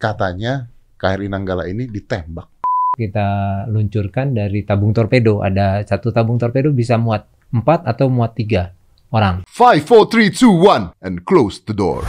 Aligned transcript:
katanya 0.00 0.72
KRI 0.96 1.28
Nanggala 1.28 1.68
ini 1.68 1.84
ditembak. 1.84 2.48
kita 2.90 3.28
luncurkan 3.70 4.34
dari 4.34 4.64
tabung 4.64 4.90
torpedo. 4.90 5.40
Ada 5.40 5.84
satu 5.86 6.10
tabung 6.10 6.36
torpedo 6.36 6.72
bisa 6.72 6.96
muat 6.96 7.24
empat 7.48 7.86
atau 7.86 8.08
muat 8.08 8.34
tiga 8.34 8.72
orang. 9.08 9.44
5, 9.46 9.84
4, 9.84 10.32
3, 10.32 10.32
2, 10.32 10.96
1, 10.98 11.04
and 11.04 11.22
close 11.24 11.60
the 11.64 11.72
door. 11.72 12.02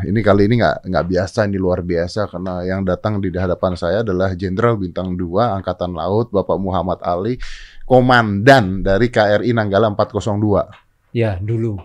Ini 0.00 0.16
kali 0.22 0.48
ini 0.48 0.56
nggak 0.56 0.88
nggak 0.88 1.06
biasa, 1.10 1.44
ini 1.44 1.58
luar 1.60 1.84
biasa 1.84 2.24
karena 2.24 2.64
yang 2.64 2.86
datang 2.86 3.20
di 3.20 3.28
hadapan 3.34 3.76
saya 3.76 4.00
adalah 4.00 4.32
Jenderal 4.32 4.80
Bintang 4.80 5.12
2 5.12 5.60
Angkatan 5.60 5.92
Laut 5.92 6.32
Bapak 6.32 6.56
Muhammad 6.56 7.04
Ali, 7.04 7.36
Komandan 7.84 8.80
dari 8.80 9.12
KRI 9.12 9.52
Nanggala 9.52 9.92
402 9.92 11.12
Ya, 11.12 11.36
dulu 11.36 11.76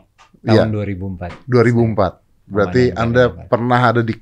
Iya. 0.46 0.64
tahun 0.64 0.78
2004. 0.78 1.44
2004. 1.50 2.25
Berarti 2.46 2.94
Anda 2.94 3.30
KRI. 3.30 3.50
pernah 3.50 3.80
ada 3.82 4.02
di 4.02 4.14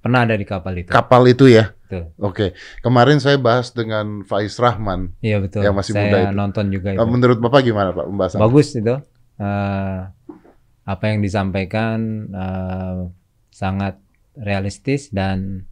Pernah 0.00 0.24
ada 0.24 0.32
di 0.32 0.46
kapal 0.48 0.80
itu. 0.80 0.88
kapal 0.88 1.28
itu 1.28 1.44
ya? 1.44 1.76
Betul. 1.84 2.08
Oke. 2.16 2.56
Kemarin 2.80 3.20
saya 3.20 3.36
bahas 3.36 3.68
dengan 3.68 4.24
Faiz 4.24 4.56
Rahman. 4.56 5.12
Iya 5.20 5.44
betul. 5.44 5.60
Yang 5.60 5.74
masih 5.76 5.92
Saya 5.92 6.02
muda 6.08 6.18
itu. 6.18 6.32
nonton 6.32 6.64
juga 6.72 6.88
itu. 6.96 7.04
Menurut 7.04 7.36
Bapak 7.36 7.60
gimana 7.60 7.92
Pak 7.92 8.06
pembahasan? 8.08 8.40
Bagus 8.40 8.68
itu. 8.72 8.96
Eh, 9.36 9.98
apa 10.82 11.04
yang 11.04 11.20
disampaikan 11.20 11.98
eh, 12.26 12.98
sangat 13.52 14.00
realistis 14.32 15.12
dan 15.12 15.68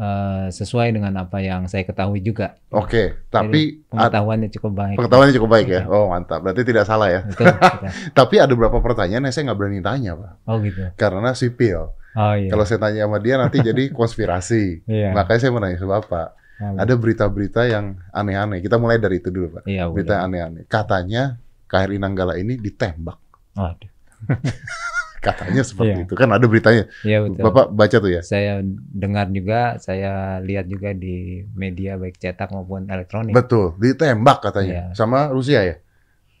eh, 0.00 0.46
sesuai 0.48 0.88
dengan 0.90 1.12
apa 1.20 1.38
yang 1.38 1.68
saya 1.68 1.84
ketahui 1.84 2.18
juga. 2.20 2.56
Oke, 2.72 3.28
tapi 3.28 3.84
ad- 3.84 4.08
Pengetahuannya 4.08 4.48
cukup 4.50 4.72
baik. 4.72 4.96
pengetahuannya 4.96 5.34
cukup 5.36 5.50
baik 5.50 5.68
ya. 5.68 5.82
Oh 5.86 6.08
mantap, 6.08 6.40
berarti 6.40 6.64
tidak 6.64 6.88
salah 6.88 7.12
ya. 7.12 7.20
Betul. 7.22 7.52
betul. 7.52 7.88
Tapi 8.10 8.34
ada 8.36 8.50
beberapa 8.50 8.80
pertanyaan 8.80 9.28
yang 9.28 9.34
saya 9.34 9.52
nggak 9.52 9.58
berani 9.60 9.80
tanya 9.80 10.16
Pak, 10.16 10.32
Oh 10.48 10.56
gitu. 10.58 10.80
karena 10.96 11.30
sipil. 11.32 11.92
Oh 12.10 12.34
iya. 12.34 12.48
Kalau 12.48 12.64
saya 12.64 12.80
tanya 12.80 13.04
sama 13.04 13.20
dia 13.20 13.36
nanti 13.36 13.60
jadi 13.60 13.84
konspirasi. 14.00 14.82
Iya. 14.88 15.12
Makanya 15.12 15.38
saya 15.38 15.50
mau 15.52 15.60
nanya 15.60 15.76
sama 15.76 16.00
Bapak. 16.00 16.28
Oh, 16.60 16.76
Ada 16.76 16.92
berita-berita 16.92 17.64
yang 17.64 17.96
aneh-aneh. 18.10 18.60
Kita 18.60 18.76
mulai 18.76 18.96
dari 18.96 19.16
itu 19.16 19.28
dulu 19.28 19.60
Pak. 19.60 19.62
Iya. 19.64 19.88
Berita 19.88 20.20
aneh-aneh. 20.20 20.64
Katanya 20.66 21.38
KRI 21.64 21.96
Nanggala 21.96 22.36
ini 22.36 22.56
ditembak. 22.56 23.16
Waduh. 23.54 23.90
Katanya 25.20 25.60
seperti 25.60 25.92
Iya. 25.94 26.04
itu. 26.04 26.14
Kan 26.16 26.28
ada 26.28 26.44
beritanya. 26.44 26.84
Iya 27.00 27.18
betul. 27.22 27.42
Bapak 27.44 27.66
baca 27.70 27.96
tuh 27.96 28.10
ya. 28.10 28.20
Saya 28.20 28.64
dengar 28.90 29.28
juga, 29.28 29.76
saya 29.76 30.12
lihat 30.40 30.64
juga 30.64 30.90
di 30.90 31.44
media 31.52 31.94
baik 31.94 32.16
cetak 32.16 32.48
maupun 32.48 32.88
elektronik. 32.88 33.32
Betul, 33.32 33.76
ditembak 33.76 34.40
katanya. 34.42 34.72
Iya. 34.72 34.84
Sama 34.92 35.28
Rusia 35.28 35.60
ya. 35.62 35.76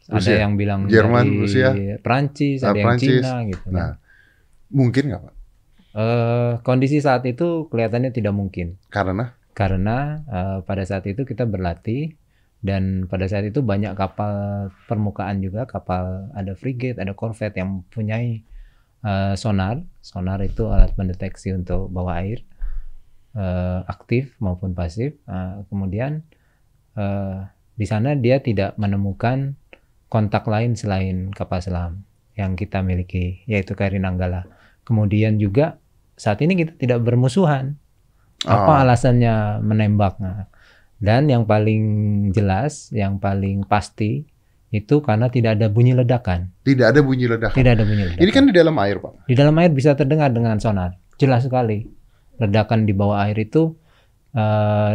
ada 0.08 0.18
Rusia. 0.18 0.42
yang 0.42 0.58
bilang 0.58 0.90
Jerman, 0.90 1.22
dari 1.22 1.38
Rusia. 1.38 1.68
Perancis, 2.00 2.58
Ah, 2.60 2.72
ada 2.72 2.82
Perancis. 2.82 3.20
yang 3.20 3.22
Cina 3.22 3.46
gitu. 3.46 3.66
Nah, 3.70 3.90
mungkin 4.68 5.02
nggak 5.06 5.22
Pak? 5.22 5.34
Eh, 5.92 6.52
kondisi 6.62 6.98
saat 6.98 7.22
itu 7.24 7.66
kelihatannya 7.66 8.10
tidak 8.10 8.30
mungkin 8.30 8.78
Karena 8.88 9.34
karena 9.52 10.22
eh, 10.24 10.58
pada 10.62 10.82
saat 10.82 11.02
itu 11.04 11.22
kita 11.22 11.42
berlatih 11.44 12.14
dan 12.58 13.06
pada 13.06 13.26
saat 13.26 13.42
itu 13.44 13.58
banyak 13.60 13.94
kapal 13.94 14.34
permukaan 14.86 15.38
juga 15.38 15.64
kapal 15.64 16.30
ada 16.32 16.54
frigate, 16.54 16.98
ada 16.98 17.10
corvette 17.12 17.58
yang 17.58 17.82
mempunyai 17.82 18.42
eh, 19.04 19.34
sonar. 19.36 19.82
Sonar 20.00 20.40
itu 20.44 20.68
alat 20.68 20.92
pendeteksi 20.96 21.52
untuk 21.54 21.88
bawah 21.92 22.20
air 22.20 22.42
eh, 23.36 23.80
aktif 23.86 24.34
maupun 24.42 24.72
pasif. 24.74 25.16
Eh, 25.28 25.56
kemudian 25.68 26.24
eh, 26.96 27.38
di 27.76 27.86
sana 27.88 28.12
dia 28.18 28.42
tidak 28.44 28.76
menemukan 28.76 29.56
kontak 30.10 30.44
lain 30.50 30.74
selain 30.74 31.30
kapal 31.30 31.62
selam 31.62 32.02
yang 32.34 32.58
kita 32.58 32.82
miliki 32.82 33.44
yaitu 33.46 33.78
KRI 33.78 34.02
Nanggala. 34.02 34.46
Kemudian 34.82 35.38
juga 35.38 35.78
saat 36.18 36.42
ini 36.44 36.58
kita 36.58 36.76
tidak 36.76 37.00
bermusuhan. 37.06 37.78
Apa 38.48 38.80
Ah, 38.80 38.88
alasannya 38.88 39.60
menembak? 39.60 40.16
Nah, 40.16 40.48
dan 40.96 41.28
yang 41.28 41.44
paling 41.44 41.84
jelas, 42.32 42.88
yang 42.92 43.20
paling 43.20 43.68
pasti 43.68 44.24
itu 44.70 45.02
karena 45.02 45.26
tidak 45.26 45.58
ada 45.58 45.66
bunyi 45.66 45.92
ledakan. 45.92 46.54
tidak 46.62 46.94
ada 46.94 47.00
bunyi 47.02 47.26
ledakan. 47.26 47.54
Tidak 47.54 47.72
ada 47.74 47.82
bunyi 47.82 48.02
ledakan. 48.06 48.22
Ini 48.22 48.30
kan 48.30 48.44
di 48.46 48.54
dalam 48.54 48.76
air, 48.78 48.96
Pak. 48.98 49.12
di 49.26 49.34
dalam 49.34 49.54
air 49.58 49.70
bisa 49.70 49.94
terdengar 49.94 50.30
dengan 50.30 50.56
sonar. 50.56 50.94
Jelas 51.18 51.42
sekali. 51.42 51.84
Ledakan 52.38 52.86
di 52.86 52.94
bawah 52.94 53.20
air 53.20 53.36
itu 53.36 53.74
eh, 54.32 54.94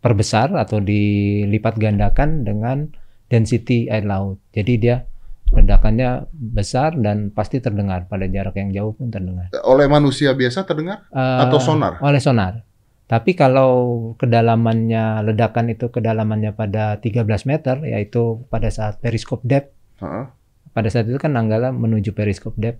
diperbesar 0.00 0.56
atau 0.56 0.80
dilipat 0.80 1.76
gandakan 1.76 2.42
dengan 2.42 2.88
density 3.28 3.86
air 3.86 4.02
laut. 4.02 4.40
Jadi 4.50 4.72
dia 4.76 5.04
ledakannya 5.50 6.30
besar 6.32 6.94
dan 6.94 7.30
pasti 7.30 7.58
terdengar 7.58 8.06
pada 8.06 8.24
jarak 8.24 8.54
yang 8.54 8.70
jauh 8.70 8.92
pun 8.94 9.10
terdengar. 9.10 9.50
Oleh 9.62 9.86
manusia 9.86 10.30
biasa 10.30 10.62
terdengar 10.62 11.04
Eh, 11.10 11.38
atau 11.42 11.58
sonar? 11.58 11.98
Oleh 12.00 12.18
sonar. 12.18 12.62
Tapi 13.10 13.34
kalau 13.34 13.70
kedalamannya 14.14 15.26
ledakan 15.26 15.66
itu 15.68 15.90
kedalamannya 15.90 16.54
pada 16.54 16.94
13 16.96 17.26
meter 17.44 17.82
yaitu 17.82 18.46
pada 18.46 18.70
saat 18.70 19.02
periskop 19.02 19.42
depth 19.42 19.74
Heeh. 19.98 20.30
pada 20.70 20.88
saat 20.88 21.04
itu 21.04 21.18
kan 21.18 21.34
Nanggala 21.34 21.74
menuju 21.74 22.14
periskop 22.14 22.54
depth 22.54 22.78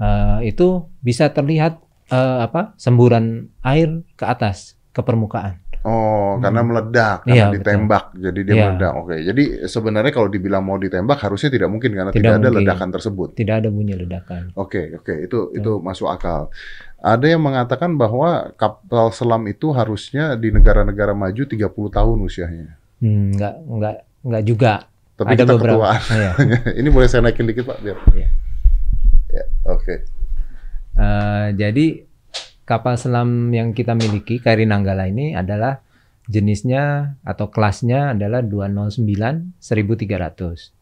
eh, 0.00 0.48
itu 0.48 0.88
bisa 0.98 1.28
terlihat 1.28 1.76
eh, 2.08 2.38
apa 2.40 2.72
semburan 2.74 3.24
air 3.62 4.00
ke 4.16 4.24
atas 4.24 4.80
ke 4.90 5.00
permukaan. 5.00 5.60
Oh, 5.80 6.36
Hmm. 6.36 6.44
karena 6.44 6.60
meledak, 6.60 7.16
karena 7.24 7.48
betul. 7.48 7.54
ditembak, 7.56 8.04
jadi 8.14 8.40
dia 8.44 8.52
Iya. 8.52 8.64
meledak. 8.68 8.92
Oke, 8.98 9.16
jadi 9.18 9.42
sebenarnya 9.64 10.12
kalau 10.12 10.28
dibilang 10.28 10.60
mau 10.60 10.76
ditembak 10.76 11.16
harusnya 11.18 11.48
tidak 11.48 11.72
mungkin 11.72 11.96
karena 11.96 12.12
Tidak 12.12 12.20
tidak, 12.20 12.36
ada 12.36 12.42
mungkin. 12.44 12.60
ledakan 12.60 12.88
tersebut. 12.92 13.28
Tidak 13.32 13.54
ada 13.56 13.68
bunyi 13.72 13.96
ledakan. 13.96 14.52
Oke, 14.54 14.92
oke, 14.92 15.14
itu 15.24 15.38
itu 15.54 15.70
masuk 15.80 16.12
akal. 16.12 16.52
Ada 17.00 17.32
yang 17.32 17.40
mengatakan 17.40 17.96
bahwa 17.96 18.52
kapal 18.60 19.08
selam 19.10 19.48
itu 19.48 19.72
harusnya 19.72 20.36
di 20.36 20.52
negara-negara 20.52 21.16
maju 21.16 21.42
30 21.48 21.56
tahun 21.72 22.18
usianya. 22.20 22.76
Hmm, 23.00 23.32
enggak 23.32 23.54
enggak 23.64 23.96
enggak 24.20 24.44
juga. 24.44 24.72
Tapi 25.16 25.36
ada 25.36 25.42
kita 25.44 25.52
beberapa. 25.56 25.76
ketuaan. 25.76 26.00
Iya. 26.12 26.32
Ini 26.80 26.88
boleh 26.88 27.08
saya 27.08 27.20
naikin 27.24 27.48
dikit, 27.48 27.64
Pak, 27.68 27.78
biar. 27.84 27.98
Iya. 28.12 28.28
Ya, 29.30 29.44
oke. 29.68 29.94
Eh, 31.00 31.48
jadi 31.56 31.86
kapal 32.66 33.00
selam 33.00 33.48
yang 33.54 33.72
kita 33.72 33.96
miliki 33.96 34.42
KRI 34.42 34.66
Nanggala 34.68 35.08
ini 35.08 35.32
adalah 35.34 35.80
jenisnya 36.30 37.16
atau 37.24 37.50
kelasnya 37.50 38.14
adalah 38.14 38.42
209 38.44 39.58
1300. 39.58 40.72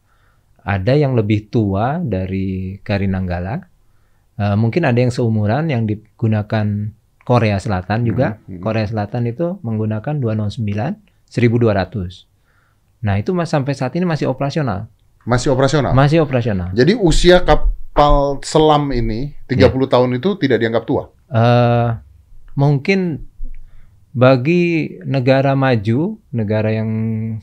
Ada 0.59 0.93
yang 0.93 1.15
lebih 1.15 1.49
tua 1.49 1.97
dari 2.01 2.77
KRI 2.83 3.07
Nanggala. 3.09 3.68
Eh, 4.39 4.55
mungkin 4.55 4.87
ada 4.87 4.95
yang 4.95 5.11
seumuran 5.11 5.67
yang 5.67 5.83
digunakan 5.83 6.95
Korea 7.27 7.59
Selatan 7.59 8.07
juga. 8.07 8.39
Hmm, 8.47 8.55
hmm. 8.55 8.61
Korea 8.63 8.87
Selatan 8.87 9.27
itu 9.27 9.59
menggunakan 9.59 10.15
209 10.15 10.95
1200. 11.27 12.25
Nah, 13.03 13.19
itu 13.19 13.35
mas 13.35 13.51
sampai 13.51 13.75
saat 13.75 13.91
ini 13.99 14.07
masih 14.07 14.31
operasional. 14.31 14.87
Masih 15.27 15.51
operasional. 15.51 15.91
Masih 15.91 16.23
operasional. 16.23 16.71
Jadi 16.71 16.95
usia 16.95 17.43
kapal 17.43 18.39
selam 18.41 18.89
ini 18.95 19.35
30 19.45 19.59
Iya. 19.85 19.91
tahun 19.91 20.09
itu 20.15 20.39
tidak 20.39 20.57
dianggap 20.63 20.83
tua. 20.87 21.03
eh 21.29 21.87
mungkin 22.57 23.29
bagi 24.09 24.97
negara 25.05 25.53
maju, 25.53 26.17
negara 26.33 26.73
yang 26.73 26.89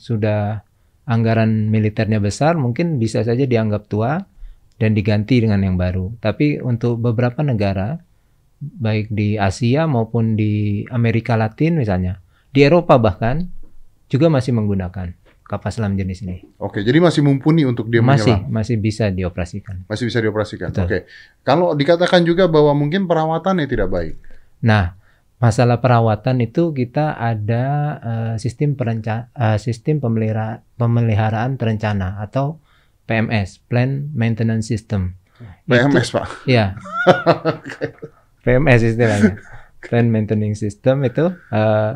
sudah 0.03 0.67
anggaran 1.07 1.71
militernya 1.71 2.19
besar, 2.19 2.59
mungkin 2.59 2.99
bisa 2.99 3.23
saja 3.23 3.47
dianggap 3.47 3.87
tua 3.87 4.27
dan 4.77 4.93
diganti 4.93 5.41
dengan 5.41 5.61
yang 5.65 5.77
baru. 5.81 6.17
Tapi 6.21 6.61
untuk 6.61 7.01
beberapa 7.01 7.41
negara, 7.41 8.01
baik 8.61 9.13
di 9.13 9.37
Asia 9.37 9.85
maupun 9.89 10.37
di 10.37 10.85
Amerika 10.93 11.37
Latin 11.37 11.81
misalnya, 11.81 12.21
di 12.53 12.65
Eropa 12.65 12.97
bahkan 12.97 13.49
juga 14.09 14.31
masih 14.33 14.55
menggunakan 14.57 15.13
kapal 15.47 15.71
selam 15.71 15.95
jenis 15.95 16.27
ini. 16.27 16.43
Oke, 16.59 16.83
jadi 16.83 16.99
masih 16.99 17.23
mumpuni 17.23 17.63
untuk 17.63 17.87
dia 17.87 18.03
masih 18.03 18.35
menyelam. 18.35 18.51
masih 18.51 18.77
bisa 18.83 19.05
dioperasikan. 19.15 19.87
Masih 19.87 20.05
bisa 20.11 20.19
dioperasikan. 20.19 20.75
Betul. 20.75 20.85
Oke. 20.85 20.99
Kalau 21.47 21.73
dikatakan 21.73 22.27
juga 22.27 22.51
bahwa 22.51 22.75
mungkin 22.75 23.07
perawatannya 23.07 23.67
tidak 23.71 23.89
baik. 23.89 24.15
Nah, 24.67 24.99
masalah 25.39 25.79
perawatan 25.79 26.43
itu 26.43 26.75
kita 26.75 27.15
ada 27.15 27.65
eh, 28.03 28.35
sistem 28.43 28.75
perenca 28.75 29.31
eh, 29.33 29.59
sistem 29.63 30.03
pemelihara 30.03 30.67
pemeliharaan 30.75 31.55
terencana 31.55 32.19
atau 32.19 32.59
PMS, 33.07 33.63
Plan 33.71 34.11
Maintenance 34.13 34.67
System. 34.67 35.15
PMS, 35.67 36.11
Pak. 36.11 36.27
Ya. 36.51 36.75
PMS 38.43 38.83
istilahnya. 38.83 39.39
Plan 39.83 40.11
Maintenance 40.11 40.63
System 40.63 41.07
itu 41.07 41.31
eh, 41.51 41.93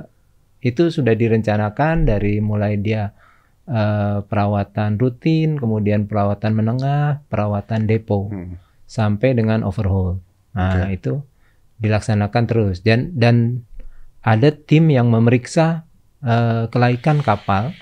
itu 0.61 0.93
sudah 0.93 1.17
direncanakan 1.17 2.05
dari 2.07 2.39
mulai 2.39 2.79
dia 2.79 3.11
eh, 3.67 4.19
perawatan 4.23 4.99
rutin, 4.99 5.59
kemudian 5.59 6.07
perawatan 6.07 6.53
menengah, 6.55 7.23
perawatan 7.27 7.87
depo 7.87 8.31
Hmm. 8.31 8.59
sampai 8.87 9.35
dengan 9.35 9.63
overhaul. 9.63 10.19
Nah, 10.51 10.91
itu 10.91 11.23
dilaksanakan 11.79 12.45
terus 12.51 12.83
dan 12.83 13.15
dan 13.15 13.63
ada 14.21 14.51
tim 14.53 14.91
yang 14.91 15.09
memeriksa 15.09 15.87
eh, 16.21 16.69
kelaikan 16.69 17.23
kapal 17.25 17.73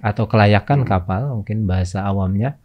atau 0.00 0.24
kelayakan 0.24 0.82
Hmm. 0.82 0.88
kapal, 0.88 1.22
mungkin 1.34 1.64
bahasa 1.64 2.02
awamnya 2.02 2.56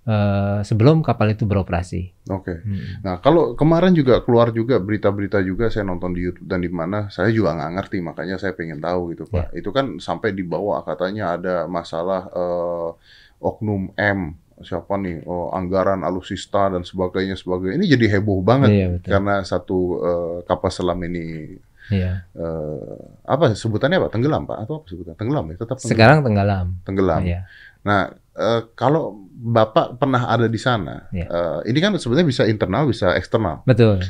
eh, 0.00 0.64
sebelum 0.64 1.04
kapal 1.04 1.28
itu 1.28 1.44
beroperasi. 1.44 2.26
Oke. 2.26 2.64
Hmm. 2.64 3.04
Nah, 3.04 3.14
kalau 3.20 3.52
kemarin 3.52 3.92
juga 3.92 4.24
keluar 4.24 4.48
juga 4.50 4.80
berita-berita 4.80 5.38
juga 5.40 5.68
saya 5.68 5.84
nonton 5.84 6.16
di 6.16 6.24
YouTube 6.24 6.48
dan 6.48 6.64
di 6.64 6.72
mana 6.72 7.06
saya 7.08 7.28
juga 7.28 7.52
nggak 7.52 7.72
ngerti 7.78 7.98
makanya 8.00 8.40
saya 8.40 8.56
pengen 8.56 8.80
tahu 8.80 9.12
gitu 9.12 9.28
Pak. 9.28 9.52
Itu 9.52 9.70
kan 9.70 10.00
sampai 10.00 10.32
dibawa 10.32 10.82
katanya 10.82 11.36
ada 11.36 11.54
masalah 11.68 12.26
eh, 12.32 12.90
oknum 13.38 13.92
M 13.94 14.34
siapa 14.60 14.92
nih 14.96 15.24
oh, 15.24 15.52
anggaran 15.52 16.04
alusista 16.04 16.68
dan 16.68 16.84
sebagainya 16.84 17.32
sebagainya 17.32 17.80
ini 17.80 17.86
jadi 17.88 18.18
heboh 18.18 18.44
banget 18.44 18.68
Iya, 18.68 18.86
betul. 18.92 19.08
karena 19.08 19.34
satu 19.40 19.78
eh, 20.00 20.36
kapal 20.44 20.68
selam 20.68 21.00
ini 21.00 21.56
Iya. 21.90 22.12
eh, 22.30 22.96
apa 23.24 23.52
sebutannya 23.52 23.98
apa 23.98 24.08
tenggelam 24.08 24.42
Pak 24.44 24.56
atau 24.60 24.74
apa 24.78 24.86
sebutan 24.86 25.14
tenggelam 25.14 25.44
ya 25.46 25.56
tetap 25.56 25.76
tenggelam. 25.76 25.90
Sekarang 25.92 26.18
tenggelam. 26.22 26.66
tenggelam. 26.82 27.20
Iya. 27.22 27.40
Nah, 27.82 28.00
eh, 28.34 28.60
kalau 28.72 29.18
Bapak 29.32 29.96
pernah 29.96 30.28
ada 30.28 30.46
di 30.46 30.56
sana, 30.56 31.08
Iya. 31.10 31.26
eh, 31.26 31.58
ini 31.66 31.78
kan 31.78 31.96
sebenarnya 31.96 32.26
bisa 32.26 32.42
internal, 32.44 32.84
bisa 32.84 33.12
eksternal. 33.12 33.64
Betul. 33.64 34.04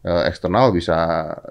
Eh, 0.00 0.22
eksternal 0.24 0.70
bisa 0.70 0.94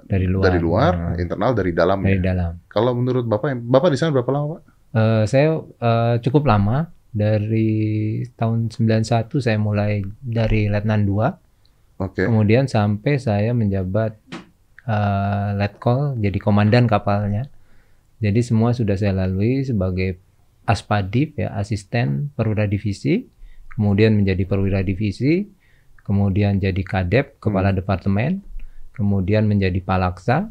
Dari 0.05 0.23
luar. 0.25 0.43
dari 0.45 0.59
luar, 0.59 0.93
Nah, 0.95 1.15
internal 1.15 1.51
dari 1.51 1.71
dalam. 1.71 1.99
dari 1.99 2.15
ya. 2.15 2.31
dalam. 2.31 2.51
Kalau 2.65 2.91
menurut 2.91 3.23
Bapak, 3.23 3.51
Bapak 3.57 3.91
di 3.91 3.97
sana 3.97 4.15
berapa 4.15 4.31
lama, 4.31 4.47
Pak? 4.55 4.61
Eh, 4.95 5.23
saya 5.27 5.49
eh, 5.59 6.15
cukup 6.23 6.47
lama 6.47 6.87
dari 7.11 7.71
tahun 8.33 8.67
91 8.69 9.39
saya 9.39 9.55
mulai 9.55 9.99
dari 10.17 10.67
letnan 10.67 11.03
2 11.03 11.35
Oke. 11.97 12.23
kemudian 12.23 12.67
sampai 12.67 13.15
saya 13.15 13.51
menjabat 13.51 14.19
eh, 14.85 15.49
letkol 15.57 16.17
jadi 16.21 16.37
komandan 16.39 16.85
kapalnya 16.85 17.49
jadi 18.21 18.39
semua 18.41 18.71
sudah 18.71 18.95
saya 18.95 19.13
lalui 19.13 19.61
sebagai 19.65 20.17
aspadip 20.65 21.37
ya 21.37 21.53
asisten 21.57 22.33
perwira 22.33 22.65
divisi 22.65 23.25
kemudian 23.75 24.17
menjadi 24.17 24.43
perwira 24.47 24.81
divisi 24.81 25.45
kemudian 26.05 26.57
jadi 26.57 26.81
kadep 26.85 27.37
kepala 27.37 27.73
departemen 27.73 28.41
kemudian 28.95 29.45
menjadi 29.45 29.77
palaksa 29.83 30.49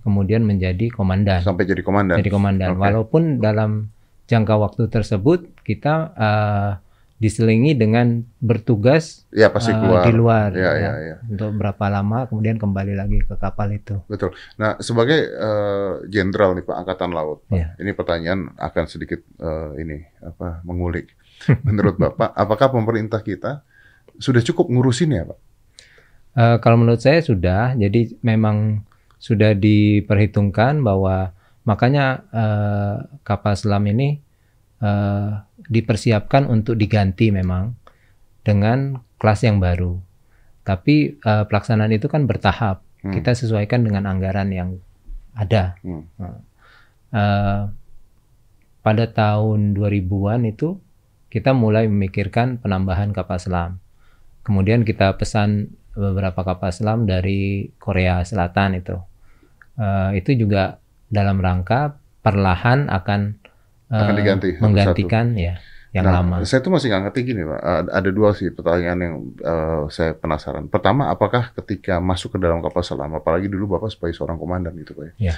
kemudian 0.00 0.44
menjadi 0.44 0.88
komandan 0.88 1.44
Sampai 1.44 1.68
jadi 1.68 1.84
komandan. 1.84 2.16
jadi 2.24 2.32
komandan. 2.32 2.68
Oke. 2.76 2.80
Walaupun 2.80 3.22
dalam 3.40 3.92
jangka 4.30 4.54
waktu 4.56 4.82
tersebut 4.88 5.52
kita 5.66 6.14
eh, 6.16 6.70
diselingi 7.20 7.76
dengan 7.76 8.24
bertugas 8.40 9.28
Ya 9.28 9.52
pasti 9.52 9.70
keluar. 9.70 10.02
di 10.02 10.12
luar 10.12 10.48
Ya, 10.50 10.72
ya, 10.72 10.72
ya, 10.74 10.92
ya. 10.98 11.16
untuk 11.28 11.52
berapa 11.54 11.84
lama, 11.86 12.24
kemudian 12.26 12.56
kembali 12.56 12.96
lagi 12.96 13.20
ke 13.20 13.36
kapal 13.36 13.68
itu. 13.70 14.00
Betul. 14.08 14.32
Nah, 14.56 14.80
sebagai 14.80 15.28
eh, 15.28 15.92
jenderal 16.08 16.56
nih 16.56 16.64
Pak 16.64 16.76
Angkatan 16.80 17.12
Laut, 17.12 17.44
Pak, 17.44 17.54
Ya. 17.54 17.76
ini 17.76 17.92
pertanyaan 17.92 18.56
akan 18.56 18.84
sedikit 18.86 19.20
eh, 19.36 19.70
ini 19.78 20.00
apa 20.18 20.64
mengulik. 20.64 21.12
Menurut 21.68 21.94
Bapak, 21.94 22.32
apakah 22.32 22.72
pemerintah 22.72 23.20
kita 23.20 23.60
sudah 24.16 24.40
cukup 24.40 24.66
ngurusin 24.66 25.12
ya, 25.12 25.24
Pak? 25.24 25.38
Eh, 26.32 26.56
kalau 26.58 26.76
menurut 26.78 26.98
saya 26.98 27.20
sudah, 27.20 27.74
jadi 27.74 28.16
memang 28.20 28.80
sudah 29.16 29.52
diperhitungkan 29.52 30.80
bahwa 30.80 31.36
makanya 31.62 32.24
eh, 32.32 32.96
kapal 33.20 33.52
selam 33.52 33.84
ini 33.84 34.24
eh, 34.80 35.30
dipersiapkan 35.70 36.48
untuk 36.48 36.76
diganti 36.76 37.30
memang 37.30 37.76
dengan 38.42 39.00
kelas 39.20 39.40
yang 39.46 39.60
baru. 39.60 40.00
Tapi 40.64 41.20
eh, 41.20 41.44
pelaksanaan 41.46 41.92
itu 41.92 42.08
kan 42.08 42.24
bertahap. 42.24 42.82
Hmm. 43.00 43.16
Kita 43.16 43.32
sesuaikan 43.32 43.84
dengan 43.84 44.04
anggaran 44.04 44.52
yang 44.52 44.76
ada. 45.36 45.76
Hmm. 45.80 46.04
Eh, 47.10 47.62
pada 48.80 49.04
tahun 49.12 49.76
2000-an 49.76 50.48
itu 50.48 50.80
kita 51.30 51.54
mulai 51.54 51.86
memikirkan 51.86 52.58
penambahan 52.58 53.14
kapal 53.14 53.38
selam. 53.38 53.78
Kemudian 54.42 54.82
kita 54.82 55.14
pesan 55.20 55.76
beberapa 55.94 56.42
kapal 56.42 56.72
selam 56.72 57.04
dari 57.06 57.70
Korea 57.76 58.24
Selatan 58.24 58.80
itu. 58.80 58.96
Eh, 59.78 60.20
itu 60.20 60.36
juga 60.36 60.80
dalam 61.10 61.38
rangka 61.38 61.98
perlahan 62.20 62.88
akan, 62.92 63.39
Akan 63.90 64.14
diganti 64.14 64.54
satu-satu. 64.54 64.64
menggantikan 64.64 65.26
ya 65.34 65.54
yang 65.90 66.06
Nah, 66.06 66.22
lama. 66.22 66.46
Saya 66.46 66.62
tuh 66.62 66.70
masih 66.70 66.86
nggak 66.86 67.02
ngerti 67.10 67.20
gini, 67.26 67.42
Pak. 67.42 67.60
Ada- 67.90 68.14
dua 68.14 68.30
sih 68.30 68.54
pertanyaan 68.54 68.98
yang 69.02 69.14
eh, 69.36 69.82
saya 69.90 70.14
penasaran. 70.14 70.70
Pertama, 70.70 71.10
apakah 71.10 71.50
ketika 71.52 71.98
masuk 71.98 72.34
ke 72.34 72.38
dalam 72.38 72.62
kapal 72.62 72.86
selam, 72.86 73.10
apalagi 73.10 73.50
dulu 73.50 73.74
Bapak 73.74 73.90
sebagai 73.90 74.14
seorang 74.14 74.38
komandan 74.38 74.70
gitu, 74.78 74.94
Pak 74.94 75.18
Ya. 75.18 75.34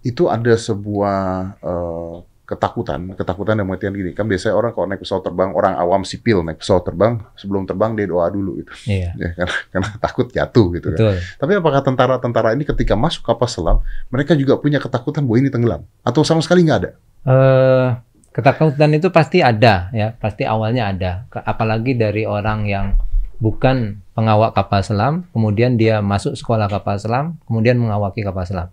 Itu 0.00 0.30
ada 0.30 0.54
sebuah 0.54 1.18
eh, 1.58 2.16
ketakutan, 2.46 3.10
ketakutan 3.18 3.58
yang 3.58 3.66
pengertian 3.66 3.90
gini. 3.90 4.10
Kan 4.14 4.30
biasanya 4.30 4.54
orang 4.54 4.70
kalau 4.70 4.86
naik 4.86 5.02
pesawat 5.02 5.26
terbang, 5.26 5.50
orang 5.50 5.74
awam 5.74 6.06
sipil 6.06 6.46
naik 6.46 6.62
pesawat 6.62 6.86
terbang, 6.86 7.18
sebelum 7.34 7.66
terbang 7.66 7.98
dia 7.98 8.06
doa 8.06 8.30
dulu 8.30 8.62
gitu. 8.62 8.70
Iya, 8.86 9.10
Ya, 9.18 9.34
karena, 9.34 9.56
karena 9.74 9.88
takut 9.98 10.26
jatuh 10.30 10.66
gitu 10.78 10.94
kan. 10.94 10.98
Tapi 11.42 11.52
apakah 11.58 11.82
tentara-tentara 11.82 12.54
ini 12.54 12.62
ketika 12.62 12.94
masuk 12.94 13.26
kapal 13.26 13.50
selam, 13.50 13.82
mereka 14.14 14.38
juga 14.38 14.54
punya 14.62 14.78
ketakutan 14.78 15.26
bahwa 15.26 15.42
ini 15.42 15.50
tenggelam? 15.50 15.82
Atau 16.06 16.22
sama 16.22 16.38
sekali 16.38 16.62
nggak 16.62 16.78
ada? 16.86 16.94
Eh 17.26 17.86
ketakutan 18.30 18.92
itu 18.94 19.08
pasti 19.10 19.40
ada 19.42 19.88
ya, 19.90 20.14
pasti 20.16 20.44
awalnya 20.44 20.92
ada. 20.92 21.26
Apalagi 21.32 21.96
dari 21.96 22.22
orang 22.28 22.68
yang 22.68 22.94
bukan 23.40 24.00
pengawak 24.16 24.52
kapal 24.56 24.80
selam, 24.84 25.24
kemudian 25.32 25.76
dia 25.76 26.00
masuk 26.00 26.36
sekolah 26.36 26.68
kapal 26.68 26.96
selam, 27.00 27.36
kemudian 27.48 27.76
mengawaki 27.80 28.24
kapal 28.24 28.44
selam. 28.48 28.68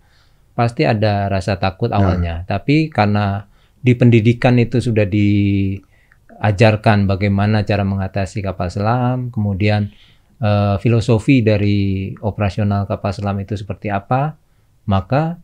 Pasti 0.54 0.86
ada 0.86 1.28
rasa 1.32 1.58
takut 1.60 1.92
awalnya. 1.92 2.46
Tapi 2.48 2.88
karena 2.92 3.48
di 3.84 3.96
pendidikan 3.98 4.56
itu 4.60 4.80
sudah 4.80 5.04
diajarkan 5.04 5.90
bagaimana 7.10 7.68
cara 7.68 7.84
mengatasi 7.84 8.40
kapal 8.40 8.72
selam, 8.72 9.32
kemudian 9.32 9.92
eh, 10.40 10.76
filosofi 10.80 11.44
dari 11.44 12.14
operasional 12.20 12.88
kapal 12.88 13.12
selam 13.12 13.40
itu 13.44 13.56
seperti 13.60 13.92
apa, 13.92 14.36
maka 14.88 15.40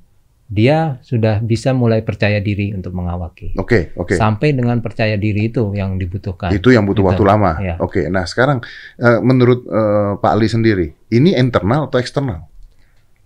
dia 0.50 0.98
sudah 1.06 1.38
bisa 1.46 1.78
mulai 1.78 2.02
percaya 2.02 2.42
diri 2.42 2.74
untuk 2.74 2.98
mengawaki. 2.98 3.54
Oke, 3.54 3.94
oke. 3.94 4.18
Sampai 4.18 4.50
dengan 4.58 4.82
percaya 4.82 5.14
diri 5.14 5.54
itu 5.54 5.78
yang 5.78 6.02
dibutuhkan. 6.02 6.50
Itu 6.50 6.74
yang 6.74 6.90
butuh 6.90 7.06
Gitu. 7.06 7.10
waktu 7.14 7.24
lama. 7.24 7.52
Iya. 7.62 7.76
Oke, 7.78 8.10
nah 8.10 8.26
sekarang 8.26 8.66
eh, 8.98 9.20
menurut 9.22 9.62
eh, 9.70 10.12
Pak 10.18 10.32
Ali 10.34 10.50
sendiri, 10.50 10.98
ini 11.14 11.38
internal 11.38 11.86
atau 11.86 12.02
eksternal? 12.02 12.50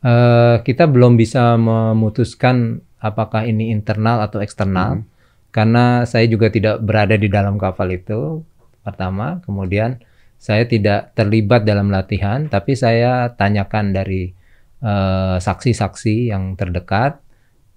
Eh, 0.04 0.56
kita 0.68 0.84
belum 0.92 1.16
bisa 1.16 1.56
memutuskan 1.56 2.84
apakah 3.00 3.48
ini 3.48 3.72
internal 3.72 4.20
atau 4.20 4.44
eksternal, 4.44 5.00
Hmm. 5.00 5.08
karena 5.56 6.04
saya 6.04 6.28
juga 6.28 6.52
tidak 6.52 6.84
berada 6.84 7.16
di 7.16 7.31
dalam 7.31 7.56
kapal 7.56 7.88
itu. 7.88 8.44
Pertama, 8.84 9.40
kemudian 9.48 10.04
saya 10.36 10.68
tidak 10.68 11.16
terlibat 11.16 11.64
dalam 11.64 11.88
latihan, 11.88 12.52
tapi 12.52 12.75
saya 12.75 13.31
tanyakan 13.31 13.96
dari 13.96 14.36
eh, 14.84 15.38
saksi-saksi 15.40 16.30
yang 16.30 16.60
terdekat 16.60 17.24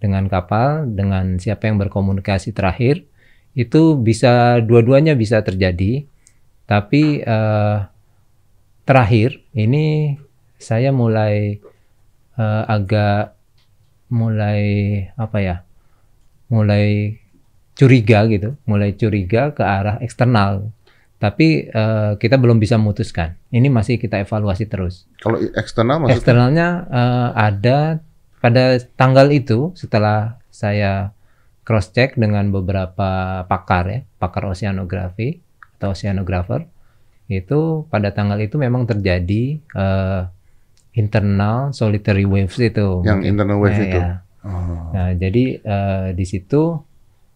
dengan 0.03 0.29
kapal, 0.29 0.91
dengan 0.91 1.39
siapa 1.41 1.71
yang 1.71 1.79
berkomunikasi 1.81 2.53
terakhir, 2.53 3.07
itu 3.57 3.97
bisa 3.97 4.61
dua-duanya 4.61 5.17
bisa 5.17 5.41
terjadi. 5.41 6.05
Tapi 6.67 7.23
eh, 7.23 7.79
terakhir 8.85 9.41
ini 9.55 10.19
saya 10.59 10.91
mulai 10.93 11.63
eh, 12.37 12.65
agak 12.67 13.37
mulai 14.07 14.63
apa 15.19 15.39
ya 15.43 15.57
mulai 16.47 17.19
curiga 17.75 18.23
gitu 18.31 18.55
mulai 18.63 18.95
curiga 18.95 19.51
ke 19.51 19.67
arah 19.67 19.99
eksternal 19.99 20.71
tapi 21.17 21.67
eh, 21.67 22.13
kita 22.17 22.37
belum 22.37 22.57
bisa 22.57 22.77
memutuskan 22.77 23.35
ini 23.49 23.69
masih 23.69 23.97
kita 23.97 24.21
evaluasi 24.21 24.65
terus 24.65 25.09
Kalau 25.19 25.41
eksternal 25.55 25.97
maksudnya? 25.99 26.17
eksternalnya 26.17 26.69
eh, 26.87 27.29
ada 27.35 27.79
pada 28.37 28.65
tanggal 28.95 29.29
itu 29.31 29.73
setelah 29.73 30.37
saya 30.49 31.11
cross 31.63 31.91
check 31.91 32.15
dengan 32.15 32.49
beberapa 32.49 33.09
pakar 33.45 33.85
ya 33.87 34.01
pakar 34.17 34.47
oceanografi 34.47 35.41
atau 35.77 35.93
oceanographer 35.93 36.69
itu 37.27 37.59
pada 37.87 38.13
tanggal 38.13 38.39
itu 38.39 38.55
memang 38.57 38.85
terjadi 38.85 39.45
eh, 39.59 40.23
internal 40.93 41.73
solitary 41.73 42.25
waves 42.25 42.57
itu 42.57 43.03
Yang 43.03 43.17
mungkin. 43.19 43.31
internal 43.31 43.59
wave 43.59 43.75
Ya, 43.75 43.83
itu. 43.83 43.99
ya. 43.99 44.11
Oh. 44.47 44.95
Nah, 44.95 45.11
jadi 45.13 45.45
eh, 45.59 46.09
di 46.15 46.25
situ 46.25 46.81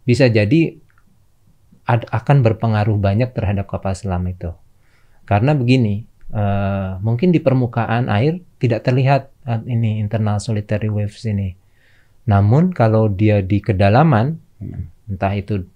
bisa 0.00 0.30
jadi 0.30 0.60
ad- 0.70 0.89
akan 1.98 2.36
berpengaruh 2.46 2.96
banyak 3.00 3.34
terhadap 3.34 3.66
kapal 3.66 3.96
selam 3.96 4.22
itu. 4.30 4.54
Karena 5.26 5.56
begini, 5.56 6.06
eh, 6.30 6.90
mungkin 7.02 7.34
di 7.34 7.42
permukaan 7.42 8.06
air 8.06 8.38
tidak 8.62 8.86
terlihat 8.86 9.30
eh, 9.46 9.60
ini 9.66 9.98
internal 9.98 10.38
solitary 10.38 10.86
waves 10.86 11.26
ini. 11.26 11.58
Namun 12.30 12.70
kalau 12.70 13.10
dia 13.10 13.42
di 13.42 13.58
kedalaman, 13.58 14.38
entah 15.10 15.34
itu 15.34 15.66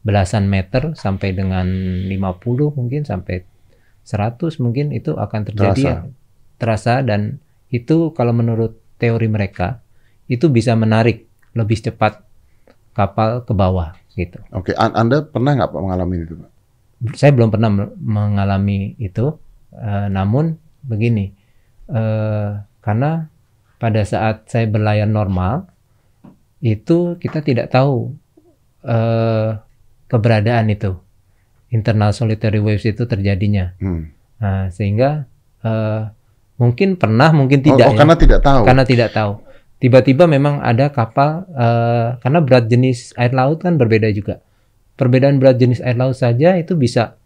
belasan 0.00 0.48
meter 0.48 0.96
sampai 0.96 1.36
dengan 1.36 1.68
50 2.08 2.72
mungkin 2.72 3.04
sampai 3.04 3.44
100 4.00 4.56
mungkin 4.64 4.96
itu 4.96 5.12
akan 5.12 5.40
terjadi 5.52 5.84
Terasa. 5.84 6.08
terasa 6.56 6.94
dan 7.04 7.38
itu 7.68 8.16
kalau 8.16 8.32
menurut 8.32 8.80
teori 8.96 9.28
mereka 9.28 9.84
itu 10.24 10.48
bisa 10.48 10.72
menarik 10.72 11.28
lebih 11.52 11.84
cepat 11.84 12.24
kapal 12.96 13.44
ke 13.44 13.52
bawah 13.52 13.99
gitu. 14.12 14.38
Oke, 14.50 14.72
An- 14.74 14.94
Anda 14.94 15.22
pernah 15.22 15.54
nggak 15.54 15.70
Pak 15.70 15.80
mengalami 15.80 16.16
itu, 16.20 16.34
Pak? 16.36 16.50
saya 17.16 17.32
belum 17.32 17.48
pernah 17.48 17.70
me- 17.70 17.94
mengalami 17.96 18.92
itu. 18.96 19.32
Eh, 19.70 20.06
namun 20.08 20.54
begini, 20.82 21.32
eh, 21.86 22.50
karena 22.80 23.30
pada 23.76 24.02
saat 24.02 24.44
saya 24.46 24.66
berlayar 24.66 25.06
normal 25.06 25.64
itu 26.60 27.16
kita 27.16 27.40
tidak 27.40 27.70
tahu 27.70 28.12
eh, 28.80 29.50
keberadaan 30.06 30.68
itu 30.68 30.96
internal 31.68 32.10
solitary 32.10 32.58
waves 32.58 32.84
itu 32.84 33.04
terjadinya. 33.04 33.72
Hmm. 33.78 34.10
Nah, 34.36 34.68
sehingga 34.68 35.24
eh, 35.60 36.02
mungkin 36.56 36.96
pernah, 36.96 37.32
mungkin 37.32 37.60
Oh, 37.62 37.66
tidak 37.72 37.86
oh, 37.86 37.92
ya 37.92 37.98
karena 37.98 38.16
tidak 38.16 38.40
tahu. 38.42 38.62
karena 38.64 38.84
tidak 38.84 39.10
tahu. 39.12 39.32
Tiba-tiba 39.80 40.28
memang 40.28 40.60
ada 40.60 40.92
kapal 40.92 41.48
eh, 41.50 42.20
karena 42.20 42.38
berat 42.38 42.68
jenis 42.68 43.16
air 43.16 43.32
laut 43.32 43.64
kan 43.64 43.74
berbeda 43.74 44.12
juga. 44.12 44.44
Perbedaan 44.94 45.40
berat 45.40 45.56
jenis 45.56 45.80
air 45.80 45.96
laut 45.96 46.12
saja 46.12 46.54
itu 46.54 46.76
bisa 46.76 47.16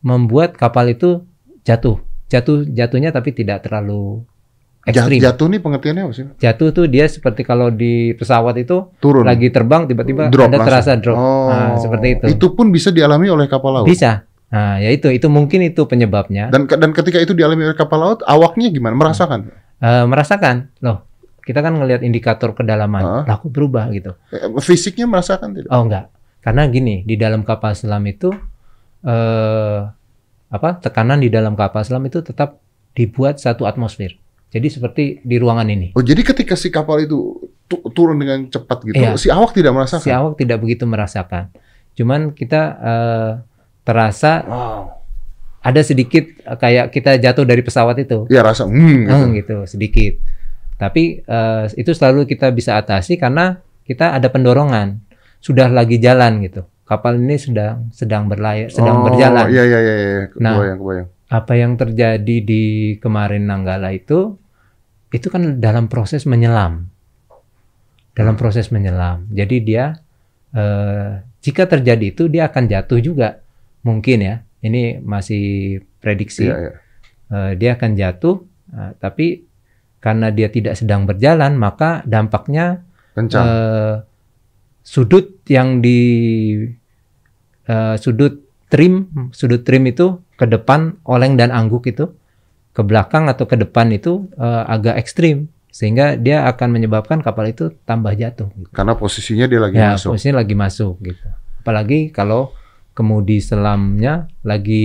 membuat 0.00 0.52
kapal 0.54 0.86
itu 0.86 1.24
jatuh. 1.64 1.96
Jatuh 2.28 2.68
jatuhnya 2.68 3.08
tapi 3.10 3.32
tidak 3.32 3.64
terlalu 3.64 4.24
ekstrim. 4.84 5.22
jatuh 5.22 5.46
nih 5.48 5.60
pengertiannya 5.60 6.02
apa 6.04 6.12
sih? 6.12 6.24
Jatuh 6.36 6.68
tuh 6.70 6.84
dia 6.84 7.08
seperti 7.08 7.42
kalau 7.42 7.72
di 7.72 8.12
pesawat 8.12 8.60
itu 8.60 8.92
Turun. 8.98 9.24
lagi 9.24 9.48
terbang 9.48 9.88
tiba-tiba 9.88 10.28
Drop 10.28 10.52
ada 10.52 10.60
langsung. 10.60 10.68
terasa 10.68 10.92
drop. 11.00 11.16
Oh, 11.16 11.48
Nah, 11.48 11.80
seperti 11.80 12.06
itu. 12.12 12.24
Itu 12.28 12.52
pun 12.52 12.68
bisa 12.68 12.92
dialami 12.92 13.32
oleh 13.32 13.48
kapal 13.48 13.80
laut. 13.80 13.88
Bisa. 13.88 14.28
Nah, 14.52 14.76
ya 14.76 14.92
itu 14.92 15.08
itu 15.08 15.32
mungkin 15.32 15.64
itu 15.64 15.88
penyebabnya. 15.88 16.52
Dan 16.52 16.68
dan 16.68 16.92
ketika 16.92 17.16
itu 17.16 17.32
dialami 17.32 17.64
oleh 17.64 17.78
kapal 17.78 17.96
laut, 17.96 18.20
awaknya 18.28 18.68
gimana? 18.68 18.92
Merasakan? 18.92 19.48
Eh, 19.80 20.04
merasakan, 20.04 20.68
loh, 20.78 21.08
kita 21.42 21.58
kan 21.58 21.74
ngelihat 21.74 22.00
indikator 22.00 22.52
kedalaman, 22.52 23.02
Hah? 23.02 23.22
lah 23.26 23.36
kok 23.36 23.50
berubah 23.50 23.90
gitu. 23.90 24.14
Eh, 24.30 24.46
Fisiknya 24.58 25.04
merasakan 25.04 25.52
tidak? 25.52 25.68
Oh 25.68 25.82
enggak, 25.82 26.06
karena 26.38 26.66
gini 26.66 27.02
di 27.02 27.14
dalam 27.14 27.42
kapal 27.42 27.74
selam 27.74 28.02
itu 28.04 28.30
eh 29.02 29.78
apa 30.48 30.68
tekanan 30.78 31.18
di 31.18 31.28
dalam 31.28 31.56
kapal 31.56 31.82
selam 31.82 32.04
itu 32.04 32.20
tetap 32.20 32.60
dibuat 32.92 33.40
satu 33.40 33.64
atmosfer. 33.64 34.14
Jadi 34.52 34.68
seperti 34.68 35.02
di 35.18 35.40
ruangan 35.40 35.64
ini. 35.66 35.96
Oh, 35.96 36.04
jadi 36.04 36.20
ketika 36.20 36.52
si 36.54 36.68
kapal 36.68 37.00
itu 37.00 37.40
tu- 37.64 37.80
turun 37.90 38.20
dengan 38.20 38.44
cepat 38.46 38.84
gitu, 38.84 39.00
Iya. 39.00 39.16
si 39.16 39.32
awak 39.32 39.56
tidak 39.56 39.72
merasakan. 39.72 40.04
Si 40.04 40.12
awak 40.12 40.36
tidak 40.36 40.60
begitu 40.60 40.84
merasakan. 40.84 41.48
Cuman 41.96 42.36
kita 42.36 42.60
eh, 42.76 43.32
terasa 43.82 44.44
Wow. 44.44 44.82
ada 45.58 45.80
sedikit 45.80 46.28
eh, 46.28 46.58
kayak 46.60 46.92
kita 46.92 47.16
jatuh 47.16 47.48
dari 47.48 47.64
pesawat 47.64 47.96
itu. 47.96 48.28
Ya 48.28 48.44
rasa 48.44 48.68
hmm, 48.68 48.76
gitu. 48.76 49.08
Hmm, 49.10 49.28
gitu 49.32 49.56
sedikit. 49.64 50.20
Tapi 50.82 51.22
eh, 51.22 51.64
itu 51.78 51.94
selalu 51.94 52.26
kita 52.26 52.50
bisa 52.50 52.74
atasi 52.74 53.14
karena 53.14 53.62
kita 53.86 54.18
ada 54.18 54.26
pendorongan. 54.34 54.98
Sudah 55.38 55.70
lagi 55.70 56.02
jalan 56.02 56.42
gitu. 56.42 56.66
Kapal 56.82 57.22
ini 57.22 57.38
sedang 57.38 57.86
sedang 57.94 58.26
berlayar, 58.26 58.66
sedang 58.66 59.02
Oh, 59.02 59.06
berjalan. 59.06 59.46
Iya 59.46 59.62
iya 59.62 59.78
iya, 59.78 59.94
iya. 59.94 60.22
Nah. 60.42 60.58
kebayang 60.58 60.78
kebayang. 60.82 61.08
Apa 61.30 61.52
yang 61.54 61.72
terjadi 61.78 62.36
di 62.42 62.64
kemarin 62.98 63.46
Nanggala 63.46 63.94
itu 63.94 64.34
itu 65.14 65.26
kan 65.30 65.62
dalam 65.62 65.86
proses 65.86 66.26
menyelam. 66.26 66.90
Dalam 68.18 68.34
proses 68.34 68.74
menyelam. 68.74 69.30
Jadi 69.30 69.56
dia 69.62 70.02
eh, 70.50 71.22
jika 71.46 71.70
terjadi 71.70 72.10
itu 72.10 72.26
dia 72.26 72.50
akan 72.50 72.66
jatuh 72.66 72.98
juga. 72.98 73.38
Mungkin 73.86 74.18
ya. 74.18 74.42
Ini 74.62 74.98
masih 74.98 75.78
prediksi. 76.02 76.50
Iya 76.50 76.58
iya. 76.58 76.72
Eh, 77.32 77.52
dia 77.54 77.70
akan 77.78 77.90
jatuh, 77.94 78.42
eh, 78.74 78.92
tapi 78.98 79.46
karena 80.02 80.34
dia 80.34 80.50
tidak 80.50 80.74
sedang 80.74 81.06
berjalan, 81.06 81.54
maka 81.54 82.02
dampaknya 82.02 82.82
Kencang. 83.14 83.46
eh, 83.46 83.94
sudut 84.82 85.38
yang 85.46 85.78
di 85.78 86.00
eh, 87.70 87.94
sudut 88.02 88.42
trim, 88.66 89.06
sudut 89.30 89.62
trim 89.62 89.86
itu 89.86 90.18
ke 90.34 90.44
depan 90.50 90.98
oleng 91.06 91.38
dan 91.38 91.54
angguk 91.54 91.86
itu, 91.86 92.10
ke 92.74 92.82
belakang 92.82 93.30
atau 93.30 93.46
ke 93.46 93.54
depan 93.54 93.94
itu 93.94 94.26
eh, 94.34 94.64
agak 94.66 94.98
ekstrim, 94.98 95.46
sehingga 95.70 96.18
dia 96.18 96.50
akan 96.50 96.68
menyebabkan 96.74 97.22
kapal 97.22 97.46
itu 97.46 97.70
tambah 97.86 98.10
jatuh. 98.18 98.50
gitu. 98.58 98.74
Karena 98.74 98.98
posisinya 98.98 99.46
dia 99.46 99.60
lagi 99.62 99.74
ya, 99.78 99.94
masuk. 99.94 100.18
posisinya 100.18 100.36
lagi 100.42 100.54
masuk 100.58 100.94
gitu. 101.00 101.24
Apalagi 101.62 102.10
kalau 102.10 102.50
kemudi 102.92 103.38
selamnya 103.38 104.28
lagi 104.42 104.84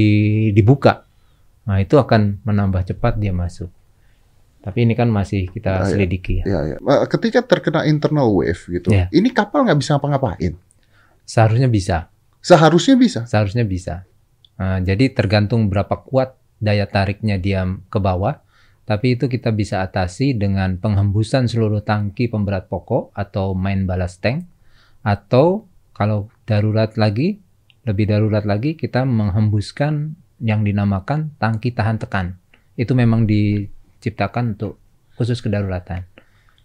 dibuka. 0.53 1.09
Nah, 1.67 1.83
itu 1.83 1.99
akan 1.99 2.39
menambah 2.47 2.87
cepat 2.87 3.19
dia 3.19 3.35
masuk. 3.35 3.67
Tapi 4.67 4.83
ini 4.83 4.99
kan 4.99 5.07
masih 5.07 5.47
kita 5.47 5.87
ya. 5.87 5.95
selidiki 5.95 6.43
ya. 6.43 6.43
Iya. 6.43 6.75
Eh, 6.75 7.07
Ketika 7.07 7.39
terkena 7.39 7.87
internal 7.87 8.27
wave 8.35 8.59
gitu, 8.67 8.91
Iya. 8.91 9.07
ini 9.15 9.31
kapal 9.31 9.63
nggak 9.63 9.79
bisa 9.79 9.95
ngapa-ngapain. 9.95 10.59
Seharusnya 11.23 11.71
bisa, 11.71 12.11
Seharusnya 12.43 12.99
bisa. 12.99 13.23
seharusnya 13.23 13.63
bisa. 13.63 14.03
Nah, 14.59 14.83
jadi 14.83 15.07
tergantung 15.15 15.71
berapa 15.71 15.95
kuat 16.03 16.35
daya 16.59 16.83
tariknya 16.83 17.39
dia 17.39 17.63
ke 17.87 17.99
bawah. 17.99 18.43
Tapi 18.83 19.15
itu 19.15 19.27
kita 19.27 19.51
bisa 19.51 19.83
atasi 19.83 20.35
dengan 20.35 20.79
penghembusan 20.79 21.47
seluruh 21.47 21.83
tangki 21.83 22.27
pemberat 22.27 22.67
pokok 22.67 23.11
atau 23.15 23.55
main 23.55 23.87
ballast 23.87 24.19
tank. 24.19 24.47
Atau 25.03 25.67
kalau 25.91 26.27
darurat 26.43 26.95
lagi, 26.95 27.39
lebih 27.83 28.07
darurat 28.07 28.43
lagi, 28.43 28.75
kita 28.75 29.03
menghembuskan 29.03 30.15
yang 30.43 30.63
dinamakan 30.63 31.35
tangki 31.35 31.71
tahan 31.71 31.99
tekan. 31.99 32.39
Itu 32.79 32.95
memang 32.95 33.27
diciptakan 33.97 34.55
untuk 34.55 34.77
khusus 35.15 35.41
kedaruratan. 35.41 36.05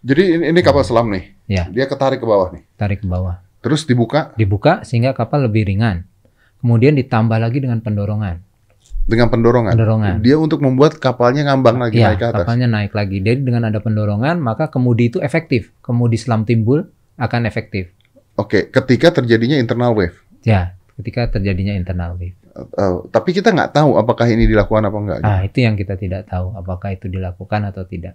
Jadi 0.03 0.23
ini, 0.35 0.43
ini 0.51 0.59
kapal 0.59 0.83
selam 0.83 1.09
nih. 1.09 1.31
Ya. 1.47 1.63
Dia 1.67 1.87
ketarik 1.87 2.19
ke 2.19 2.27
bawah 2.27 2.51
nih. 2.51 2.63
Tarik 2.75 3.03
ke 3.03 3.07
bawah. 3.07 3.39
Terus 3.63 3.87
dibuka 3.87 4.35
Dibuka 4.35 4.83
sehingga 4.83 5.15
kapal 5.15 5.47
lebih 5.47 5.63
ringan. 5.65 6.03
Kemudian 6.59 6.95
ditambah 6.95 7.39
lagi 7.39 7.59
dengan 7.59 7.79
pendorongan. 7.79 8.39
dengan 9.03 9.27
pendorongan. 9.27 9.75
Pendorongan. 9.75 10.15
Dia 10.23 10.39
untuk 10.39 10.63
membuat 10.63 10.95
kapalnya 10.95 11.43
ngambang 11.51 11.75
lagi 11.75 11.99
Iya, 11.99 12.15
naik 12.15 12.19
ke 12.19 12.25
atas. 12.31 12.39
kapalnya 12.47 12.67
naik 12.71 12.95
lagi. 12.95 13.19
Jadi 13.19 13.43
dengan 13.43 13.67
ada 13.67 13.83
pendorongan, 13.83 14.39
maka 14.39 14.71
kemudi 14.71 15.11
itu 15.11 15.19
efektif. 15.19 15.75
Kemudi 15.83 16.15
selam 16.15 16.47
timbul 16.47 16.87
akan 17.19 17.43
efektif. 17.43 17.91
Oke, 18.39 18.71
ketika 18.71 19.11
terjadinya 19.11 19.59
internal 19.59 19.91
wave. 19.91 20.15
Ya, 20.47 20.79
ketika 20.95 21.27
terjadinya 21.27 21.75
internal 21.75 22.15
wave. 22.15 22.31
Eh, 22.53 22.95
tapi 23.09 23.33
kita 23.33 23.49
nggak 23.49 23.73
tahu 23.73 23.97
apakah 23.97 24.29
ini 24.29 24.45
dilakukan 24.45 24.85
apa 24.85 24.97
enggak. 25.01 25.19
Ah, 25.25 25.41
itu 25.41 25.65
yang 25.65 25.73
kita 25.73 25.97
tidak 25.97 26.29
tahu 26.29 26.53
apakah 26.53 26.93
itu 26.93 27.09
dilakukan 27.09 27.65
atau 27.65 27.81
tidak. 27.89 28.13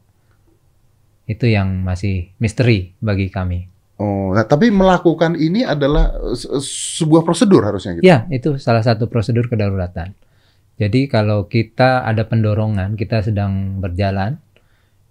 Itu 1.27 1.51
yang 1.51 1.83
masih 1.83 2.31
misteri 2.39 2.95
bagi 3.03 3.29
kami. 3.29 3.67
Oh, 3.99 4.31
nah, 4.31 4.47
tapi 4.47 4.71
melakukan 4.71 5.35
ini 5.35 5.67
adalah 5.67 6.15
eh, 6.15 6.39
se- 6.39 6.55
sebuah 7.03 7.27
prosedur 7.27 7.67
harusnya 7.67 7.99
gitu. 7.99 8.07
Ya, 8.07 8.31
itu 8.31 8.63
salah 8.63 8.87
satu 8.87 9.11
prosedur 9.11 9.51
kedaruratan. 9.51 10.15
Jadi 10.79 11.11
kalau 11.11 11.51
kita 11.51 12.07
ada 12.07 12.23
pendorongan, 12.23 12.95
kita 12.95 13.27
sedang 13.27 13.83
berjalan, 13.83 14.39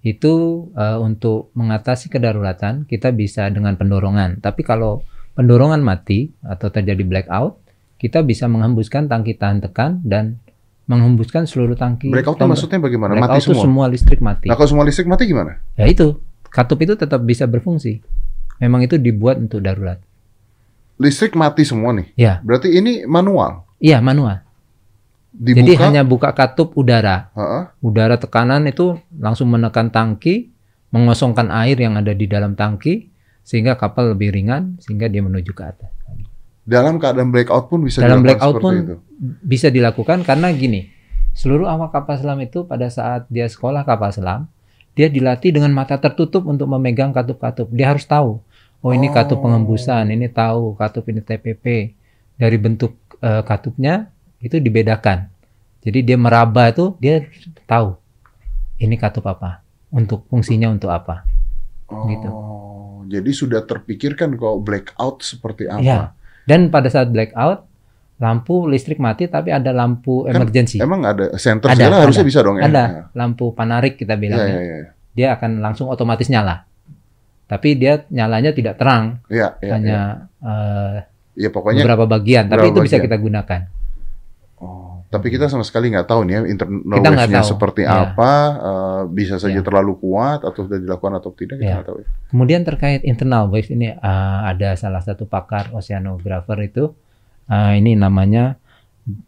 itu 0.07 0.67
eh, 0.71 0.95
untuk 1.03 1.51
mengatasi 1.51 2.07
kedaruratan 2.07 2.87
kita 2.87 3.11
bisa 3.11 3.51
dengan 3.51 3.75
pendorongan. 3.75 4.39
Tapi 4.39 4.63
kalau 4.63 5.03
pendorongan 5.35 5.83
mati 5.83 6.31
atau 6.47 6.71
terjadi 6.71 7.03
blackout, 7.03 7.66
kita 7.97 8.21
bisa 8.21 8.45
menghembuskan 8.45 9.09
tangki 9.09 9.33
tahan 9.33 9.61
tekan 9.61 10.01
dan 10.05 10.37
menghembuskan 10.87 11.43
seluruh 11.43 11.75
tangki. 11.75 12.07
Blackout 12.07 12.39
itu 12.39 12.45
maksudnya 12.47 12.79
bagaimana? 12.79 13.11
Blackout 13.17 13.33
Mati 13.35 13.43
itu 13.43 13.51
semua. 13.51 13.63
semua 13.67 13.85
listrik 13.91 14.19
mati. 14.23 14.47
Nah, 14.47 14.55
kalau 14.55 14.69
semua 14.71 14.85
listrik 14.87 15.07
mati 15.09 15.27
gimana? 15.27 15.59
Ya 15.75 15.85
itu, 15.89 16.21
katup 16.47 16.79
itu 16.79 16.95
tetap 16.95 17.19
bisa 17.27 17.43
berfungsi. 17.43 17.99
Memang 18.57 18.87
itu 18.87 18.95
dibuat 18.95 19.37
untuk 19.37 19.59
darurat. 19.59 19.99
Listrik 20.97 21.35
mati 21.37 21.61
semua 21.61 21.93
nih. 21.93 22.07
Ya, 22.17 22.39
Berarti 22.41 22.73
ini 22.73 23.03
manual. 23.05 23.67
iya 23.77 24.01
manual. 24.01 24.41
Dibuka. 25.29 25.61
Jadi 25.61 25.73
hanya 25.77 26.01
buka 26.01 26.33
katup 26.33 26.73
udara. 26.73 27.29
Heeh. 27.37 27.63
udara 27.85 28.17
tekanan 28.17 28.65
itu 28.65 28.97
langsung 29.13 29.53
menekan 29.53 29.93
tangki, 29.93 30.49
mengosongkan 30.89 31.53
air 31.53 31.77
yang 31.77 31.93
ada 31.93 32.09
di 32.17 32.25
dalam 32.25 32.57
tangki, 32.57 33.13
sehingga 33.45 33.77
kapal 33.77 34.17
lebih 34.17 34.33
ringan, 34.33 34.81
sehingga 34.81 35.05
dia 35.05 35.21
menuju 35.21 35.53
ke 35.53 35.61
atas. 35.61 35.91
Dalam 36.67 36.99
keadaan 36.99 37.31
blackout 37.31 37.71
pun 37.71 37.79
bisa 37.81 38.03
Dalam 38.03 38.19
dilakukan 38.21 38.43
blackout 38.43 38.55
pun 38.59 38.73
itu. 38.75 38.95
bisa 39.39 39.71
dilakukan 39.71 40.27
karena 40.27 40.51
gini, 40.51 40.91
seluruh 41.31 41.63
awak 41.65 41.95
kapal 41.95 42.19
selam 42.19 42.43
itu 42.43 42.67
pada 42.67 42.91
saat 42.91 43.23
dia 43.31 43.47
sekolah 43.47 43.87
kapal 43.87 44.11
selam, 44.11 44.51
dia 44.91 45.07
dilatih 45.07 45.55
dengan 45.55 45.71
mata 45.71 45.95
tertutup 45.95 46.43
untuk 46.43 46.67
memegang 46.67 47.15
katup-katup. 47.15 47.71
Dia 47.71 47.95
harus 47.95 48.03
tahu, 48.03 48.43
oh 48.83 48.91
ini 48.91 49.07
katup 49.07 49.39
Oh. 49.39 49.47
pengembusan, 49.47 50.11
ini 50.11 50.27
tahu 50.27 50.75
katup 50.75 51.07
ini 51.07 51.23
TPP. 51.23 51.95
Dari 52.35 52.57
bentuk 52.59 52.93
eh, 53.17 53.41
katupnya 53.41 54.11
itu 54.37 54.59
dibedakan. 54.59 55.31
Jadi 55.81 56.03
dia 56.03 56.17
meraba 56.19 56.67
itu 56.67 56.93
dia 56.99 57.23
tahu 57.63 57.95
ini 58.77 58.93
katup 58.93 59.23
apa, 59.25 59.63
untuk 59.89 60.27
fungsinya 60.27 60.67
untuk 60.67 60.91
apa. 60.91 61.23
Oh, 61.87 62.03
gitu. 62.11 62.29
jadi 63.07 63.31
sudah 63.31 63.63
terpikirkan 63.63 64.35
kalau 64.35 64.59
blackout 64.59 65.23
seperti 65.23 65.71
apa? 65.71 65.79
Iya. 65.79 66.01
Dan 66.47 66.71
pada 66.71 66.87
saat 66.87 67.11
blackout, 67.11 67.67
lampu 68.17 68.65
listrik 68.65 68.97
mati 68.97 69.27
tapi 69.27 69.51
ada 69.51 69.69
lampu 69.69 70.23
Kan 70.23 70.33
emergency. 70.33 70.79
Emang 70.79 71.03
ada 71.03 71.35
center 71.35 71.69
Ada, 71.69 71.75
segala 71.77 71.95
harusnya 72.01 72.23
ada. 72.23 72.31
bisa 72.31 72.39
dong 72.41 72.57
ya? 72.57 72.63
ada 72.65 72.83
lampu 73.13 73.51
panarik 73.51 73.93
kita 73.93 74.15
Iya, 74.15 74.21
bilangnya. 74.23 74.55
iya, 74.55 74.75
iya. 74.79 74.89
Dia 75.13 75.27
akan 75.35 75.59
langsung 75.59 75.85
otomatis 75.85 76.25
nyala. 76.25 76.63
Tapi 77.45 77.75
dia 77.75 78.03
nyalanya 78.07 78.51
tidak 78.51 78.75
terang, 78.75 79.21
Iya, 79.27 79.55
iya, 79.59 79.71
hanya 79.71 79.99
iya. 80.39 80.47
eh, 80.47 80.95
Iya, 81.37 81.49
pokoknya 81.51 81.83
beberapa 81.83 82.09
bagian. 82.09 82.47
Tapi 82.47 82.57
beberapa 82.57 82.71
itu 82.73 82.79
bisa 82.81 82.95
bagian. 82.95 83.05
kita 83.05 83.17
gunakan. 83.19 83.61
Oh, 84.57 84.96
tapi 85.07 85.31
kita 85.31 85.47
sama 85.47 85.63
sekali 85.63 85.87
nggak 85.87 86.03
tahu 86.03 86.27
nih 86.27 86.33
ya 86.35 86.41
internal 86.45 86.99
wave-nya 86.99 87.39
seperti 87.41 87.87
Ya. 87.87 88.11
apa, 88.11 88.31
eh, 88.59 89.01
bisa 89.07 89.39
saja 89.39 89.55
Ya. 89.55 89.63
terlalu 89.63 89.95
kuat 89.95 90.43
atau 90.43 90.67
sudah 90.67 90.75
dilakukan 90.75 91.15
atau 91.15 91.31
tidak 91.31 91.57
kita 91.57 91.63
Ya. 91.63 91.75
nggak 91.79 91.87
tahu. 91.87 91.97
Ya. 92.03 92.07
Kemudian 92.27 92.61
terkait 92.63 93.01
internal 93.03 93.47
wave 93.47 93.71
ini 93.71 93.91
eh, 93.91 93.97
ada 94.43 94.75
salah 94.75 94.99
satu 94.99 95.23
pakar 95.23 95.71
oceanographer 95.71 96.59
itu 96.59 96.91
eh, 97.47 97.79
ini 97.79 97.95
namanya 97.95 98.59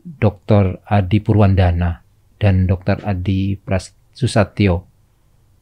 Dr. 0.04 0.84
Adi 0.84 1.24
Purwandana 1.24 2.04
dan 2.36 2.68
Dr. 2.68 3.00
Adi 3.02 3.56
Pras 3.56 3.96
Susatyo. 4.12 4.84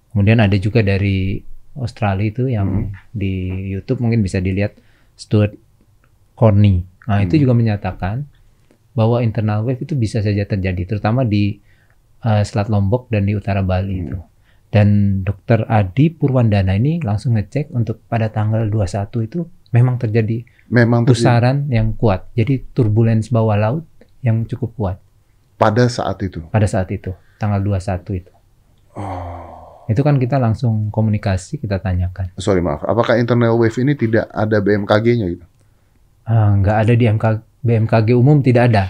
Kemudian 0.10 0.42
ada 0.42 0.58
juga 0.58 0.82
dari 0.82 1.38
Australia 1.78 2.26
itu 2.26 2.50
yang 2.50 2.90
di 3.14 3.46
YouTube 3.70 4.02
mungkin 4.02 4.26
bisa 4.26 4.42
dilihat 4.42 4.74
Stuart 5.14 5.54
Corney. 6.34 6.82
Nah, 7.06 7.22
itu 7.22 7.38
Hmm. 7.38 7.42
juga 7.46 7.54
menyatakan 7.54 8.26
bahwa 8.98 9.22
internal 9.22 9.62
wave 9.62 9.78
itu 9.80 9.94
bisa 9.94 10.20
saja 10.20 10.42
terjadi 10.44 10.90
terutama 10.90 11.22
di 11.22 11.62
eh, 12.20 12.42
Selat 12.42 12.66
Lombok 12.68 13.14
dan 13.14 13.24
di 13.24 13.38
utara 13.38 13.62
Bali 13.62 13.94
Hmm. 13.94 14.04
itu. 14.04 14.18
Dan 14.68 14.88
Dr. 15.22 15.64
Adi 15.64 16.10
Purwandana 16.10 16.74
ini 16.74 17.00
langsung 17.00 17.38
ngecek 17.38 17.72
untuk 17.72 18.04
pada 18.04 18.28
tanggal 18.28 18.66
21 18.66 19.24
itu 19.24 19.40
memang 19.70 19.96
terjadi 19.96 20.44
Memang 20.68 21.06
terjadi 21.06 21.14
pusaran 21.14 21.58
yang 21.70 21.94
kuat. 21.94 22.28
Jadi 22.34 22.68
turbulence 22.74 23.30
bawah 23.30 23.56
laut 23.56 23.86
yang 24.20 24.44
cukup 24.44 24.74
kuat 24.76 24.98
pada 25.56 25.86
saat 25.88 26.20
itu. 26.20 26.44
pada 26.50 26.66
saat 26.66 26.90
itu, 26.90 27.10
tanggal 27.38 27.62
21 27.62 28.12
itu. 28.14 28.34
Oh, 28.94 29.86
Itu 29.88 30.02
kan 30.02 30.18
kita 30.18 30.36
langsung 30.36 30.90
komunikasi, 30.90 31.58
kita 31.58 31.80
tanyakan. 31.80 32.36
sorry 32.36 32.60
maaf. 32.60 32.84
Apakah 32.84 33.16
internal 33.16 33.56
wave 33.56 33.78
ini 33.78 33.94
tidak 33.94 34.28
ada 34.28 34.60
BMKG-nya 34.60 35.32
gitu? 35.32 35.46
Ah, 36.24 36.52
nggak 36.54 36.78
ada 36.78 36.94
di 36.94 37.06
MK, 37.08 37.26
BMKG 37.62 38.14
umum 38.14 38.42
tidak 38.42 38.74
ada. 38.74 38.84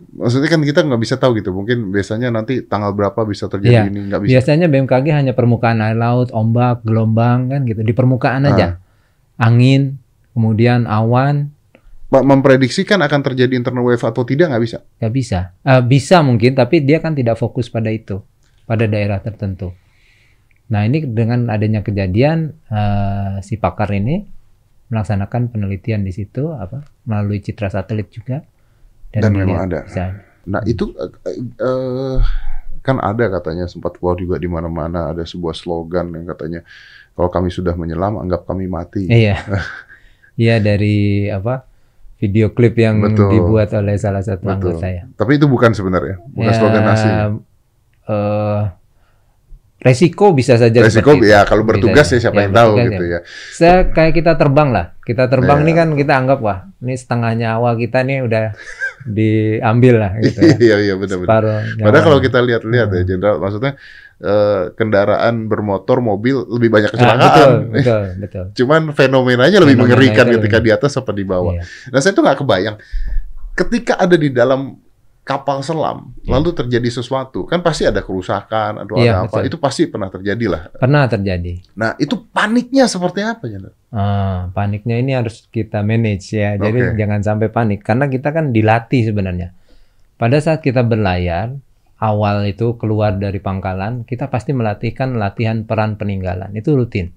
Maksudnya 0.00 0.48
kan 0.48 0.64
kita 0.64 0.80
nggak 0.80 1.00
bisa 1.00 1.14
tahu 1.20 1.36
gitu. 1.38 1.52
Mungkin 1.52 1.92
biasanya 1.92 2.32
nanti 2.32 2.64
tanggal 2.64 2.96
berapa 2.96 3.20
bisa 3.28 3.46
terjadi 3.46 3.86
Iya. 3.86 3.90
ini 3.92 4.00
nggak 4.08 4.20
bisa. 4.24 4.30
Biasanya 4.32 4.66
BMKG 4.72 5.06
hanya 5.12 5.32
permukaan 5.36 5.84
air 5.84 5.96
laut, 5.96 6.32
ombak, 6.32 6.80
gelombang 6.82 7.52
kan 7.52 7.60
gitu 7.68 7.84
di 7.84 7.92
permukaan 7.92 8.48
aja. 8.48 8.80
Angin, 9.40 10.00
kemudian 10.32 10.84
awan, 10.88 11.52
Pak 12.10 12.26
memprediksikan 12.26 12.98
akan 13.06 13.22
terjadi 13.22 13.54
internal 13.54 13.86
wave 13.86 14.02
atau 14.02 14.26
tidak 14.26 14.50
nggak 14.50 14.62
bisa. 14.66 14.78
nggak 14.98 15.14
bisa. 15.14 15.54
Eh, 15.62 15.78
bisa 15.86 16.26
mungkin, 16.26 16.58
tapi 16.58 16.82
dia 16.82 16.98
kan 16.98 17.14
tidak 17.14 17.38
fokus 17.38 17.70
pada 17.70 17.86
itu, 17.86 18.18
pada 18.66 18.90
daerah 18.90 19.22
tertentu. 19.22 19.70
Nah 20.74 20.82
ini 20.90 21.06
dengan 21.06 21.46
adanya 21.54 21.86
kejadian 21.86 22.50
eh, 22.66 23.38
si 23.46 23.62
pakar 23.62 23.94
ini 23.94 24.26
melaksanakan 24.90 25.48
penelitian 25.48 26.02
di 26.02 26.10
situ 26.10 26.50
apa 26.50 26.82
melalui 27.06 27.38
citra 27.38 27.70
satelit 27.70 28.10
juga 28.10 28.42
Dan 29.10 29.30
memang 29.34 29.46
melihat 29.46 29.66
ada. 29.66 29.80
bisa. 29.86 30.04
Nah 30.46 30.62
itu 30.66 30.90
eh, 30.98 31.10
eh, 31.58 32.18
kan 32.80 32.96
ada 32.98 33.24
katanya 33.28 33.68
sempat 33.68 33.96
keluar 33.98 34.16
juga 34.16 34.36
di 34.36 34.48
mana-mana 34.48 35.12
ada 35.12 35.22
sebuah 35.22 35.52
slogan 35.52 36.10
yang 36.16 36.26
katanya 36.26 36.60
kalau 37.14 37.28
kami 37.28 37.48
sudah 37.52 37.74
menyelam 37.74 38.18
anggap 38.18 38.46
kami 38.48 38.66
mati. 38.66 39.06
Iya, 39.06 39.36
iya 40.40 40.56
dari 40.58 41.28
apa 41.28 41.66
video 42.16 42.52
klip 42.52 42.76
yang 42.76 43.00
Betul. 43.00 43.30
dibuat 43.32 43.72
oleh 43.76 43.96
salah 43.96 44.20
satu 44.24 44.44
Betul. 44.48 44.76
anggota 44.76 44.86
ya. 44.88 45.02
Tapi 45.14 45.38
itu 45.38 45.46
bukan 45.48 45.72
sebenarnya, 45.72 46.20
bukan 46.32 46.52
Ya, 46.52 46.56
slogan 46.56 46.84
aslinya. 46.84 47.26
eh, 48.10 48.60
resiko 49.80 50.30
bisa 50.30 50.54
saja 50.54 50.76
Resiko 50.78 51.16
ya 51.18 51.40
kalau 51.42 51.64
bertugas 51.64 52.04
Bisa 52.04 52.14
ya 52.14 52.20
siapa 52.22 52.36
aja. 52.36 52.42
yang 52.42 52.52
Ya, 52.52 52.58
tahu 52.58 52.72
gitu 52.84 53.04
ya. 53.06 53.18
Saya 53.50 53.76
kayak 53.88 54.12
kita 54.14 54.32
terbang 54.34 54.68
lah. 54.68 54.86
Kita 55.00 55.24
terbang 55.26 55.58
Iya. 55.58 55.66
nih 55.66 55.74
kan 55.74 55.88
kita 55.94 56.12
anggap 56.14 56.38
wah, 56.38 56.58
ini 56.78 56.94
setengah 56.94 57.32
nyawa 57.34 57.70
kita 57.74 57.98
nih 58.02 58.18
udah 58.20 58.44
diambil 59.06 59.94
lah 59.98 60.12
gitu 60.18 60.38
ya. 60.38 60.52
Iya 60.66 60.76
iya 60.82 60.94
benar-benar. 60.94 61.26
Separuh 61.26 61.56
nyawa. 61.74 61.84
Padahal 61.86 62.04
kalau 62.04 62.18
kita 62.18 62.38
lihat-lihat 62.40 62.88
ya 62.88 62.98
Hmm. 62.98 63.08
Jenderal, 63.08 63.36
maksudnya 63.38 63.72
eh, 64.18 64.62
kendaraan 64.74 65.34
bermotor, 65.46 65.98
mobil 65.98 66.44
lebih 66.46 66.68
banyak 66.68 66.90
Ah, 66.90 66.94
betul, 66.94 67.00
kecelakaan. 67.00 67.50
betul, 67.72 68.02
betul. 68.20 68.44
Cuman 68.58 68.80
fenomenanya 68.92 69.58
lebih 69.58 69.76
mengerikan 69.78 70.28
ketika 70.28 70.58
lebih- 70.58 70.66
di 70.66 70.70
atas 70.70 70.92
apa 70.94 71.10
di 71.10 71.24
bawah. 71.24 71.56
Iya. 71.56 71.64
Nah 71.88 71.98
saya 71.98 72.12
tuh 72.12 72.22
nggak 72.22 72.38
kebayang 72.38 72.76
ketika 73.50 73.96
ada 73.96 74.14
di 74.14 74.28
dalam 74.28 74.76
kapal 75.30 75.62
selam 75.62 76.10
Iya. 76.26 76.34
lalu 76.34 76.50
terjadi 76.50 76.90
sesuatu 76.90 77.46
kan 77.46 77.62
pasti 77.62 77.86
ada 77.86 78.02
kerusakan 78.02 78.82
atau 78.82 78.98
ada 78.98 79.30
apa 79.30 79.40
betul. 79.40 79.46
itu 79.46 79.56
pasti 79.62 79.82
pernah 79.86 80.10
terjadi 80.10 80.44
lah. 80.50 80.62
Pernah 80.74 81.06
terjadi. 81.06 81.54
Nah 81.78 81.94
itu 82.02 82.18
paniknya 82.34 82.90
seperti 82.90 83.22
apa 83.22 83.46
ya? 83.46 83.58
Ah, 83.94 84.50
paniknya 84.50 84.98
ini 84.98 85.14
harus 85.14 85.46
kita 85.46 85.86
manage 85.86 86.34
ya. 86.34 86.58
Jadi 86.58 86.92
Oke. 86.92 86.98
jangan 86.98 87.20
sampai 87.22 87.48
panik 87.54 87.86
karena 87.86 88.10
kita 88.10 88.34
kan 88.34 88.50
dilatih 88.50 89.06
sebenarnya. 89.06 89.54
Pada 90.18 90.36
saat 90.42 90.60
kita 90.60 90.82
berlayar, 90.84 91.56
awal 91.96 92.44
itu 92.44 92.76
keluar 92.76 93.16
dari 93.16 93.40
pangkalan, 93.40 94.04
kita 94.04 94.28
pasti 94.28 94.52
melatihkan 94.52 95.16
latihan 95.16 95.64
peran 95.64 95.96
peninggalan. 95.96 96.52
Itu 96.52 96.76
rutin. 96.76 97.14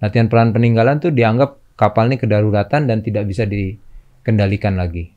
Latihan 0.00 0.26
peran 0.26 0.50
peninggalan 0.50 0.98
tuh 0.98 1.12
dianggap 1.14 1.60
kapal 1.78 2.08
ini 2.10 2.16
kedaruratan 2.18 2.88
dan 2.90 3.04
tidak 3.06 3.28
bisa 3.30 3.44
dikendalikan 3.46 4.74
lagi. 4.80 5.12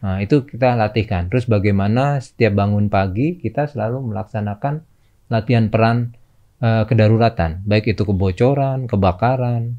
Nah, 0.00 0.16
itu 0.24 0.48
kita 0.48 0.76
latihkan. 0.76 1.28
Terus 1.28 1.44
bagaimana 1.44 2.18
setiap 2.24 2.56
bangun 2.56 2.88
pagi 2.88 3.36
kita 3.36 3.68
selalu 3.68 4.00
melaksanakan 4.12 4.80
latihan 5.28 5.68
peran 5.68 6.16
eh, 6.60 6.84
kedaruratan, 6.88 7.64
baik 7.68 7.92
itu 7.92 8.02
kebocoran, 8.04 8.88
kebakaran, 8.88 9.76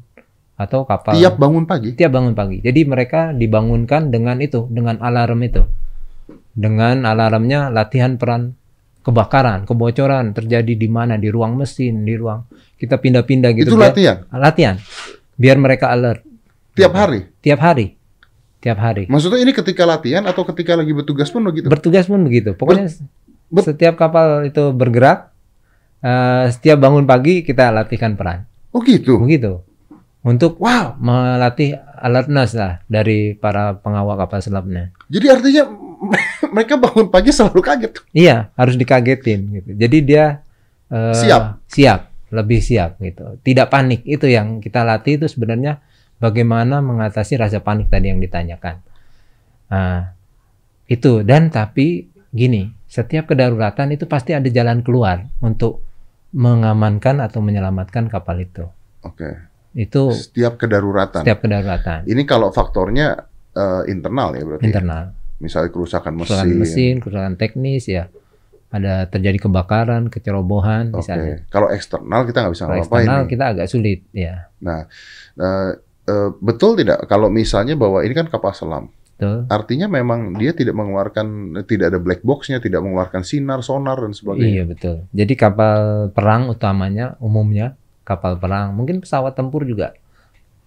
atau 0.54 0.86
kapal 0.86 1.18
Tiap 1.18 1.34
bangun 1.38 1.66
pagi. 1.66 1.90
tiap 1.94 2.14
bangun 2.14 2.34
pagi. 2.38 2.62
Jadi 2.62 2.80
mereka 2.86 3.34
dibangunkan 3.34 4.14
dengan 4.14 4.38
itu, 4.38 4.70
dengan 4.70 5.02
alarm 5.02 5.42
itu. 5.42 5.62
Dengan 6.52 7.02
alarmnya 7.08 7.72
latihan 7.72 8.14
peran 8.20 8.54
kebakaran, 9.02 9.66
kebocoran 9.66 10.30
terjadi 10.30 10.78
di 10.78 10.86
mana, 10.86 11.18
di 11.18 11.32
ruang 11.32 11.58
mesin, 11.58 12.06
di 12.06 12.14
ruang 12.14 12.46
kita 12.78 12.98
pindah-pindah 12.98 13.50
gitu. 13.54 13.72
itu 13.72 13.78
biar- 13.78 13.90
latihan 13.94 14.16
latihan. 14.30 14.76
Biar 15.34 15.56
mereka 15.58 15.90
alert 15.90 16.22
tiap 16.74 16.92
hari. 16.94 17.26
tiap 17.42 17.58
hari. 17.58 17.98
Tiap 18.62 18.78
hari. 18.78 19.04
Maksudnya 19.04 19.42
ini 19.42 19.50
ketika 19.50 19.82
latihan 19.82 20.22
atau 20.22 20.46
ketika 20.46 20.72
lagi 20.72 20.94
bertugas 20.94 21.28
pun 21.28 21.42
begitu. 21.42 21.66
Bertugas 21.66 22.06
pun 22.06 22.22
begitu. 22.22 22.54
Pokoknya 22.54 22.86
ber- 23.48 23.66
setiap 23.66 23.94
kapal 23.96 24.46
itu 24.46 24.70
bergerak 24.70 25.34
eh, 25.98 26.46
setiap 26.48 26.78
bangun 26.78 27.02
pagi 27.02 27.42
kita 27.42 27.68
latihkan 27.68 28.14
peran. 28.14 28.46
oh 28.70 28.80
gitu. 28.80 29.18
Begitu. 29.18 29.60
Untuk 30.22 30.56
Wow. 30.56 30.94
melatih 30.96 31.74
alertness 31.98 32.54
lah 32.54 32.78
dari 32.86 33.34
para 33.34 33.74
pengawal 33.74 34.14
kapal 34.16 34.38
selamnya. 34.38 34.94
Jadi 35.08 35.26
artinya 35.26 35.62
mereka 36.54 36.78
bangun 36.78 37.06
pagi 37.08 37.30
selalu 37.30 37.58
kaget. 37.60 37.92
Iya, 38.12 38.54
harus 38.54 38.74
dikagetin 38.74 39.40
gitu. 39.52 39.70
Jadi 39.74 39.98
dia 40.00 40.46
eh, 40.86 41.14
Siap. 41.18 41.66
siap, 41.66 42.00
lebih 42.30 42.62
siap 42.62 42.98
gitu. 42.98 43.34
Tidak 43.38 43.66
panik. 43.66 44.02
Itu 44.04 44.24
yang 44.24 44.58
kita 44.58 44.82
latih 44.82 45.18
itu 45.18 45.26
sebenarnya 45.26 45.82
bagaimana 46.22 46.78
mengatasi 46.78 47.34
rasa 47.34 47.58
panik 47.58 47.90
tadi 47.90 48.14
yang 48.14 48.22
ditanyakan. 48.22 48.78
Nah, 49.66 50.14
itu 50.86 51.26
dan 51.26 51.50
tapi 51.50 52.06
gini, 52.30 52.70
setiap 52.86 53.26
kedaruratan 53.26 53.90
itu 53.90 54.06
pasti 54.06 54.30
ada 54.30 54.46
jalan 54.46 54.80
keluar 54.80 55.26
untuk 55.42 55.82
mengamankan 56.32 57.18
atau 57.20 57.42
menyelamatkan 57.42 58.06
kapal 58.06 58.38
itu. 58.38 58.64
Oke. 59.02 59.50
Itu 59.72 60.12
Setiap 60.12 60.60
kedaruratan. 60.60 61.24
setiap 61.24 61.40
kedaruratan 61.40 62.04
Ini 62.04 62.22
kalau 62.22 62.52
faktornya 62.52 63.16
eh, 63.52 63.82
internal 63.88 64.36
ya 64.36 64.44
berarti. 64.44 64.64
internal. 64.68 65.04
Misalnya 65.40 65.74
kerusakan 65.74 66.12
mesin. 66.14 66.28
kerusakan 66.28 66.56
mesin, 66.56 66.94
kerusakan 67.00 67.34
teknis 67.34 67.84
ya. 67.88 68.06
Ada 68.72 69.04
terjadi 69.04 69.36
kebakaran, 69.42 70.08
kecerobohan 70.08 70.92
Oke. 70.92 71.04
misalnya. 71.04 71.44
Kalau 71.48 71.68
eksternal 71.68 72.24
kita 72.24 72.38
nggak 72.40 72.54
bisa 72.56 72.64
Kalau 72.64 72.76
ngapain. 72.78 73.04
eksternal 73.04 73.22
kita 73.28 73.44
agak 73.52 73.66
sulit 73.68 74.00
ya. 74.12 74.48
Nah, 74.60 74.88
eh, 75.36 75.70
eh, 76.08 76.30
betul 76.42 76.78
tidak 76.78 77.06
kalau 77.06 77.28
misalnya 77.30 77.78
bahwa 77.78 78.02
ini 78.02 78.14
kan 78.14 78.26
kapal 78.26 78.52
selam, 78.54 78.90
Betul. 79.16 79.46
artinya 79.46 79.86
memang 79.86 80.34
dia 80.34 80.50
tidak 80.50 80.74
mengeluarkan, 80.74 81.58
tidak 81.66 81.94
ada 81.94 81.98
black 82.02 82.26
boxnya, 82.26 82.58
tidak 82.58 82.82
mengeluarkan 82.82 83.22
sinar, 83.22 83.62
sonar 83.62 84.02
dan 84.02 84.10
sebagainya. 84.10 84.50
Iya 84.50 84.64
betul. 84.66 84.96
Jadi 85.14 85.34
kapal 85.38 86.10
perang 86.10 86.50
utamanya 86.50 87.14
umumnya 87.22 87.78
kapal 88.02 88.34
perang, 88.34 88.74
mungkin 88.74 88.98
pesawat 88.98 89.38
tempur 89.38 89.62
juga 89.62 89.94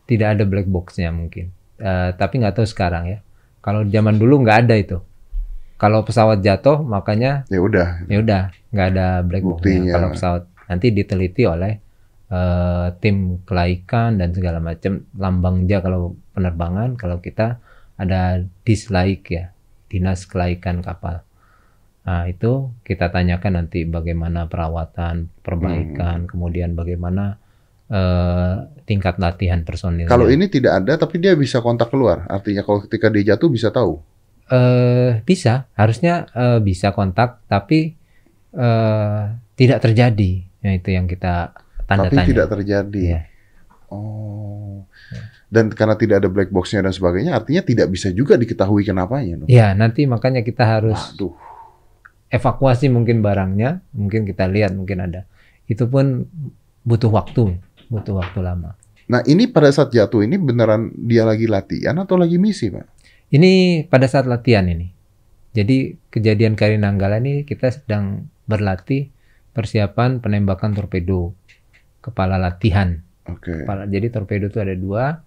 tidak 0.08 0.40
ada 0.40 0.44
black 0.48 0.72
boxnya 0.72 1.12
mungkin. 1.12 1.52
Eh, 1.76 2.10
tapi 2.16 2.40
nggak 2.40 2.56
tahu 2.56 2.68
sekarang 2.68 3.12
ya. 3.12 3.20
Kalau 3.60 3.84
zaman 3.84 4.16
dulu 4.16 4.46
nggak 4.46 4.58
ada 4.68 4.76
itu. 4.80 4.98
Kalau 5.76 6.08
pesawat 6.08 6.40
jatuh 6.40 6.80
makanya 6.88 7.44
Ya 7.52 7.60
udah, 7.60 8.08
ya 8.08 8.24
udah 8.24 8.42
nggak 8.72 8.88
ada 8.96 9.08
black 9.28 9.44
boxnya. 9.44 9.92
Kalau 9.92 10.08
pesawat 10.16 10.44
nanti 10.72 10.88
diteliti 10.96 11.44
oleh 11.44 11.84
eh, 12.32 12.88
tim 13.02 13.42
kelaikan 13.46 14.18
dan 14.18 14.34
segala 14.34 14.60
macam 14.60 15.06
lambangnya 15.16 15.80
kalau 15.82 16.14
penerbangan. 16.34 16.98
Kalau 16.98 17.20
kita 17.20 17.60
ada 17.96 18.44
dislaik 18.68 19.30
ya 19.32 19.56
dinas 19.88 20.28
kelaikan 20.28 20.84
kapal. 20.84 21.24
Nah 22.06 22.30
itu 22.30 22.70
kita 22.86 23.10
tanyakan 23.10 23.66
nanti 23.66 23.82
bagaimana 23.88 24.46
perawatan, 24.46 25.30
perbaikan, 25.42 26.26
Hmm. 26.26 26.30
kemudian 26.30 26.78
bagaimana 26.78 27.38
eh, 27.86 28.56
tingkat 28.90 29.22
latihan 29.22 29.62
personilnya. 29.62 30.10
kalau 30.10 30.26
ini 30.26 30.50
tidak 30.50 30.82
ada, 30.82 30.98
tapi 30.98 31.22
dia 31.22 31.38
bisa 31.38 31.62
kontak 31.62 31.94
keluar. 31.94 32.26
Artinya 32.26 32.66
kalau 32.66 32.82
ketika 32.82 33.14
dia 33.14 33.34
jatuh 33.38 33.50
bisa 33.50 33.70
tahu. 33.70 34.02
eh 34.46 35.22
bisa, 35.26 35.66
harusnya 35.74 36.26
eh, 36.34 36.62
bisa 36.62 36.94
kontak, 36.94 37.42
tapi 37.46 37.94
eh, 38.54 39.22
tidak 39.54 39.80
terjadi. 39.86 40.32
Nah, 40.66 40.74
itu 40.74 40.90
yang 40.94 41.06
kita 41.06 41.54
tanda 41.86 42.10
Tapi 42.10 42.16
tanya. 42.18 42.30
tidak 42.30 42.48
terjadi. 42.52 43.02
Iya. 43.02 43.22
Oh. 43.90 44.86
Dan 45.46 45.72
karena 45.72 45.96
tidak 45.96 46.26
ada 46.26 46.30
black 46.30 46.50
box-nya 46.50 46.84
dan 46.84 46.92
sebagainya, 46.92 47.38
artinya 47.38 47.62
tidak 47.62 47.88
bisa 47.94 48.10
juga 48.12 48.36
diketahui 48.36 48.84
kenapanya. 48.84 49.46
Ya, 49.48 49.72
nanti 49.78 50.04
makanya 50.10 50.42
kita 50.42 50.66
harus 50.66 50.98
Waduh. 51.16 51.32
evakuasi 52.34 52.90
mungkin 52.92 53.22
barangnya, 53.22 53.86
mungkin 53.94 54.26
kita 54.26 54.50
lihat 54.50 54.74
mungkin 54.74 55.06
ada. 55.06 55.30
Itu 55.70 55.88
pun 55.88 56.26
butuh 56.84 57.14
waktu, 57.14 57.56
butuh 57.88 58.20
waktu 58.20 58.40
lama. 58.42 58.76
Nah 59.06 59.22
ini 59.22 59.46
pada 59.46 59.70
saat 59.70 59.94
jatuh 59.94 60.26
ini 60.26 60.42
beneran 60.42 60.90
dia 60.98 61.22
lagi 61.24 61.46
latihan 61.46 61.94
atau 62.02 62.18
lagi 62.18 62.42
misi, 62.42 62.74
Pak? 62.74 62.86
Ini 63.30 63.86
pada 63.86 64.10
saat 64.10 64.26
latihan 64.26 64.66
ini. 64.66 64.90
Jadi 65.56 65.96
kejadian 66.12 66.58
Kri 66.58 66.76
Nanggala 66.76 67.22
ini 67.22 67.46
kita 67.48 67.72
sedang 67.72 68.28
berlatih 68.50 69.14
persiapan 69.56 70.20
penembakan 70.20 70.76
torpedo 70.76 71.32
kepala 72.06 72.38
latihan. 72.38 73.02
Oke. 73.26 73.66
Kepala, 73.66 73.90
jadi 73.90 74.14
torpedo 74.14 74.46
itu 74.54 74.62
ada 74.62 74.78
dua, 74.78 75.26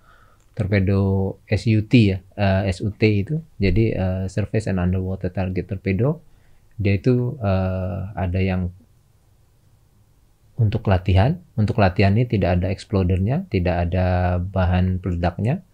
torpedo 0.54 1.34
SUT 1.50 1.90
ya, 1.90 2.22
eh, 2.38 2.70
SUT 2.70 3.02
itu. 3.02 3.42
Jadi 3.58 3.90
eh, 3.90 4.24
Surface 4.30 4.70
and 4.70 4.78
Underwater 4.78 5.34
Target 5.34 5.66
Torpedo. 5.66 6.22
Dia 6.78 6.94
itu 6.94 7.34
eh, 7.42 7.98
ada 8.14 8.38
yang 8.38 8.70
untuk 10.58 10.86
latihan. 10.86 11.38
Untuk 11.58 11.82
latihan 11.82 12.14
ini 12.14 12.30
tidak 12.30 12.62
ada 12.62 12.70
explodernya, 12.70 13.50
tidak 13.50 13.90
ada 13.90 14.38
bahan 14.38 15.02
peledaknya. 15.02 15.66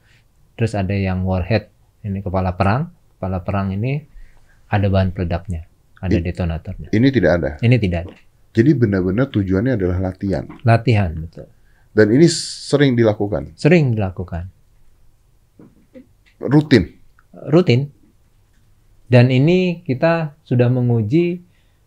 Terus 0.57 0.73
ada 0.73 0.97
yang 0.97 1.29
warhead, 1.29 1.69
ini 2.01 2.25
kepala 2.25 2.57
perang. 2.57 2.89
Kepala 3.17 3.45
perang 3.45 3.73
ini 3.73 4.01
ada 4.69 4.87
bahan 4.89 5.13
peledaknya, 5.13 5.69
ada 6.01 6.17
I- 6.17 6.25
detonatornya. 6.25 6.89
Ini 6.93 7.09
tidak 7.13 7.31
ada. 7.41 7.51
Ini 7.61 7.77
tidak 7.77 8.01
ada. 8.09 8.15
Jadi 8.55 8.71
benar-benar 8.73 9.29
tujuannya 9.29 9.75
adalah 9.75 9.99
latihan. 10.01 10.47
Latihan 10.63 11.11
betul. 11.19 11.51
Dan 11.91 12.11
ini 12.11 12.27
sering 12.31 12.95
dilakukan, 12.95 13.55
Sering 13.55 13.95
dilakukan. 13.95 14.51
rutin. 16.41 16.91
rutin. 17.51 17.91
Dan 19.07 19.31
ini 19.31 19.83
kita 19.83 20.35
sudah 20.43 20.67
menguji 20.69 21.43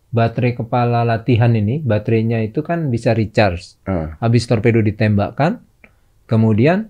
baterai 0.08 0.56
kepala 0.56 1.04
latihan 1.04 1.52
ini, 1.52 1.80
baterainya 1.80 2.40
itu 2.40 2.64
kan 2.64 2.88
bisa 2.88 3.12
recharge. 3.12 3.76
Ah, 3.84 4.16
Habis 4.18 4.48
torpedo 4.48 4.80
ditembakkan, 4.80 5.60
kemudian 6.24 6.88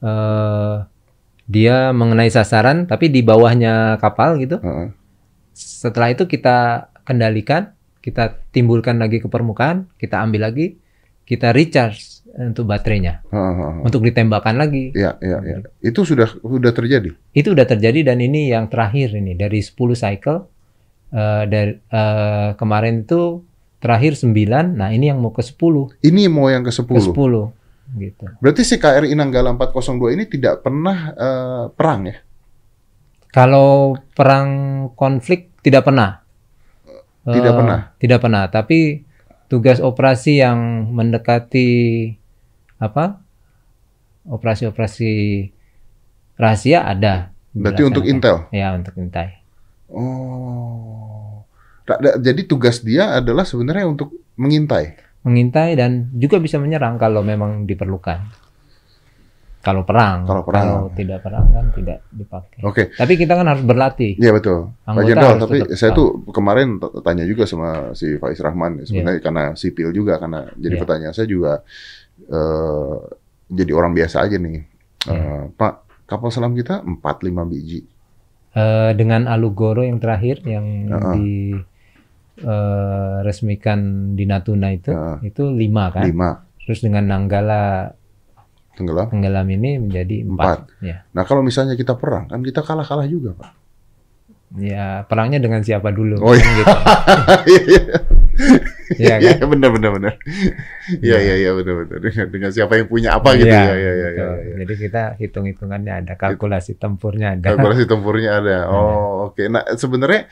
eh, 0.00 0.76
dia 1.44 1.92
mengenai 1.92 2.28
sasaran, 2.28 2.84
tapi 2.84 3.08
di 3.08 3.20
bawahnya 3.20 3.96
kapal 4.00 4.40
gitu. 4.40 4.56
ah. 4.58 4.88
Setelah 5.52 6.14
itu 6.14 6.24
kita 6.24 6.88
kendalikan, 7.02 7.74
kita 8.08 8.40
timbulkan 8.48 8.96
lagi 8.96 9.20
ke 9.20 9.28
permukaan, 9.28 9.92
kita 10.00 10.24
ambil 10.24 10.48
lagi, 10.48 10.80
kita 11.28 11.52
recharge 11.52 12.24
untuk 12.32 12.64
baterainya, 12.64 13.20
Ah, 13.28 13.36
ah, 13.36 13.52
ah. 13.52 13.72
untuk 13.84 14.00
ditembakkan 14.00 14.56
lagi. 14.56 14.96
Ya, 14.96 15.20
ya, 15.20 15.44
ya. 15.44 15.60
Itu 15.84 16.08
sudah 16.08 16.24
sudah 16.40 16.72
terjadi. 16.72 17.12
Itu 17.36 17.52
udah 17.52 17.68
terjadi 17.68 18.00
dan 18.08 18.24
ini 18.24 18.48
yang 18.48 18.72
terakhir 18.72 19.12
ini 19.12 19.36
dari 19.36 19.60
10 19.60 19.76
cycle 19.92 20.48
eh, 21.12 21.44
dari 21.44 21.76
eh, 21.76 22.50
kemarin 22.56 23.04
itu 23.04 23.44
terakhir 23.84 24.16
9. 24.16 24.32
Nah, 24.72 24.88
ini 24.88 25.12
yang 25.12 25.20
mau 25.20 25.36
ke 25.36 25.44
10, 25.44 26.00
Ini 26.00 26.32
mau 26.32 26.48
yang 26.48 26.64
ke 26.64 26.72
ke-10. 26.72 27.12
10 27.12 27.52
gitu. 27.96 28.24
Berarti 28.40 28.62
si 28.64 28.76
KRI 28.76 29.16
Nanggala 29.16 29.56
402 29.56 30.16
ini 30.16 30.24
tidak 30.28 30.64
pernah 30.64 31.12
eh, 31.12 31.64
perang 31.72 32.08
ya? 32.08 32.16
Kalau 33.28 33.96
perang 34.16 34.48
konflik 34.96 35.52
tidak 35.60 35.84
pernah. 35.84 36.24
Tidak 37.28 37.52
Eh, 37.52 37.56
pernah? 37.56 37.78
Tidak 37.96 38.18
pernah, 38.18 38.44
tapi 38.48 39.04
tugas 39.46 39.78
operasi 39.78 40.40
yang 40.40 40.88
mendekati 40.92 41.68
apa? 42.78 43.20
Operasi-operasi 44.24 45.10
rahasia 46.36 46.84
ada. 46.84 47.32
Berarti 47.52 47.82
untuk 47.84 48.04
intel. 48.04 48.44
Ya, 48.52 48.72
untuk 48.72 48.94
intai. 48.96 49.40
Oh. 49.88 51.42
Jadi 52.20 52.44
tugas 52.44 52.84
dia 52.84 53.16
adalah 53.16 53.48
sebenarnya 53.48 53.88
untuk 53.88 54.12
mengintai. 54.36 55.08
mengintai 55.18 55.74
dan 55.74 56.08
juga 56.14 56.38
bisa 56.38 56.56
menyerang 56.56 56.96
kalau 56.96 57.20
memang 57.20 57.66
diperlukan. 57.66 58.47
Kalau 59.58 59.82
perang, 59.82 60.22
Kalau 60.22 60.42
perang. 60.42 60.64
kalau 60.64 60.86
tidak 60.94 61.18
perang 61.18 61.46
kan 61.50 61.66
tidak 61.74 61.98
dipakai. 62.08 62.60
Oke. 62.62 62.82
Tapi 62.94 63.12
kita 63.14 63.34
kan 63.34 63.42
harus 63.44 63.62
berlatih. 63.62 64.14
Iya 64.14 64.30
betul, 64.30 64.70
Pak 64.82 65.02
Jenderal. 65.02 65.34
Tapi 65.36 65.58
saya 65.74 65.90
tahu. 65.90 65.98
tuh 65.98 66.08
kemarin 66.30 66.68
tanya 67.02 67.26
juga 67.26 67.42
sama 67.42 67.90
si 67.92 68.16
Faiz 68.16 68.38
Rahman, 68.38 68.80
ya, 68.80 68.84
sebenarnya 68.86 69.20
karena 69.20 69.44
sipil 69.52 69.90
juga, 69.90 70.16
karena 70.16 70.46
jadi 70.54 70.74
Iya. 70.74 70.80
pertanyaan 70.80 71.12
saya 71.12 71.26
juga 71.26 71.52
eh, 72.20 72.94
jadi 73.48 73.72
orang 73.72 73.92
biasa 73.92 74.16
aja 74.20 74.36
nih, 74.36 74.62
Iya. 75.04 75.14
Eh, 75.14 75.44
Pak. 75.52 75.74
Kapal 76.04 76.30
selam 76.30 76.52
kita 76.52 76.80
4-5 76.80 77.44
biji. 77.44 77.84
Eh, 78.50 78.90
dengan 78.94 79.26
Alugoro 79.26 79.82
yang 79.82 79.98
terakhir 79.98 80.40
yang 80.42 80.64
Heeh. 80.88 81.12
di 81.14 81.28
eh, 82.38 83.16
resmikan 83.20 83.78
di 84.14 84.22
Natuna 84.22 84.70
itu, 84.70 84.88
Heeh. 84.88 85.26
itu 85.26 85.50
lima 85.50 85.90
kan. 85.90 86.04
5 86.04 86.46
Terus 86.62 86.80
dengan 86.80 87.04
Nanggala 87.04 87.90
tenggelam. 88.78 89.10
tenggelam 89.10 89.46
ini 89.50 89.82
menjadi 89.82 90.22
empat. 90.22 90.70
Ya, 90.78 91.02
Nah 91.10 91.26
kalau 91.26 91.42
misalnya 91.42 91.74
kita 91.74 91.98
perang, 91.98 92.30
kan 92.30 92.38
kita 92.40 92.62
kalah-kalah 92.62 93.10
juga, 93.10 93.34
Pak. 93.34 93.50
ya 94.56 95.04
perangnya 95.04 95.42
dengan 95.44 95.60
siapa 95.60 95.92
dulu? 95.92 96.22
Oh, 96.22 96.32
iya. 96.32 96.46
gitu. 96.56 96.64
Iya 98.96 99.20
kan? 99.20 99.20
Iya 99.20 99.44
benar 99.44 99.70
benar 99.74 99.90
benar. 99.98 100.12
Iya 101.04 101.18
iya 101.20 101.34
iya 101.44 101.50
benar 101.52 101.74
benar. 101.84 101.98
Dengan, 102.00 102.26
dengan 102.32 102.50
siapa 102.54 102.72
yang 102.80 102.88
punya 102.88 103.18
apa 103.18 103.36
gitu 103.36 103.50
Iya, 103.50 103.60
ya. 103.60 103.74
Iya 103.74 103.74
iya 103.76 104.08
iya. 104.14 104.28
iya. 104.40 104.54
Jadi 104.64 104.74
kita 104.80 105.02
hitung-hitungannya 105.20 105.92
ada, 105.92 106.12
kalkulasi 106.16 106.80
tempurnya 106.80 107.36
ada. 107.36 107.52
Kalkulasi 107.52 107.84
tempurnya 107.84 108.30
ada. 108.40 108.58
Oh, 108.72 109.28
oke. 109.28 109.42
Nah, 109.52 109.66
sebenarnya 109.76 110.30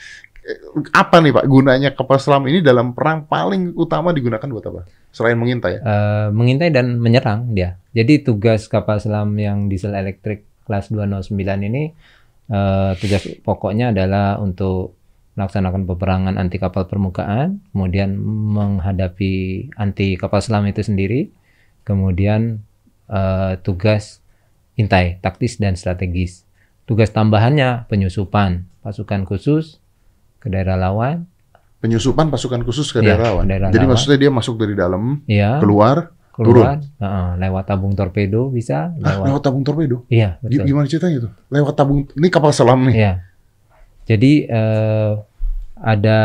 apa 0.95 1.19
nih 1.19 1.35
Pak 1.35 1.47
gunanya 1.51 1.91
kapal 1.91 2.23
selam 2.23 2.47
ini 2.47 2.63
dalam 2.63 2.95
perang 2.95 3.27
paling 3.27 3.75
utama 3.75 4.15
digunakan 4.15 4.47
buat 4.47 4.67
apa? 4.71 4.81
Selain 5.11 5.35
mengintai? 5.35 5.83
Eh, 5.83 6.29
mengintai 6.31 6.71
dan 6.71 7.03
menyerang 7.03 7.51
dia. 7.51 7.81
Jadi 7.97 8.23
tugas 8.23 8.71
kapal 8.71 9.03
selam 9.03 9.35
yang 9.35 9.67
diesel 9.67 9.97
elektrik 9.97 10.47
kelas 10.69 10.95
209 10.95 11.35
ini 11.67 11.91
eh, 12.51 12.93
tugas 13.01 13.23
pokoknya 13.43 13.91
adalah 13.91 14.39
untuk 14.39 14.95
melaksanakan 15.37 15.85
peperangan 15.85 16.35
anti 16.41 16.57
kapal 16.57 16.89
permukaan, 16.89 17.61
kemudian 17.75 18.17
menghadapi 18.57 19.69
anti 19.77 20.17
kapal 20.17 20.41
selam 20.41 20.65
itu 20.65 20.81
sendiri, 20.81 21.29
kemudian 21.83 22.63
eh, 23.11 23.53
tugas 23.67 24.23
intai 24.79 25.19
taktis 25.19 25.59
dan 25.59 25.75
strategis. 25.75 26.47
Tugas 26.87 27.11
tambahannya 27.11 27.91
penyusupan 27.91 28.63
pasukan 28.87 29.27
khusus 29.27 29.83
ke 30.47 30.49
daerah 30.49 30.79
lawan, 30.79 31.27
Penyusupan 31.77 32.31
pasukan 32.31 32.63
khusus 32.63 32.89
ke 32.89 33.03
Iya, 33.03 33.19
daerah 33.19 33.27
lawan. 33.35 33.45
daerah 33.51 33.69
Jadi 33.69 33.83
lawan. 33.83 33.91
maksudnya 33.93 34.19
dia 34.23 34.31
masuk 34.31 34.55
dari 34.57 34.73
dalam, 34.73 35.03
ya 35.27 35.59
keluar, 35.59 36.15
keluar, 36.31 36.79
Heeh, 36.81 37.29
lewat 37.37 37.65
tabung 37.67 37.93
torpedo 37.93 38.49
bisa, 38.49 38.95
lewat 38.97 39.27
lewat 39.29 39.43
tabung 39.43 39.61
torpedo. 39.61 40.07
Iya, 40.07 40.39
betul. 40.41 40.65
Gimana 40.65 40.87
ceritanya 40.87 41.27
tuh? 41.27 41.33
Lewat 41.51 41.75
tabung 41.75 42.07
ini 42.09 42.29
kapal 42.31 42.55
selam 42.55 42.87
nih. 42.87 42.95
Iya. 42.97 43.13
Jadi 44.07 44.33
eh, 44.47 45.13
ada 45.77 46.19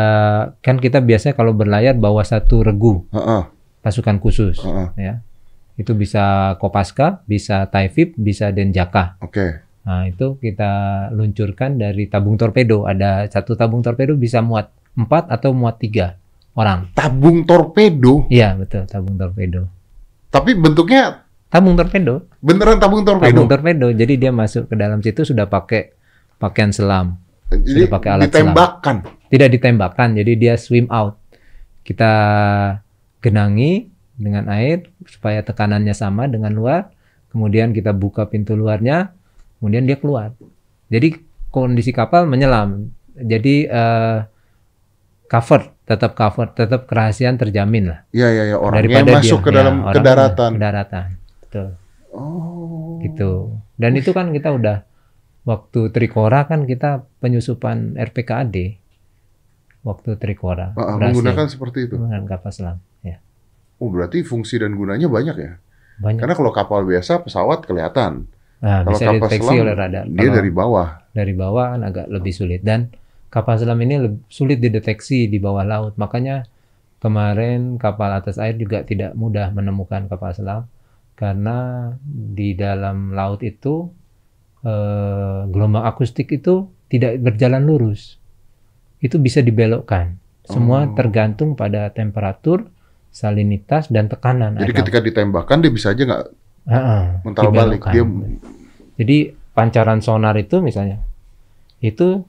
kan 0.64 0.78
kita 0.78 1.04
biasanya 1.04 1.34
kalau 1.34 1.52
berlayar 1.52 1.92
bawa 1.92 2.24
satu 2.24 2.64
regu 2.64 3.04
Heeh, 3.12 3.42
pasukan 3.82 4.16
khusus 4.22 4.56
heeh. 4.62 4.88
ya. 4.96 5.14
Itu 5.76 5.92
bisa 5.92 6.54
Kopaska, 6.56 7.24
bisa 7.24 7.68
Taifib, 7.68 8.16
bisa 8.16 8.48
Denjaka. 8.48 9.20
Oke. 9.20 9.60
Nah, 9.82 10.06
itu 10.06 10.38
kita 10.38 10.70
luncurkan 11.10 11.74
dari 11.74 12.06
tabung 12.06 12.38
torpedo. 12.38 12.86
Ada 12.86 13.26
satu 13.26 13.54
tabung 13.54 13.82
torpedo 13.82 14.14
bisa 14.14 14.38
muat 14.38 14.70
empat 14.94 15.26
atau 15.28 15.50
muat 15.50 15.76
tiga 15.76 16.14
orang. 16.52 16.92
Tabung 16.92 17.42
torpedo, 17.42 18.28
Iya, 18.28 18.54
betul, 18.54 18.86
tabung 18.86 19.16
torpedo. 19.16 19.66
tapi 20.28 20.54
bentuknya 20.54 21.26
Tabung 21.46 21.76
torpedo, 21.76 22.24
beneran 22.40 22.80
tabung 22.80 23.04
torpedo. 23.04 23.28
tabung 23.28 23.44
torpedo. 23.46 23.92
Jadi 23.92 24.16
dia 24.16 24.32
masuk 24.32 24.66
ke 24.66 24.74
dalam 24.74 25.00
situ 25.00 25.20
sudah 25.22 25.44
pakai 25.44 25.92
pakaian 26.38 26.72
selam. 26.72 27.20
Jadi 27.52 27.84
Sudah 27.84 27.90
pakai 27.90 28.08
alat 28.10 28.26
ditembakkan. 28.28 28.96
tidak 29.28 29.48
ditembakkan 29.50 30.08
jadi 30.14 30.32
dia 30.34 30.54
swim 30.56 30.88
out 30.88 31.20
kita 31.82 32.12
genangi 33.18 33.92
dengan 34.14 34.48
air 34.48 34.88
supaya 35.04 35.40
tekanannya 35.40 35.92
sama 35.92 36.24
dengan 36.24 36.52
luar 36.52 36.88
kemudian 37.28 37.72
kita 37.72 37.92
buka 37.92 38.24
pintu 38.24 38.54
luarnya 38.54 39.12
kemudian 39.62 39.86
dia 39.86 39.94
keluar 39.94 40.34
jadi 40.88 41.22
kondisi 41.48 41.90
kapal 41.90 42.26
menyelam 42.26 42.90
jadi 43.14 43.54
eh, 43.64 44.18
cover 45.24 45.70
tetap 45.82 46.12
cover 46.12 46.50
tetap 46.50 46.84
kerahasiaan 46.84 47.36
terjamin 47.36 47.88
lah 47.88 47.98
Iya 48.10 48.28
iya 48.28 48.42
iya 48.44 48.56
orangnya 48.56 49.00
daripada 49.00 49.12
masuk 49.16 49.38
dia 49.38 49.44
ke 49.44 49.48
ya, 49.48 49.56
dalam 49.56 49.74
ke 49.76 49.86
orangnya 49.86 50.02
daratan. 50.04 50.50
ke 50.50 50.58
daratan 50.58 51.06
betul 51.40 51.68
Oh. 52.12 53.00
gitu 53.00 53.30
dan 53.74 53.92
itu 53.94 54.10
kan 54.10 54.28
kita 54.30 54.50
udah 54.50 54.84
waktu 55.42 55.88
Trikora 55.88 56.44
kan 56.44 56.66
kita 56.66 57.08
penyusupan 57.18 57.96
RPKAD 57.96 58.78
waktu 59.82 60.14
Trikora. 60.14 60.70
Ah, 60.72 60.94
ah, 60.94 60.96
menggunakan 60.96 61.46
seperti 61.48 61.90
itu. 61.90 61.98
menggunakan 61.98 62.26
kapal 62.28 62.50
selam. 62.52 62.78
Ya, 63.02 63.18
Oh, 63.76 63.90
berarti 63.90 64.22
fungsi 64.22 64.54
dan 64.56 64.78
gunanya 64.78 65.10
banyak 65.10 65.34
ya? 65.34 65.52
banyak. 65.98 66.22
Karena 66.22 66.34
kalau 66.34 66.52
kapal 66.52 66.84
biasa 66.84 67.18
pesawat 67.20 67.66
kelihatan. 67.66 68.30
Nah, 68.62 68.86
kalau 68.86 68.94
bisa 68.94 69.04
kapal 69.04 69.18
deteksi 69.26 69.50
selam, 69.50 69.62
oleh 69.66 69.74
radar. 69.74 70.04
Dia 70.06 70.16
Kalau 70.22 70.36
dari 70.38 70.50
bawah. 70.50 70.88
dari 71.12 71.34
bawah 71.34 71.66
kan 71.74 71.80
agak 71.82 72.06
lebih 72.08 72.30
sulit 72.30 72.62
dan 72.62 72.88
kapal 73.28 73.58
selam 73.58 73.76
ini 73.78 73.98
sulit 74.26 74.58
dideteksi 74.58 75.26
di 75.26 75.36
bawah 75.36 75.62
laut. 75.62 75.92
Makanya 75.98 76.46
kemarin 76.98 77.76
kapal 77.76 78.14
atas 78.14 78.38
air 78.38 78.54
juga 78.54 78.80
tidak 78.80 79.12
mudah 79.12 79.50
menemukan 79.50 80.06
kapal 80.06 80.30
selam 80.30 80.70
karena 81.12 81.90
di 82.06 82.54
dalam 82.54 83.10
laut 83.12 83.42
itu 83.42 83.90
eh, 84.62 85.40
gelombang 85.50 85.82
akustik 85.82 86.30
itu 86.30 86.70
tidak 86.86 87.18
berjalan 87.18 87.66
lurus. 87.66 88.22
Itu 88.98 89.18
bisa 89.18 89.42
dibelokkan. 89.42 90.22
Semua 90.42 90.86
Oh. 90.86 90.94
tergantung 90.94 91.54
pada 91.54 91.90
temperatur, 91.90 92.70
salinitas 93.10 93.90
dan 93.90 94.06
tekanan. 94.06 94.54
Jadi 94.54 94.62
air 94.62 94.70
laut. 94.70 94.78
ketika 94.80 94.98
ditembakkan 95.00 95.58
dia 95.58 95.70
bisa 95.70 95.90
aja 95.90 96.02
nggak 96.02 96.24
Heeh, 96.66 97.02
mental 97.26 97.50
balik. 97.50 97.82
Dia 97.90 98.04
Jadi 99.00 99.34
pancaran 99.52 99.98
sonar 99.98 100.38
itu 100.38 100.62
misalnya 100.62 101.02
itu 101.82 102.22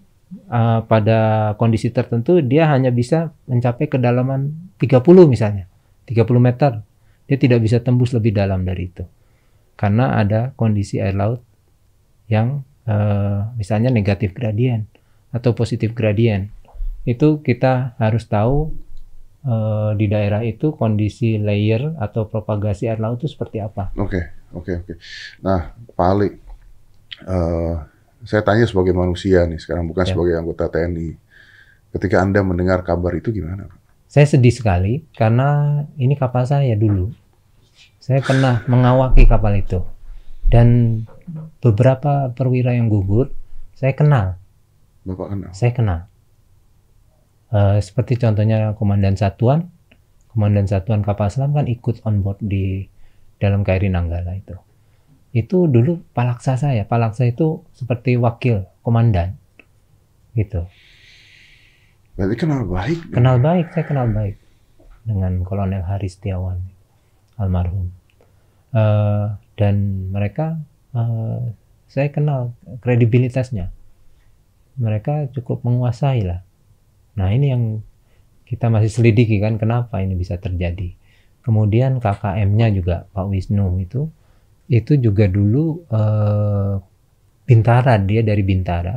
uh, 0.50 0.82
pada 0.90 1.54
kondisi 1.62 1.94
tertentu 1.94 2.42
dia 2.42 2.66
hanya 2.74 2.90
bisa 2.90 3.32
mencapai 3.46 3.86
kedalaman 3.86 4.74
30 4.82 5.00
misalnya. 5.30 5.70
30 6.10 6.26
meter. 6.42 6.82
Dia 7.30 7.38
tidak 7.40 7.64
bisa 7.64 7.80
tembus 7.80 8.12
lebih 8.12 8.36
dalam 8.36 8.66
dari 8.68 8.90
itu. 8.90 9.06
Karena 9.80 10.20
ada 10.20 10.52
kondisi 10.58 11.00
air 11.00 11.16
laut 11.16 11.40
yang 12.28 12.66
uh, 12.90 13.54
misalnya 13.56 13.94
negatif 13.94 14.36
gradien 14.36 14.90
atau 15.32 15.56
positif 15.56 15.94
gradien. 15.96 16.52
Itu 17.06 17.40
kita 17.46 17.96
harus 18.02 18.28
tahu 18.28 18.74
uh, 19.44 19.92
di 19.96 20.06
daerah 20.08 20.42
itu 20.42 20.74
kondisi 20.74 21.38
layer 21.38 21.96
atau 22.00 22.28
propagasi 22.28 22.88
air 22.88 23.00
laut 23.00 23.20
itu 23.22 23.30
seperti 23.30 23.60
apa. 23.60 23.92
Oke, 23.96 24.20
oke, 24.52 24.84
oke. 24.84 24.94
Nah, 25.40 25.72
Pak 25.94 26.08
Ali, 26.08 26.30
eh, 27.24 27.74
saya 28.24 28.42
tanya 28.42 28.64
sebagai 28.64 28.96
manusia 28.96 29.44
nih 29.44 29.60
sekarang 29.60 29.88
bukan 29.88 30.04
Ya. 30.08 30.12
sebagai 30.16 30.34
anggota 30.40 30.72
TNI. 30.72 31.16
Ketika 31.94 32.24
Anda 32.26 32.42
mendengar 32.42 32.82
kabar 32.82 33.14
itu 33.14 33.30
gimana? 33.30 33.70
Saya 34.10 34.26
sedih 34.26 34.54
sekali 34.54 35.06
karena 35.14 35.82
ini 35.98 36.18
kapal 36.18 36.46
saya 36.46 36.74
dulu. 36.74 37.14
Saya 38.00 38.20
pernah 38.20 38.62
mengawaki 38.68 39.26
kapal 39.30 39.58
itu. 39.58 39.82
Dan 40.50 41.02
beberapa 41.64 42.30
perwira 42.36 42.76
yang 42.76 42.92
gugur, 42.92 43.32
saya 43.74 43.96
kenal. 43.96 44.38
Bapak 45.08 45.28
kenal? 45.34 45.50
Saya 45.56 45.72
kenal. 45.72 46.00
Eh, 47.54 47.80
seperti 47.86 48.18
contohnya 48.18 48.74
komandan 48.74 49.14
satuan, 49.14 49.70
komandan 50.34 50.66
satuan 50.66 51.06
kapal 51.06 51.30
selam 51.30 51.54
kan 51.54 51.70
ikut 51.70 52.02
on 52.02 52.26
board 52.26 52.42
di 52.42 52.90
dalam 53.38 53.62
KRI 53.62 53.94
Nanggala 53.94 54.34
itu. 54.34 54.58
Itu 55.38 55.70
dulu 55.70 56.02
palaksa 56.18 56.58
saya. 56.58 56.90
Palaksa 56.90 57.30
itu 57.30 57.62
seperti 57.78 58.18
wakil 58.18 58.66
komandan. 58.82 59.38
Gitu. 60.34 60.66
Berarti 62.18 62.36
kenal 62.42 62.66
baik. 62.66 63.00
Kenal 63.14 63.38
baik, 63.38 63.70
saya 63.70 63.86
kenal 63.86 64.10
baik 64.10 64.36
dengan 65.06 65.46
Kolonel 65.46 65.86
Haris 65.86 66.18
Setiawan, 66.18 66.58
almarhum. 67.38 67.94
Eh, 68.74 69.26
dan 69.62 69.76
mereka, 70.10 70.58
eh, 70.98 71.54
saya 71.86 72.10
kenal 72.10 72.58
kredibilitasnya. 72.82 73.70
Mereka 74.82 75.30
cukup 75.38 75.62
menguasai 75.62 76.26
lah. 76.26 76.42
Nah 77.20 77.30
ini 77.34 77.48
yang 77.54 77.64
kita 78.48 78.70
masih 78.70 78.90
selidiki 78.92 79.42
kan, 79.42 79.58
kenapa 79.58 80.02
ini 80.02 80.14
bisa 80.14 80.38
terjadi. 80.38 80.94
Kemudian 81.44 82.00
KKM-nya 82.00 82.68
juga 82.72 82.96
Pak 83.12 83.26
Wisnu 83.28 83.82
itu, 83.82 84.08
itu 84.72 84.94
juga 84.98 85.28
dulu 85.28 85.84
eh, 85.92 86.74
Bintara, 87.44 88.00
dia 88.00 88.24
dari 88.24 88.44
Bintara, 88.46 88.96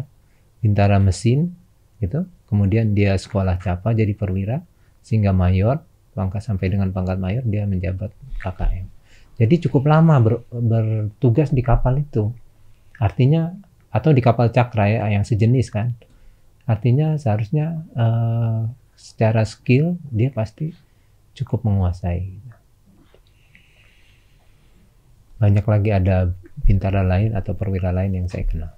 Bintara 0.63 1.03
mesin, 1.03 1.51
gitu. 1.99 2.27
Kemudian 2.47 2.95
dia 2.95 3.19
sekolah 3.19 3.59
capa 3.59 3.91
jadi 3.91 4.15
perwira 4.15 4.63
sehingga 5.03 5.35
mayor, 5.35 5.83
pangkat 6.15 6.43
sampai 6.47 6.71
dengan 6.71 6.95
pangkat 6.95 7.19
mayor 7.19 7.43
dia 7.43 7.67
menjabat 7.67 8.15
KKM. 8.39 8.87
Jadi 9.37 9.55
cukup 9.69 9.91
lama 9.91 10.17
ber- 10.23 10.47
bertugas 10.49 11.51
di 11.53 11.61
kapal 11.61 12.01
itu. 12.01 12.31
Artinya 12.97 13.53
atau 13.93 14.11
di 14.15 14.23
kapal 14.25 14.49
cakra 14.55 14.89
ya 14.89 15.01
yang 15.13 15.27
sejenis 15.27 15.69
kan. 15.75 15.93
Artinya 16.67 17.15
seharusnya 17.15 17.87
eh, 17.95 18.61
secara 18.99 19.47
skill 19.47 19.97
dia 20.11 20.35
pasti 20.35 20.75
cukup 21.37 21.63
menguasai. 21.63 22.43
Banyak 25.37 25.67
lagi 25.69 25.91
ada 25.93 26.33
bintara 26.65 27.05
lain 27.05 27.37
atau 27.37 27.53
perwira 27.53 27.93
lain 27.93 28.25
yang 28.25 28.27
saya 28.27 28.45
kenal. 28.49 28.73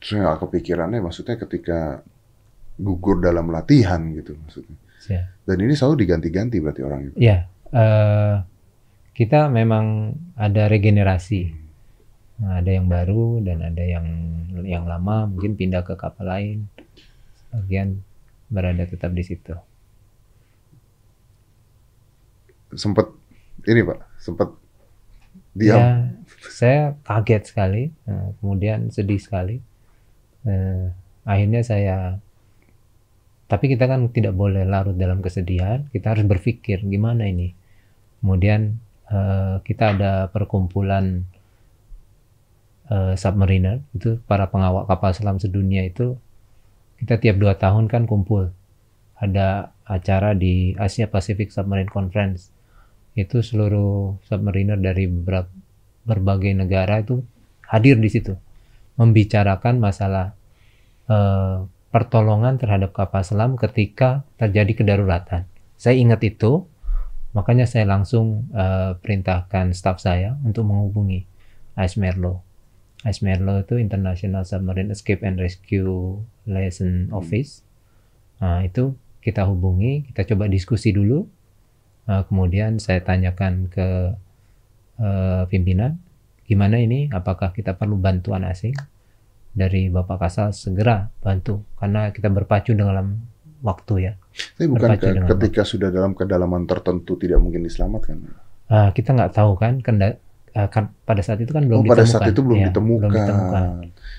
Saya 0.00 0.24
nggak 0.24 0.48
kepikirannya 0.48 1.04
maksudnya 1.04 1.36
ketika 1.36 2.00
gugur 2.80 3.20
dalam 3.20 3.52
latihan 3.52 4.00
gitu 4.16 4.36
maksudnya. 4.40 4.76
Ya. 5.06 5.30
Dan 5.46 5.62
ini 5.62 5.78
selalu 5.78 6.02
diganti-ganti 6.02 6.56
berarti 6.58 6.82
orang 6.82 7.00
itu. 7.12 7.16
Ya, 7.20 7.46
eh, 7.70 8.34
kita 9.14 9.48
memang 9.52 10.16
ada 10.34 10.66
regenerasi. 10.66 11.65
Nah, 12.36 12.60
ada 12.60 12.68
yang 12.68 12.86
baru 12.88 13.40
dan 13.40 13.64
ada 13.64 13.80
yang 13.80 14.06
yang 14.60 14.84
lama 14.84 15.24
mungkin 15.24 15.56
pindah 15.56 15.80
ke 15.84 15.96
kapal 15.96 16.28
lain. 16.28 16.68
Bagian 17.48 18.04
berada 18.52 18.84
tetap 18.84 19.16
di 19.16 19.24
situ. 19.24 19.56
Sempet 22.76 23.08
ini 23.64 23.80
Pak, 23.80 23.98
sempet 24.20 24.48
diam. 25.56 25.80
Ya, 25.80 25.86
saya 26.52 26.80
kaget 27.08 27.42
sekali, 27.48 27.88
eh, 27.88 28.28
kemudian 28.42 28.92
sedih 28.92 29.16
sekali. 29.16 29.56
Eh, 30.44 30.92
akhirnya 31.24 31.64
saya, 31.64 32.20
tapi 33.48 33.72
kita 33.72 33.88
kan 33.88 34.12
tidak 34.12 34.36
boleh 34.36 34.68
larut 34.68 34.94
dalam 34.94 35.24
kesedihan. 35.24 35.88
Kita 35.88 36.12
harus 36.12 36.28
berpikir 36.28 36.84
gimana 36.84 37.24
ini. 37.24 37.56
Kemudian 38.20 38.76
eh, 39.08 39.56
kita 39.64 39.96
ada 39.96 40.12
perkumpulan 40.28 41.24
eh, 42.90 43.14
submariner 43.18 43.82
itu 43.96 44.18
para 44.24 44.50
pengawal 44.50 44.86
kapal 44.86 45.12
selam 45.14 45.38
sedunia 45.42 45.86
itu 45.86 46.18
kita 46.96 47.20
tiap 47.20 47.36
dua 47.36 47.58
tahun 47.60 47.92
kan 47.92 48.08
kumpul. 48.08 48.52
Ada 49.16 49.72
acara 49.88 50.36
di 50.36 50.76
Asia 50.76 51.08
Pacific 51.08 51.52
Submarine 51.52 51.88
Conference 51.88 52.52
itu 53.16 53.40
seluruh 53.40 54.20
submariner 54.28 54.76
dari 54.76 55.08
ber- 55.08 55.48
berbagai 56.04 56.52
negara 56.52 57.00
itu 57.00 57.24
hadir 57.64 57.96
di 57.96 58.12
situ 58.12 58.36
membicarakan 58.96 59.76
masalah 59.76 60.32
eh, 61.08 61.56
pertolongan 61.92 62.60
terhadap 62.60 62.92
kapal 62.92 63.22
selam 63.24 63.56
ketika 63.56 64.24
terjadi 64.40 64.84
kedaruratan. 64.84 65.48
Saya 65.76 65.96
ingat 65.96 66.24
itu, 66.24 66.64
makanya 67.36 67.68
saya 67.68 67.84
langsung 67.88 68.48
eh, 68.56 68.96
perintahkan 69.00 69.76
staf 69.76 70.00
saya 70.00 70.36
untuk 70.44 70.64
menghubungi 70.68 71.24
AS 71.76 72.00
Merlo. 72.00 72.45
AS 73.06 73.22
Merlo 73.22 73.62
itu 73.62 73.78
International 73.78 74.42
Submarine 74.42 74.90
Escape 74.90 75.22
and 75.22 75.38
Rescue 75.38 76.18
Liaison 76.44 77.06
Office. 77.14 77.62
Nah, 78.42 78.66
itu 78.66 78.98
kita 79.22 79.46
hubungi, 79.46 80.10
kita 80.10 80.26
coba 80.34 80.50
diskusi 80.50 80.90
dulu. 80.90 81.22
Nah, 82.06 82.26
kemudian 82.26 82.82
saya 82.82 82.98
tanyakan 83.00 83.70
ke 83.70 83.88
eh, 84.96 85.42
pimpinan, 85.46 86.02
gimana 86.44 86.80
ini? 86.80 87.06
Apakah 87.08 87.52
kita 87.52 87.76
perlu 87.76 87.94
bantuan 87.94 88.42
asing? 88.42 88.74
Dari 89.56 89.88
Bapak 89.88 90.20
Kasal 90.20 90.52
segera 90.52 91.08
bantu, 91.24 91.64
karena 91.80 92.12
kita 92.12 92.28
berpacu 92.28 92.76
dalam 92.76 93.24
waktu 93.64 93.94
ya. 94.04 94.12
Tapi 94.56 94.68
bukan 94.68 94.88
ke- 95.00 95.16
ketika 95.32 95.62
sudah 95.64 95.88
dalam 95.88 96.12
kedalaman 96.12 96.68
tertentu 96.68 97.16
tidak 97.16 97.40
mungkin 97.40 97.64
diselamatkan. 97.64 98.20
Ah, 98.68 98.92
kita 98.92 99.16
nggak 99.16 99.32
tahu 99.32 99.56
kan, 99.56 99.80
kenda- 99.80 100.20
ah, 100.56 100.66
kan 100.66 100.88
pada 101.04 101.20
saat 101.20 101.38
itu 101.38 101.52
kan 101.52 101.62
belum 101.62 101.76
Oh, 101.76 101.84
ditemukan. 101.84 102.00
pada 102.00 102.04
saat 102.08 102.26
itu 102.26 102.40
belum 102.40 102.58
Ya, 102.58 102.66
ditemukan. 102.66 103.00
belum 103.04 103.12
ditemukan. 103.14 103.62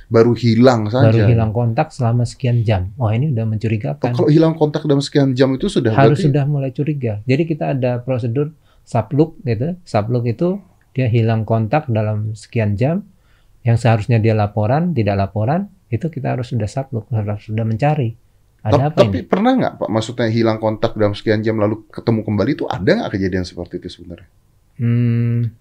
Baru 0.08 0.32
hilang 0.38 0.82
saja. 0.88 1.10
Baru 1.10 1.20
hilang 1.26 1.52
kontak 1.52 1.88
selama 1.90 2.24
sekian 2.24 2.62
jam. 2.62 2.94
Wah 2.96 3.12
ini 3.12 3.34
udah 3.34 3.44
Oh, 3.44 3.50
mencurigakan. 3.50 4.12
Kalau 4.14 4.30
hilang 4.30 4.54
kontak 4.54 4.86
dalam 4.86 5.02
sekian 5.02 5.34
jam 5.34 5.52
itu 5.52 5.68
sudah 5.68 5.92
harus 5.92 6.16
berarti 6.16 6.30
sudah 6.30 6.44
mulai 6.46 6.72
curiga. 6.72 7.20
Jadi 7.26 7.44
kita 7.44 7.74
ada 7.74 8.00
prosedur 8.00 8.54
sublook 8.86 9.42
gitu. 9.44 9.76
Sublook 9.84 10.24
itu 10.26 10.62
dia 10.94 11.10
hilang 11.10 11.44
kontak 11.44 11.90
dalam 11.90 12.32
sekian 12.34 12.78
jam. 12.78 13.04
Yang 13.62 13.84
seharusnya 13.84 14.18
dia 14.18 14.32
laporan, 14.32 14.96
tidak 14.96 15.20
laporan, 15.20 15.68
itu 15.92 16.08
kita 16.08 16.40
harus 16.40 16.48
sudah 16.48 16.72
sublook, 16.72 17.12
harus 17.12 17.44
sudah 17.44 17.68
mencari. 17.68 18.16
Ada 18.64 18.72
Tap- 18.80 18.88
apa 18.96 19.00
tapi 19.04 19.20
ini? 19.20 19.28
pernah 19.28 19.52
nggak 19.60 19.74
Pak? 19.76 19.90
Maksudnya 19.92 20.28
hilang 20.32 20.56
kontak 20.58 20.96
dalam 20.96 21.12
sekian 21.12 21.44
jam 21.44 21.60
lalu 21.60 21.84
ketemu 21.92 22.24
kembali 22.24 22.52
itu 22.56 22.64
ada 22.64 22.88
nggak 22.88 23.12
kejadian 23.12 23.44
seperti 23.44 23.80
itu 23.80 23.90
sebenarnya? 23.92 24.28
Hmm, 24.78 25.52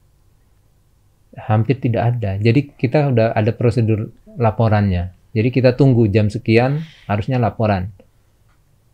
hampir 1.36 1.76
tidak 1.78 2.16
ada. 2.16 2.40
Jadi 2.40 2.72
kita 2.74 3.12
udah 3.12 3.36
ada 3.36 3.52
prosedur 3.52 4.10
laporannya. 4.40 5.12
Jadi 5.36 5.48
kita 5.52 5.76
tunggu 5.76 6.08
jam 6.08 6.32
sekian 6.32 6.80
harusnya 7.04 7.36
laporan. 7.36 7.92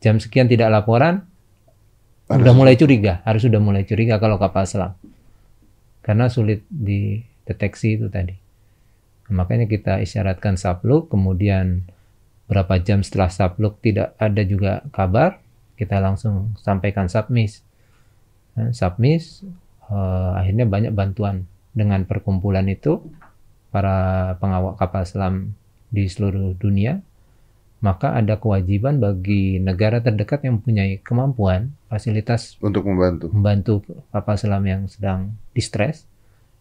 Jam 0.02 0.18
sekian 0.18 0.50
tidak 0.50 0.74
laporan, 0.74 1.22
Harus- 2.26 2.42
udah 2.42 2.54
mulai 2.54 2.74
curiga. 2.74 3.22
Harus 3.22 3.46
sudah 3.46 3.62
mulai 3.62 3.86
curiga 3.86 4.18
kalau 4.18 4.42
kapal 4.42 4.66
selam. 4.66 4.98
Karena 6.02 6.26
sulit 6.26 6.66
dideteksi 6.66 7.94
itu 7.94 8.10
tadi. 8.10 8.34
Makanya 9.30 9.70
kita 9.70 10.02
isyaratkan 10.02 10.58
sublook, 10.58 11.14
kemudian 11.14 11.86
berapa 12.50 12.82
jam 12.82 13.06
setelah 13.06 13.30
sublook 13.30 13.78
tidak 13.78 14.18
ada 14.18 14.42
juga 14.42 14.82
kabar, 14.90 15.38
kita 15.78 16.02
langsung 16.02 16.58
sampaikan 16.58 17.06
submiss. 17.06 17.62
Nah, 18.58 18.74
submiss, 18.74 19.46
eh, 19.88 20.30
akhirnya 20.36 20.66
banyak 20.66 20.92
bantuan 20.92 21.46
dengan 21.72 22.04
perkumpulan 22.04 22.68
itu, 22.68 23.00
para 23.72 24.36
pengawal 24.38 24.76
kapal 24.76 25.08
selam 25.08 25.56
di 25.88 26.08
seluruh 26.08 26.52
dunia, 26.56 27.00
maka 27.82 28.14
ada 28.14 28.38
kewajiban 28.38 29.02
bagi 29.02 29.58
negara 29.58 29.98
terdekat 29.98 30.46
yang 30.46 30.62
mempunyai 30.62 31.02
kemampuan, 31.02 31.74
fasilitas 31.90 32.54
Untuk 32.62 32.86
membantu. 32.86 33.26
membantu 33.34 33.74
kapal 34.14 34.36
selam 34.38 34.62
yang 34.62 34.86
sedang 34.86 35.34
distress, 35.50 36.06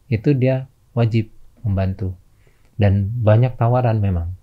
itu 0.10 0.34
dia 0.34 0.66
wajib 0.98 1.30
membantu. 1.62 2.18
Dan 2.74 3.14
banyak 3.22 3.54
tawaran 3.60 4.02
memang. 4.02 4.34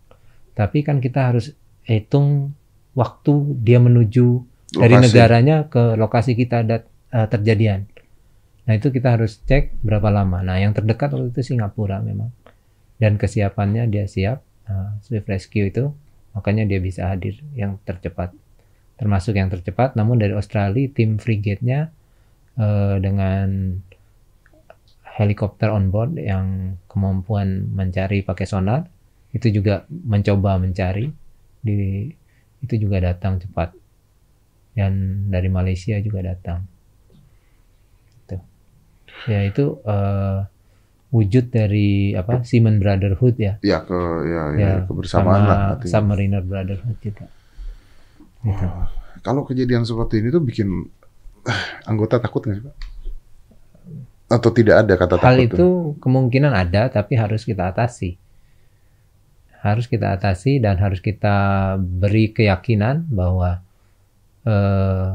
Tapi 0.54 0.86
kan 0.86 1.02
kita 1.02 1.34
harus 1.34 1.50
hitung 1.82 2.54
waktu 2.94 3.58
dia 3.58 3.82
menuju 3.82 4.46
dari 4.78 4.94
Lokasi. 4.94 5.04
negaranya 5.10 5.56
ke 5.66 5.96
lokasi 5.98 6.36
kita 6.38 6.62
ada 6.62 6.76
eh, 7.10 7.26
terjadian. 7.26 7.90
Nah 8.68 8.76
itu 8.76 8.92
kita 8.92 9.16
harus 9.16 9.40
cek 9.48 9.80
berapa 9.80 10.12
lama. 10.12 10.44
Nah 10.44 10.60
yang 10.60 10.76
terdekat 10.76 11.16
waktu 11.16 11.32
itu 11.32 11.56
Singapura 11.56 12.04
memang. 12.04 12.28
Dan 13.00 13.16
kesiapannya 13.16 13.88
dia 13.88 14.04
siap, 14.04 14.44
eh, 14.68 14.90
Swift 15.00 15.24
Rescue 15.24 15.72
itu, 15.72 15.88
makanya 16.36 16.68
dia 16.68 16.76
bisa 16.76 17.08
hadir 17.08 17.40
yang 17.56 17.80
tercepat. 17.88 18.36
Termasuk 19.00 19.38
yang 19.40 19.48
tercepat, 19.48 19.96
namun 19.96 20.20
dari 20.20 20.36
Australia 20.36 20.84
tim 20.92 21.16
frigate-nya 21.16 21.88
eh, 22.60 22.96
dengan 23.00 23.80
helikopter 25.18 25.72
on 25.72 25.90
board 25.90 26.14
yang 26.20 26.78
kemampuan 26.86 27.72
mencari 27.74 28.22
pakai 28.22 28.46
sonar 28.46 28.86
itu 29.34 29.50
juga 29.50 29.82
mencoba 29.90 30.62
mencari 30.62 31.10
di 31.58 32.06
itu 32.62 32.74
juga 32.78 33.02
datang 33.02 33.42
cepat 33.42 33.74
dan 34.78 35.26
dari 35.26 35.50
Malaysia 35.50 35.98
juga 35.98 36.22
datang 36.22 36.77
ya 39.24 39.40
itu 39.42 39.80
eh, 39.82 40.38
wujud 41.08 41.48
dari 41.48 42.12
apa 42.12 42.44
Seaman 42.44 42.76
Brotherhood 42.76 43.40
ya 43.40 43.56
Ya 43.60 43.80
ke 43.80 43.96
ya, 44.28 44.42
ya, 44.54 44.60
ya 44.60 44.70
kebersamaan 44.84 45.40
sama 45.40 45.48
lah. 45.48 45.58
artinya. 45.74 45.90
Submariner 45.90 46.42
Brotherhood 46.44 46.96
juga 47.00 47.26
gitu. 48.44 48.66
Wah, 48.68 48.88
Kalau 49.18 49.42
kejadian 49.42 49.82
seperti 49.82 50.22
ini 50.22 50.28
tuh 50.30 50.42
bikin 50.44 50.68
eh, 51.44 51.62
anggota 51.84 52.20
takut 52.20 52.44
nggak 52.44 52.56
sih 52.56 52.64
Pak? 52.64 52.76
Atau 54.28 54.52
tidak 54.52 54.84
ada 54.84 54.94
kata 54.94 55.16
Hal 55.16 55.40
takut 55.40 55.48
itu 55.48 55.56
tuh? 55.56 55.72
kemungkinan 55.98 56.52
ada, 56.52 56.92
tapi 56.92 57.16
harus 57.16 57.42
kita 57.42 57.72
atasi. 57.72 58.20
Harus 59.58 59.90
kita 59.90 60.14
atasi 60.14 60.62
dan 60.62 60.78
harus 60.78 61.02
kita 61.02 61.36
beri 61.80 62.30
keyakinan 62.30 63.08
bahwa 63.10 63.58
eh, 64.44 65.08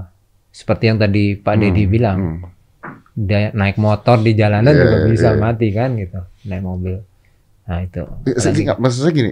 seperti 0.52 0.84
yang 0.90 1.00
tadi 1.00 1.38
Pak 1.38 1.56
Dedi 1.56 1.86
Hmm, 1.86 1.92
bilang, 1.92 2.20
hmm. 2.20 2.38
Naik 3.16 3.78
motor 3.78 4.18
di 4.18 4.34
jalanan 4.34 4.70
Iya, 4.70 4.82
juga 4.82 4.98
bisa 5.06 5.30
iya. 5.30 5.40
mati 5.40 5.68
kan 5.70 5.94
gitu, 5.94 6.18
naik 6.44 6.62
mobil. 6.62 6.98
Nah 7.64 7.80
itu. 7.80 8.02
Saya 8.36 8.52
nggak- 8.52 8.78
maksud 8.78 9.00
saya 9.00 9.14
gini, 9.14 9.32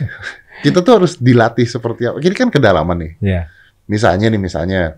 kita 0.64 0.80
tuh 0.80 0.92
harus 0.96 1.16
dilatih 1.16 1.64
seperti 1.64 2.04
apa? 2.04 2.16
Ini 2.18 2.34
kan 2.34 2.48
kedalaman 2.48 2.96
nih. 2.98 3.12
Ya, 3.22 3.42
Misalnya 3.84 4.26
nih, 4.26 4.38
misalnya, 4.38 4.96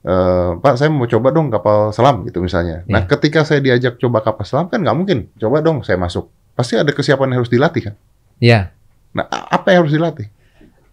eh, 0.00 0.50
Pak, 0.54 0.74
saya 0.74 0.88
mau 0.88 1.04
coba 1.04 1.28
dong 1.30 1.48
kapal 1.48 1.90
selam 1.90 2.22
gitu 2.22 2.38
misalnya. 2.38 2.86
Nah, 2.86 3.02
Iya. 3.02 3.10
ketika 3.10 3.42
saya 3.42 3.58
diajak 3.58 3.96
coba 3.96 4.20
kapal 4.20 4.44
selam 4.44 4.66
kan 4.66 4.78
nggak 4.78 4.94
mungkin. 4.94 5.18
Coba 5.34 5.58
dong, 5.58 5.80
saya 5.80 5.96
masuk. 5.96 6.28
Pasti 6.52 6.76
ada 6.76 6.88
kesiapan 6.88 7.28
yang 7.28 7.38
harus 7.40 7.50
dilatih 7.50 7.82
kan. 7.82 7.94
ya. 8.38 8.70
Nah, 9.12 9.28
a- 9.28 9.52
apa 9.52 9.68
yang 9.70 9.84
harus 9.84 9.92
dilatih? 9.92 10.24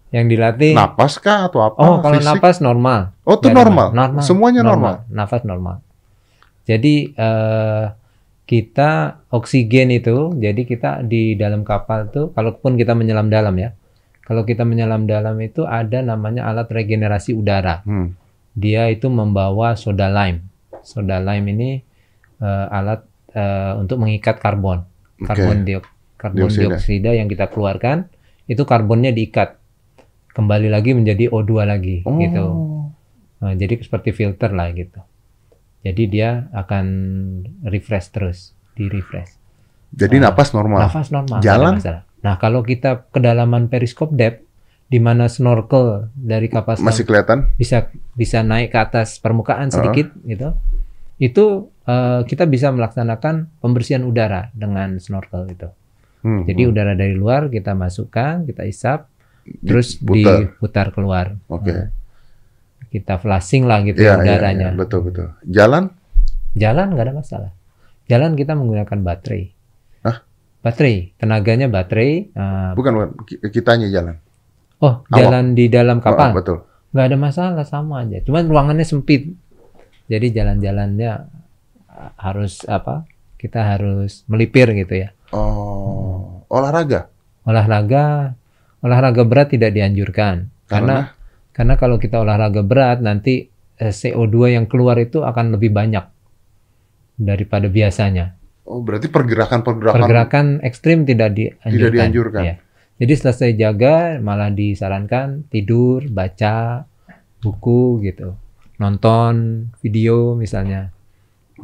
Yang 0.10 0.26
dilatih. 0.30 0.72
Napas 0.74 1.16
kah 1.16 1.46
atau 1.46 1.62
apa? 1.62 1.78
oh, 1.78 2.00
kalau 2.00 2.18
Fisik? 2.18 2.28
napas 2.28 2.58
normal. 2.60 3.14
Oh, 3.24 3.38
itu 3.38 3.48
normal. 3.48 3.88
ma- 3.90 3.96
normal. 3.96 4.22
Semuanya 4.22 4.62
normal. 4.62 4.94
Nafas 5.08 5.44
normal. 5.44 5.80
Jadi 6.70 6.94
eh, 7.12 7.86
kita 8.46 8.90
oksigen 9.30 9.90
itu, 9.90 10.34
jadi 10.36 10.62
kita 10.64 11.02
di 11.02 11.34
dalam 11.34 11.62
kapal 11.62 12.10
tuh, 12.10 12.30
kalaupun 12.30 12.78
kita 12.78 12.94
menyelam 12.94 13.30
dalam 13.30 13.54
ya, 13.56 13.74
kalau 14.22 14.42
kita 14.42 14.62
menyelam 14.62 15.06
dalam 15.06 15.34
itu 15.38 15.66
ada 15.66 16.02
namanya 16.02 16.46
alat 16.46 16.66
regenerasi 16.66 17.34
udara. 17.34 17.82
Hmm. 17.82 18.14
Dia 18.54 18.86
itu 18.88 19.10
membawa 19.10 19.74
soda 19.74 20.06
lime. 20.08 20.46
Soda 20.82 21.18
lime 21.18 21.46
ini 21.48 21.70
eh, 22.38 22.66
alat 22.70 23.02
eh, 23.32 23.74
untuk 23.76 23.98
mengikat 23.98 24.38
karbon. 24.38 24.86
Karbon 25.20 25.62
diok- 25.64 25.90
karbon 26.16 26.48
Dioksida. 26.48 26.62
dioksida 26.70 27.12
yang 27.12 27.26
kita 27.26 27.48
keluarkan 27.48 28.06
itu 28.46 28.62
karbonnya 28.62 29.10
diikat 29.10 29.58
kembali 30.32 30.68
lagi 30.68 30.94
menjadi 30.94 31.28
O2 31.28 31.52
lagi 31.64 32.02
Oh. 32.04 32.18
gitu. 32.18 32.46
Nah, 33.40 33.54
jadi 33.54 33.78
seperti 33.78 34.12
filter 34.12 34.52
lah 34.52 34.70
gitu. 34.72 35.00
Jadi 35.80 36.04
dia 36.08 36.30
akan 36.52 36.86
refresh 37.64 38.08
terus, 38.10 38.38
di 38.74 38.86
refresh. 38.86 39.40
Jadi 39.90 40.20
Ah, 40.20 40.30
napas 40.30 40.52
normal. 40.52 40.86
Nafas 40.86 41.10
normal. 41.10 41.40
Jalan? 41.40 41.80
Nah 42.20 42.36
kalau 42.36 42.62
kita 42.62 43.08
kedalaman 43.10 43.68
periskop 43.68 44.12
depth, 44.12 44.44
di 44.86 44.98
mana 44.98 45.26
snorkel 45.26 46.10
dari 46.12 46.46
kapal 46.46 46.76
Masih 46.78 47.06
kelihatan? 47.06 47.54
bisa 47.56 47.88
bisa 48.12 48.42
naik 48.42 48.70
ke 48.70 48.80
atas 48.80 49.18
permukaan 49.18 49.70
Ah. 49.70 49.76
sedikit 49.76 50.12
gitu, 50.24 50.54
itu 51.18 51.46
eh, 51.84 52.22
kita 52.24 52.46
bisa 52.46 52.70
melaksanakan 52.70 53.50
pembersihan 53.58 54.04
udara 54.04 54.52
dengan 54.52 54.98
snorkel 54.98 55.48
itu. 55.48 55.70
Hmm, 56.20 56.44
Jadi 56.44 56.62
hmm. 56.62 56.70
udara 56.70 56.94
dari 56.94 57.16
luar 57.16 57.48
kita 57.48 57.72
masukkan, 57.74 58.44
kita 58.44 58.62
isap, 58.64 59.08
terus 59.64 59.96
Diputar. 59.96 60.38
diputar 60.44 60.88
keluar. 60.92 61.26
Oke. 61.48 61.72
Nah, 61.72 61.88
kita 62.90 63.18
flashing 63.18 63.64
lah 63.64 63.82
gitu 63.82 63.98
Iya, 63.98 64.18
iya, 64.18 64.22
udaranya. 64.36 64.70
iya, 64.70 64.78
betul 64.78 65.06
betul. 65.06 65.30
Jalan? 65.46 65.94
Jalan 66.54 66.88
nggak 66.92 67.06
ada 67.06 67.16
masalah. 67.16 67.52
Jalan 68.06 68.34
kita 68.34 68.54
menggunakan 68.54 68.98
baterai. 69.00 69.54
Hah? 70.02 70.18
Baterai, 70.60 71.14
tenaganya 71.16 71.68
baterai. 71.68 72.12
eh, 72.28 72.72
Bukan, 72.74 72.92
bukan. 72.92 73.10
Ki- 73.24 73.40
Kitanya 73.52 73.88
jalan. 73.88 74.18
oh, 74.80 75.06
Awak. 75.06 75.16
jalan 75.16 75.46
di 75.54 75.66
dalam 75.68 76.00
Ah, 76.00 76.04
kapal. 76.04 76.30
betul. 76.34 76.58
nggak 76.90 77.06
ada 77.06 77.18
masalah 77.18 77.64
sama 77.64 78.02
aja. 78.02 78.18
Cuman 78.20 78.50
ruangannya 78.50 78.82
sempit. 78.82 79.30
Jadi 80.10 80.34
jalan-jalannya 80.34 81.12
harus 82.18 82.66
apa? 82.66 83.06
Kita 83.38 83.62
harus 83.64 84.26
melipir 84.26 84.74
gitu 84.74 84.98
ya. 84.98 85.14
Oh, 85.30 86.42
olahraga. 86.50 87.08
Olahraga, 87.46 88.34
olahraga 88.80 89.22
berat 89.24 89.50
tidak 89.50 89.70
dianjurkan 89.72 90.50
karena 90.66 91.14
karena 91.14 91.19
kalau 91.76 92.00
kita 92.00 92.24
olahraga 92.24 92.64
berat 92.64 93.04
nanti 93.04 93.52
eh, 93.76 93.92
CO2 93.92 94.56
yang 94.56 94.66
keluar 94.72 94.96
itu 94.96 95.28
akan 95.28 95.60
lebih 95.60 95.76
banyak 95.76 96.08
daripada 97.20 97.68
biasanya. 97.68 98.40
Oh, 98.64 98.80
berarti 98.80 99.12
pergerakan-pergerakan 99.12 99.98
Pergerakan 100.00 100.46
ekstrim 100.64 101.04
tidak 101.04 101.36
dianjurkan. 101.36 101.74
Tidak 101.76 101.92
dianjurkan. 101.92 102.42
Ya. 102.48 102.56
Jadi 103.00 103.14
selesai 103.16 103.50
jaga 103.56 104.20
malah 104.20 104.52
disarankan 104.52 105.48
tidur, 105.48 106.08
baca 106.12 106.84
buku 107.40 108.04
gitu, 108.04 108.36
nonton 108.76 109.68
video 109.80 110.36
misalnya, 110.36 110.92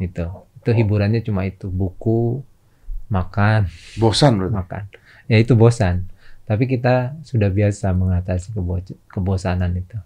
gitu. 0.00 0.48
Itu 0.64 0.70
hiburannya 0.72 1.20
cuma 1.20 1.44
itu 1.44 1.68
buku, 1.68 2.40
makan, 3.12 3.68
bosan 4.00 4.40
berarti. 4.40 4.54
makan. 4.56 4.82
Ya 5.28 5.36
itu 5.36 5.52
bosan. 5.52 6.08
Tapi 6.46 6.64
kita 6.64 6.94
sudah 7.20 7.50
biasa 7.50 7.90
mengatasi 7.90 8.50
kebo- 8.50 8.80
kebosanan 9.06 9.74
itu. 9.74 9.98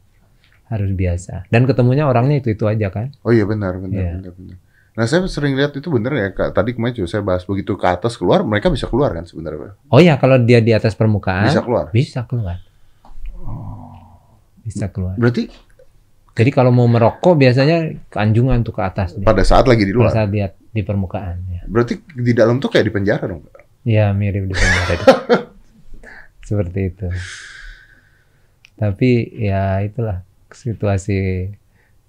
Harus 0.66 0.91
biasa. 0.91 1.45
Dan 1.47 1.64
ketemunya 1.64 2.07
orangnya 2.07 2.38
itu-itu 2.38 2.64
aja 2.64 2.88
kan. 2.88 3.12
Oh 3.20 3.30
iya 3.30 3.45
benar, 3.45 3.76
benar, 3.76 3.93
Iya. 3.93 4.12
benar, 4.16 4.32
benar. 4.32 4.57
Nah, 4.91 5.05
saya 5.05 5.22
sering 5.26 5.55
lihat 5.55 5.72
itu 5.72 5.86
bener 5.86 6.12
ya, 6.12 6.28
Kak. 6.30 6.51
Tadi 6.51 6.72
kemarin 6.72 6.95
juga 6.95 7.09
saya 7.09 7.22
bahas 7.22 7.45
begitu 7.45 7.74
ke 7.74 7.86
atas 7.86 8.14
keluar, 8.14 8.43
mereka 8.43 8.68
bisa 8.68 8.84
keluar 8.84 9.12
kan 9.12 9.22
sebenarnya. 9.22 9.76
Oh 9.86 9.99
ya, 9.99 10.16
kalau 10.16 10.36
dia 10.36 10.59
di 10.59 10.70
atas 10.70 10.93
permukaan 10.93 11.47
Bisa 11.47 11.61
keluar. 11.61 11.86
bisa 11.91 12.20
keluar. 12.24 12.59
Bisa 14.61 14.86
keluar. 14.88 15.14
Berarti 15.16 15.49
Jadi 16.30 16.51
kalau 16.51 16.70
mau 16.70 16.86
merokok 16.86 17.34
biasanya 17.34 17.91
keanjungan 18.09 18.62
tuh 18.62 18.72
ke 18.72 18.80
atas 18.80 19.12
dia. 19.12 19.26
pada 19.26 19.43
saat 19.43 19.66
lagi 19.66 19.82
di 19.82 19.91
Pada 19.91 19.99
luar. 19.99 20.12
saat 20.14 20.30
dia 20.30 20.47
di 20.66 20.80
permukaan 20.80 21.36
ya. 21.45 21.61
Berarti 21.66 22.01
di 22.09 22.32
dalam 22.32 22.57
tuh 22.57 22.70
kayak 22.70 22.86
di 22.86 22.93
penjara 22.93 23.24
dong. 23.26 23.45
Pak? 23.45 23.61
Ya 23.82 24.09
mirip 24.11 24.47
di 24.47 24.55
penjara. 24.55 25.05
Seperti 26.51 26.90
itu. 26.90 27.07
Tapi 28.74 29.11
ya 29.38 29.78
itulah 29.84 30.26
situasi 30.51 31.46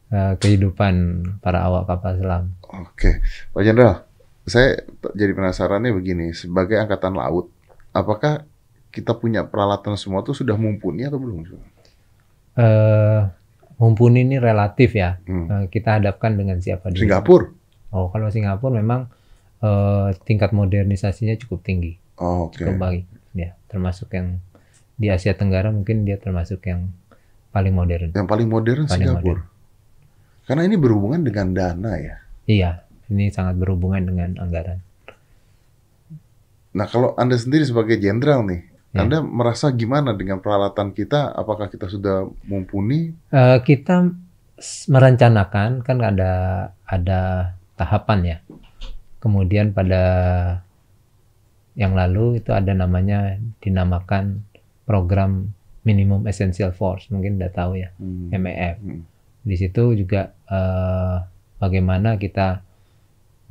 eh, 0.10 0.34
kehidupan 0.40 0.94
para 1.44 1.68
awak 1.68 1.86
kapal 1.86 2.18
selam. 2.18 2.44
Oke, 2.66 3.22
Pak 3.54 3.62
Jenderal. 3.62 4.10
saya 4.42 4.82
jadi 5.14 5.38
penasarannya 5.38 5.94
begini, 5.94 6.34
sebagai 6.34 6.74
angkatan 6.82 7.14
laut, 7.14 7.54
apakah 7.94 8.42
kita 8.90 9.14
punya 9.14 9.46
peralatan 9.46 9.94
semua 9.94 10.26
tuh 10.26 10.34
sudah 10.34 10.58
mumpuni 10.58 11.06
atau 11.06 11.22
belum? 11.22 11.46
Eh, 12.58 13.22
mumpuni 13.78 14.26
ini 14.26 14.42
relatif 14.42 14.98
ya. 14.98 15.22
Hmm. 15.30 15.46
Eh, 15.46 15.66
kita 15.70 16.02
hadapkan 16.02 16.34
dengan 16.34 16.58
siapa 16.58 16.90
dulu. 16.90 16.98
Singapura. 17.06 17.54
Oh, 17.94 18.10
kalau 18.10 18.34
Singapura 18.34 18.74
memang 18.74 19.14
eh, 19.62 20.10
tingkat 20.26 20.50
modernisasinya 20.52 21.38
cukup 21.38 21.62
tinggi, 21.62 22.02
Oh, 22.18 22.50
oke. 22.50 22.58
cukup 22.58 22.82
baik. 22.82 23.06
Ya, 23.32 23.56
termasuk 23.72 24.12
yang 24.12 24.44
di 25.00 25.08
Asia 25.08 25.34
Tenggara 25.34 25.72
mungkin 25.72 26.04
dia 26.04 26.20
termasuk 26.20 26.62
yang 26.68 26.92
paling 27.56 27.74
modern. 27.74 28.12
Yang 28.12 28.28
paling 28.28 28.48
modern 28.48 28.84
Paling 28.86 28.92
Singapura. 28.92 29.44
Karena 30.46 30.64
ini 30.68 30.76
berhubungan 30.76 31.22
dengan 31.24 31.48
dana 31.56 31.92
ya. 31.96 32.16
Iya, 32.50 32.72
ini 33.08 33.32
sangat 33.32 33.56
berhubungan 33.56 34.04
dengan 34.04 34.36
anggaran. 34.42 34.84
Nah, 36.72 36.88
kalau 36.88 37.16
Anda 37.16 37.36
sendiri 37.36 37.68
sebagai 37.68 38.00
jenderal 38.00 38.44
nih, 38.48 38.72
Ya. 38.92 39.08
Anda 39.08 39.24
merasa 39.24 39.72
gimana 39.72 40.12
dengan 40.12 40.44
peralatan 40.44 40.92
kita? 40.92 41.32
Apakah 41.32 41.72
kita 41.72 41.88
sudah 41.88 42.28
mumpuni? 42.44 43.16
Eh, 43.32 43.58
kita 43.64 44.12
merencanakan 44.92 45.80
kan 45.80 45.98
ada 46.04 46.32
ada 46.84 47.20
tahapan 47.80 48.20
ya. 48.36 48.38
Kemudian 49.24 49.72
pada 49.72 50.04
yang 51.76 51.96
lalu 51.96 52.44
itu 52.44 52.52
ada 52.52 52.76
namanya 52.76 53.40
dinamakan 53.64 54.44
program 54.84 55.56
minimum 55.88 56.28
essential 56.28 56.76
force 56.76 57.10
mungkin 57.10 57.40
udah 57.42 57.52
tahu 57.52 57.80
ya 57.80 57.90
Hmm. 57.98 58.30
MEF. 58.30 58.78
Hmm. 58.84 59.02
Di 59.42 59.56
situ 59.58 59.98
juga 59.98 60.36
eh, 60.52 61.18
bagaimana 61.58 62.22
kita 62.22 62.62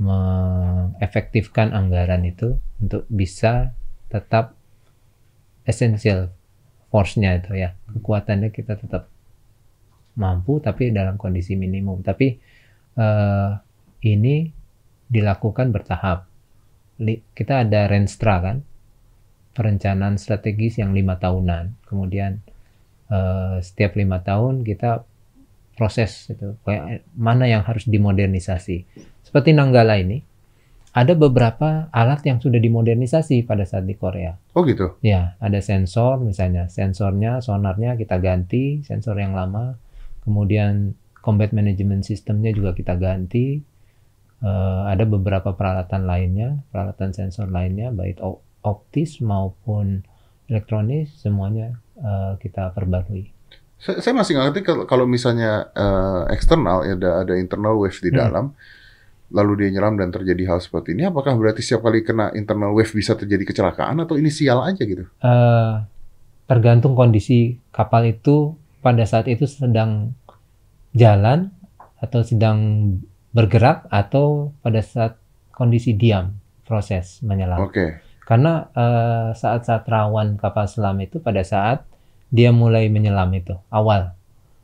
mengefektifkan 0.01 1.77
anggaran 1.77 2.25
itu 2.25 2.57
untuk 2.81 3.05
bisa 3.11 3.77
tetap 4.09 4.57
essential 5.69 6.33
force-nya 6.89 7.37
itu 7.37 7.53
ya 7.55 7.77
kekuatannya 7.93 8.49
kita 8.49 8.81
tetap 8.81 9.13
mampu 10.17 10.59
tapi 10.59 10.91
dalam 10.91 11.21
kondisi 11.21 11.55
minimum 11.55 12.01
tapi 12.01 12.41
eh, 12.97 13.51
ini 14.07 14.49
dilakukan 15.11 15.75
bertahap 15.75 16.30
kita 17.35 17.65
ada 17.65 17.89
Renstra 17.89 18.39
kan 18.45 18.63
perencanaan 19.57 20.21
strategis 20.21 20.79
yang 20.79 20.93
lima 20.93 21.17
tahunan 21.17 21.81
kemudian 21.89 22.45
eh, 23.09 23.57
setiap 23.65 23.97
lima 23.97 24.21
tahun 24.21 24.63
kita 24.63 25.03
proses 25.75 26.29
itu 26.29 26.61
kayak 26.63 27.09
mana 27.17 27.49
yang 27.49 27.65
harus 27.65 27.89
dimodernisasi 27.89 28.85
seperti 29.25 29.57
Nanggala 29.57 29.97
ini 29.97 30.21
ada 30.91 31.15
beberapa 31.15 31.89
alat 31.95 32.27
yang 32.27 32.43
sudah 32.43 32.59
dimodernisasi 32.59 33.47
pada 33.47 33.63
saat 33.65 33.87
di 33.87 33.95
Korea 33.95 34.35
Oh 34.51 34.67
gitu. 34.67 34.99
Ya, 34.99 35.39
ada 35.39 35.63
sensor 35.63 36.19
misalnya. 36.19 36.67
Sensornya, 36.67 37.39
sonarnya 37.39 37.95
kita 37.95 38.19
ganti, 38.19 38.83
sensor 38.83 39.15
yang 39.23 39.39
lama. 39.39 39.79
Kemudian 40.27 40.99
combat 41.23 41.55
management 41.55 42.03
systemnya 42.03 42.51
juga 42.51 42.75
kita 42.75 42.99
ganti. 42.99 43.63
Eh, 44.41 44.83
ada 44.89 45.05
beberapa 45.05 45.53
peralatan 45.53 46.09
lainnya, 46.09 46.65
peralatan 46.73 47.13
sensor 47.13 47.53
lainnya, 47.53 47.93
baik 47.93 48.25
op- 48.25 48.41
optis 48.65 49.21
maupun 49.21 50.01
elektronis, 50.49 51.13
semuanya 51.21 51.77
eh, 52.01 52.41
kita 52.41 52.73
perbarui. 52.73 53.29
Saya, 53.77 54.01
saya 54.01 54.13
masih 54.17 54.37
nggak 54.37 54.47
ngerti 54.49 54.61
kalau, 54.65 54.85
kalau 54.89 55.05
misalnya 55.05 55.69
eh, 55.77 56.33
eksternal 56.33 56.89
ya 56.89 56.97
ada 56.97 57.11
ada 57.29 57.35
internal 57.37 57.77
wave 57.77 58.01
di 58.01 58.09
Hmm. 58.09 58.17
dalam, 58.17 58.45
lalu 59.29 59.53
dia 59.61 59.77
nyelam 59.77 60.01
dan 60.01 60.09
terjadi 60.09 60.57
hal 60.57 60.59
seperti 60.65 60.97
ini, 60.97 61.05
apakah 61.05 61.37
berarti 61.37 61.61
setiap 61.61 61.85
kali 61.85 62.01
kena 62.01 62.33
internal 62.33 62.73
wave 62.73 62.91
bisa 62.97 63.13
terjadi 63.13 63.45
kecelakaan 63.45 64.01
atau 64.01 64.17
ini 64.17 64.33
sial 64.33 64.65
aja 64.65 64.81
gitu? 64.81 65.05
Eh, 65.05 65.73
tergantung 66.49 66.97
kondisi 66.97 67.61
kapal 67.77 68.09
itu 68.09 68.57
pada 68.81 69.05
saat 69.05 69.29
itu 69.29 69.45
sedang 69.45 70.17
jalan 70.97 71.53
atau 72.01 72.25
sedang 72.25 72.59
bergerak 73.31 73.87
atau 73.91 74.51
pada 74.61 74.81
saat 74.83 75.15
kondisi 75.51 75.95
diam 75.95 76.35
proses 76.65 77.21
menyelam. 77.23 77.63
Oke. 77.63 77.99
Karena 78.23 78.71
eh, 78.73 79.29
saat-saat 79.35 79.87
rawan 79.87 80.39
kapal 80.39 80.67
selam 80.67 80.99
itu 81.01 81.19
pada 81.19 81.43
saat 81.43 81.83
dia 82.31 82.55
mulai 82.55 82.87
menyelam 82.89 83.31
itu 83.35 83.55
awal 83.71 84.15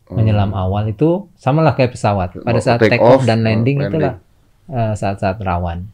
Hmm. 0.07 0.23
menyelam 0.23 0.55
awal 0.55 0.87
itu 0.87 1.27
samalah 1.35 1.75
kayak 1.75 1.99
pesawat 1.99 2.39
pada 2.39 2.59
Oh, 2.59 2.63
saat 2.63 2.79
take 2.79 2.95
take, 2.95 3.03
off, 3.03 3.19
off, 3.19 3.27
dan 3.27 3.43
oh, 3.43 3.43
landing, 3.43 3.83
landing. 3.83 3.91
itulah 3.91 4.15
eh, 4.71 4.95
saat-saat 4.95 5.39
rawan. 5.43 5.91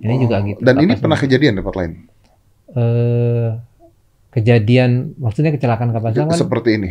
Ini 0.00 0.14
Oh, 0.16 0.20
juga 0.24 0.40
gitu. 0.40 0.64
Dan 0.64 0.76
ini 0.80 0.96
pernah 0.96 1.16
selam. 1.16 1.20
kejadian 1.20 1.52
di 1.52 1.60
tempat 1.60 1.76
lain? 1.76 1.92
eh, 2.72 3.48
kejadian 4.32 5.16
maksudnya 5.16 5.52
kecelakaan 5.52 5.92
kapal 5.92 6.12
selam 6.12 6.28
kan 6.28 6.40
Seperti 6.40 6.70
ini? 6.76 6.90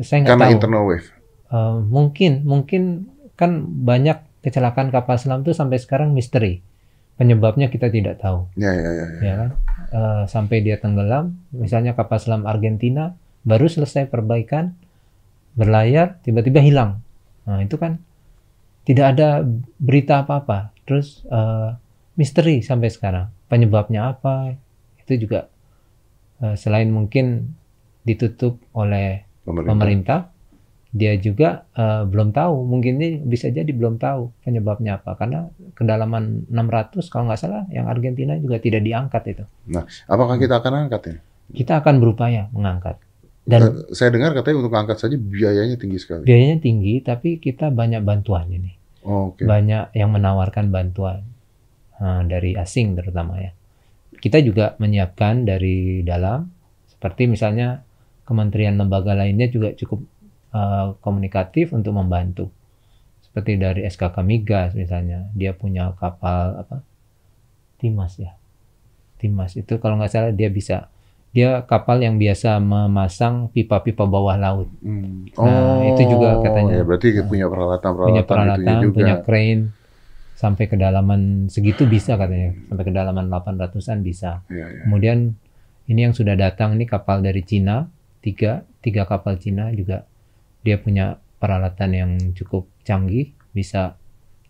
saya 0.00 0.18
nggak 0.24 0.32
Karena 0.32 0.46
tahu. 0.48 0.54
internal 0.56 0.82
wave? 0.84 1.08
Eh, 1.50 1.76
mungkin 1.88 2.32
mungkin 2.44 2.82
kan 3.34 3.50
banyak 3.64 4.18
kecelakaan 4.40 4.88
kapal 4.88 5.16
selam 5.16 5.44
itu 5.44 5.52
sampai 5.52 5.78
sekarang 5.78 6.12
misteri. 6.12 6.60
Penyebabnya 7.14 7.68
kita 7.68 7.92
tidak 7.92 8.16
tahu, 8.16 8.48
Ya, 8.56 8.72
ya, 8.72 8.80
ya. 8.80 8.90
ya. 8.96 9.06
ya 9.20 9.34
kan? 9.36 9.50
Eh, 9.92 10.22
sampai 10.24 10.64
dia 10.64 10.80
tenggelam, 10.80 11.36
misalnya 11.52 11.92
kapal 11.92 12.16
selam 12.16 12.48
Argentina 12.48 13.12
baru 13.44 13.68
selesai 13.68 14.08
perbaikan, 14.08 14.72
berlayar 15.52 16.16
tiba-tiba 16.24 16.64
hilang. 16.64 17.04
Nah, 17.44 17.60
itu 17.60 17.76
kan 17.76 18.00
tidak 18.88 19.16
ada 19.16 19.44
berita 19.76 20.24
apa-apa. 20.24 20.72
Terus 20.88 21.20
eh, 21.28 21.76
misteri 22.16 22.64
sampai 22.64 22.88
sekarang. 22.88 23.28
Penyebabnya 23.52 24.16
apa? 24.16 24.56
Itu 25.04 25.20
juga 25.20 25.52
eh, 26.40 26.56
selain 26.56 26.88
mungkin 26.88 27.52
ditutup 28.00 28.56
oleh 28.72 29.28
Pemerintah. 29.44 29.68
pemerintah 29.68 30.20
dia 30.90 31.14
juga 31.14 31.70
eh, 31.72 32.02
belum 32.02 32.30
tahu 32.30 32.66
mungkin 32.66 32.98
ini 32.98 33.08
bisa 33.18 33.46
jadi 33.46 33.66
belum 33.66 33.96
tahu 33.96 34.42
penyebabnya 34.42 34.98
apa 34.98 35.14
karena 35.14 35.46
kedalaman 35.72 36.46
600 36.46 37.06
kalau 37.06 37.30
nggak 37.30 37.38
salah 37.38 37.62
yang 37.68 37.86
Argentina 37.86 38.34
juga 38.34 38.58
tidak 38.58 38.82
diangkat 38.82 39.22
itu 39.30 39.44
Apakah 40.04 40.34
kita 40.34 40.58
akan 40.58 40.72
angkat 40.84 41.02
ini? 41.08 41.20
kita 41.52 41.78
akan 41.78 41.94
berupaya 41.98 42.50
mengangkat 42.50 42.98
dan 43.42 43.60
Eh, 43.62 43.72
saya 43.90 44.10
dengar 44.10 44.30
katanya 44.32 44.60
untuk 44.60 44.74
angkat 44.74 44.98
saja 44.98 45.14
biayanya 45.14 45.74
tinggi 45.74 45.98
sekali. 45.98 46.22
biayanya 46.22 46.58
tinggi 46.58 46.94
tapi 47.00 47.38
kita 47.38 47.70
banyak 47.70 48.02
bantuannya 48.02 48.58
nih 48.60 48.74
Oh, 49.00 49.32
Oke. 49.32 49.42
banyak 49.42 49.94
yang 49.94 50.10
menawarkan 50.10 50.68
bantuan 50.68 51.24
Nah, 51.96 52.20
dari 52.22 52.52
asing 52.52 52.96
terutama 52.96 53.38
ya 53.38 53.52
kita 54.16 54.40
juga 54.40 54.72
menyiapkan 54.76 55.44
dari 55.44 56.00
dalam 56.00 56.48
seperti 56.86 57.24
misalnya 57.24 57.80
kementerian 58.22 58.74
lembaga 58.74 59.12
lainnya 59.12 59.46
juga 59.46 59.72
cukup 59.72 60.00
eh, 60.54 60.86
komunikatif 61.00 61.72
untuk 61.72 61.94
membantu 61.96 62.50
seperti 63.30 63.62
dari 63.62 63.86
SKK 63.86 64.26
Migas 64.26 64.74
misalnya 64.74 65.30
dia 65.38 65.54
punya 65.54 65.94
kapal 65.94 66.66
apa 66.66 66.82
Timas 67.78 68.18
ya 68.18 68.34
Timas 69.22 69.54
itu 69.54 69.78
kalau 69.78 69.96
nggak 70.00 70.10
salah 70.10 70.32
dia 70.34 70.50
bisa 70.50 70.90
dia 71.30 71.62
kapal 71.62 72.02
yang 72.02 72.18
biasa 72.18 72.58
memasang 72.58 73.54
pipa-pipa 73.54 74.02
bawah 74.02 74.34
laut 74.34 74.66
Hmm. 74.82 75.30
Nah, 75.38 75.78
itu 75.94 76.10
juga 76.10 76.42
katanya. 76.42 76.82
Ya, 76.82 76.84
berarti 76.84 77.14
Nah, 77.14 77.28
punya 77.30 77.46
peralatan-peralatan 77.46 78.10
punya 78.10 78.24
itunya 78.26 78.34
peralatan, 78.34 78.80
juga. 78.82 78.96
punya 78.98 79.14
crane 79.22 79.62
sampai 80.34 80.64
kedalaman 80.66 81.20
segitu 81.52 81.86
bisa 81.86 82.18
katanya, 82.18 82.50
sampai 82.66 82.84
kedalaman 82.88 83.30
800-an 83.30 83.98
bisa. 84.02 84.42
Ya, 84.50 84.66
ya. 84.66 84.82
Kemudian 84.88 85.38
ini 85.86 86.00
yang 86.08 86.14
sudah 86.16 86.34
datang 86.34 86.74
ini 86.74 86.88
kapal 86.88 87.22
dari 87.22 87.46
Cina, 87.46 87.86
tiga, 88.24 88.66
tiga 88.82 89.06
kapal 89.06 89.38
Cina 89.38 89.70
juga 89.70 90.09
dia 90.60 90.76
punya 90.76 91.20
peralatan 91.40 91.90
yang 91.96 92.10
cukup 92.36 92.68
canggih, 92.84 93.32
bisa 93.56 93.96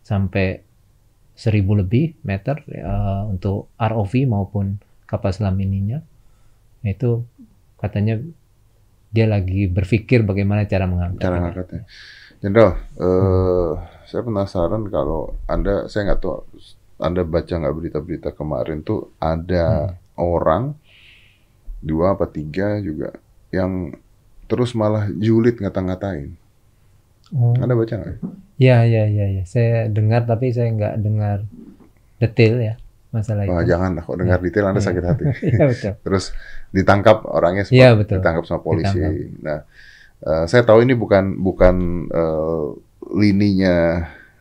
sampai 0.03 0.67
seribu 1.39 1.79
lebih 1.79 2.19
meter 2.27 2.61
eh, 2.69 3.23
untuk 3.31 3.73
ROV 3.79 4.13
maupun 4.27 4.77
kapal 5.07 5.31
selam 5.33 5.57
ininya. 5.57 6.03
Itu 6.85 7.25
katanya 7.81 8.21
dia 9.11 9.27
lagi 9.27 9.67
berpikir 9.67 10.23
bagaimana 10.23 10.67
cara 10.67 10.87
mengangkat. 10.87 11.23
cara 11.23 11.37
ini. 11.39 11.43
ngangkatnya. 11.47 11.83
Jenderal, 12.41 12.71
eh, 12.97 13.73
saya 14.09 14.23
penasaran 14.25 14.83
kalau 14.89 15.37
Anda, 15.45 15.87
saya 15.91 16.13
nggak 16.13 16.21
tahu, 16.25 16.37
Anda 17.01 17.23
baca 17.27 17.55
nggak 17.55 17.75
berita-berita 17.77 18.31
kemarin 18.33 18.81
tuh 18.83 19.13
ada 19.21 19.97
orang 20.21 20.77
dua 21.81 22.13
apa 22.13 22.29
tiga 22.29 22.77
juga 22.85 23.17
yang 23.49 23.97
terus 24.51 24.75
malah 24.75 25.07
julid 25.15 25.63
ngata-ngatain. 25.63 26.35
Oh. 27.31 27.55
Anda 27.55 27.79
baca 27.79 27.95
nggak? 27.95 28.19
Ya, 28.59 28.83
ya, 28.83 29.07
ya, 29.07 29.27
ya. 29.31 29.43
Saya 29.47 29.87
dengar 29.87 30.27
tapi 30.27 30.51
saya 30.51 30.75
nggak 30.75 30.95
dengar 30.99 31.47
detail 32.19 32.59
ya 32.61 32.75
masalah 33.11 33.43
itu. 33.43 33.51
jangan 33.67 33.91
lah, 33.99 34.03
kok 34.07 34.19
dengar 34.19 34.39
detail 34.39 34.71
Anda 34.71 34.79
Iya. 34.79 34.87
sakit 34.87 35.05
hati. 35.07 35.25
Iya 35.47 35.65
betul. 35.71 35.93
Terus 36.03 36.25
ditangkap 36.71 37.27
orangnya 37.27 37.67
sempat 37.67 37.79
Iya, 37.79 37.89
betul. 37.99 38.17
ditangkap 38.19 38.45
sama 38.47 38.61
polisi. 38.63 38.99
Ditangkap. 38.99 39.43
Nah, 39.43 39.59
eh, 40.27 40.45
saya 40.47 40.63
tahu 40.63 40.79
ini 40.83 40.95
bukan 40.95 41.39
bukan 41.39 41.77
eh, 42.07 42.67
lininya 43.15 43.77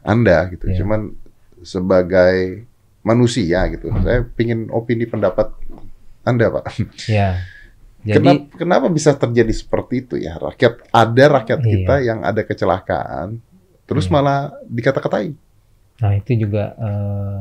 Anda 0.01 0.49
gitu. 0.49 0.69
Iya. 0.69 0.81
Cuman 0.81 1.13
sebagai 1.61 2.65
manusia 3.01 3.65
gitu. 3.73 3.89
Saya 4.01 4.21
pingin 4.25 4.69
opini 4.69 5.05
pendapat 5.05 5.49
Anda, 6.21 6.51
Pak. 6.51 6.65
Ya. 7.09 7.41
Jadi 7.99 8.15
kenapa, 8.15 8.55
kenapa 8.55 8.87
bisa 8.87 9.11
terjadi 9.11 9.51
seperti 9.51 9.93
itu 9.99 10.15
ya? 10.15 10.39
Rakyat 10.39 10.87
ada 10.87 11.23
rakyat 11.35 11.59
Iya. 11.59 11.67
kita 11.69 11.95
yang 11.99 12.19
ada 12.23 12.41
kecelakaan, 12.41 13.43
terus 13.83 14.07
Iya. 14.07 14.13
malah 14.13 14.39
dikata-katain. 14.65 15.35
Nah 15.99 16.11
itu 16.15 16.31
juga 16.39 16.79
eh, 16.79 17.39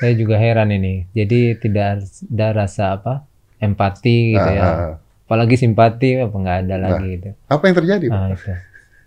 saya 0.00 0.12
juga 0.16 0.40
heran 0.40 0.72
ini. 0.72 1.04
Jadi 1.12 1.60
tidak 1.60 2.00
ada 2.00 2.46
rasa 2.56 2.96
apa 2.96 3.28
empati 3.60 4.32
gitu 4.32 4.50
ya. 4.50 4.62
Ah, 4.62 4.72
ah. 4.72 4.94
Apalagi 5.28 5.60
simpati 5.60 6.16
apa 6.16 6.32
nggak 6.32 6.58
ada 6.64 6.76
lagi 6.80 7.20
gitu. 7.20 7.28
Apa 7.44 7.68
yang 7.68 7.76
terjadi? 7.76 8.06
Nah 8.08 8.32
itu 8.32 8.52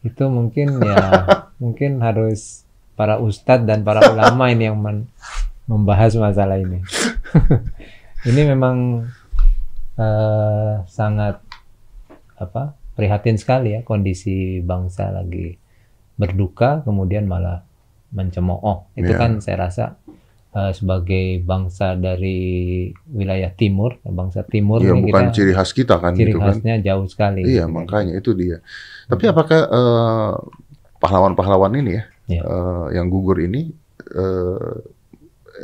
itu 0.01 0.23
mungkin 0.29 0.67
ya 0.77 0.97
mungkin 1.63 2.01
harus 2.01 2.65
para 2.93 3.17
ustadz 3.17 3.65
dan 3.65 3.81
para 3.81 4.05
ulama 4.07 4.49
ini 4.49 4.69
yang 4.69 4.77
men- 4.77 5.09
membahas 5.65 6.13
masalah 6.15 6.61
ini. 6.61 6.85
ini 8.29 8.41
memang 8.45 9.09
eh, 10.01 10.73
sangat 10.89 11.35
apa 12.41 12.73
prihatin 12.97 13.37
sekali 13.37 13.77
ya 13.77 13.81
kondisi 13.85 14.57
bangsa 14.65 15.13
lagi 15.13 15.55
berduka 16.17 16.81
kemudian 16.81 17.29
malah 17.29 17.61
mencemooh. 18.11 18.89
Itu 18.97 19.13
Iya. 19.13 19.19
kan 19.21 19.31
saya 19.39 19.57
rasa 19.69 19.85
eh, 20.51 20.71
sebagai 20.75 21.39
bangsa 21.47 21.95
dari 21.95 22.91
wilayah 23.07 23.55
timur, 23.55 24.03
bangsa 24.03 24.43
timur 24.43 24.83
ini 24.83 24.99
bukan 25.07 25.31
kita 25.31 25.35
ciri 25.37 25.51
khas 25.55 25.71
kita 25.71 25.95
kan 25.95 26.11
ciri 26.11 26.35
gitu 26.35 26.43
kan. 26.43 26.51
khasnya 26.51 26.75
jauh 26.83 27.07
sekali. 27.07 27.47
Iya, 27.47 27.65
gitu. 27.69 27.71
makanya 27.71 28.13
itu 28.19 28.31
dia. 28.35 28.57
Tapi 29.07 29.23
apakah 29.31 29.59
eh, 29.71 30.33
pahlawan-pahlawan 30.99 31.71
ini 31.79 31.91
ya, 31.95 32.03
Iya. 32.27 32.41
eh, 32.43 32.85
yang 32.99 33.07
gugur 33.07 33.39
ini 33.39 33.71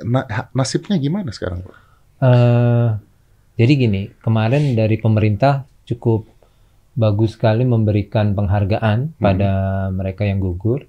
na- 0.07 0.27
nasibnya 0.53 0.95
gimana 0.95 1.35
sekarang? 1.35 1.67
Pak? 1.67 1.75
Eh, 2.17 2.87
jadi 3.57 3.73
gini, 3.73 4.01
kemarin 4.21 4.77
dari 4.77 4.95
pemerintah 4.95 5.65
cukup 5.83 6.29
bagus 6.93 7.33
sekali 7.33 7.61
memberikan 7.61 8.33
penghargaan 8.33 8.99
Hmm. 9.11 9.19
pada 9.19 9.51
mereka 9.89 10.23
yang 10.23 10.37
gugur. 10.37 10.85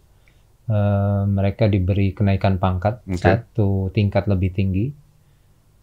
Eh, 0.69 1.23
mereka 1.25 1.65
diberi 1.65 2.13
kenaikan 2.13 2.61
pangkat 2.61 3.01
Oke. 3.05 3.17
satu 3.17 3.89
tingkat 3.89 4.29
lebih 4.29 4.53
tinggi. 4.53 4.93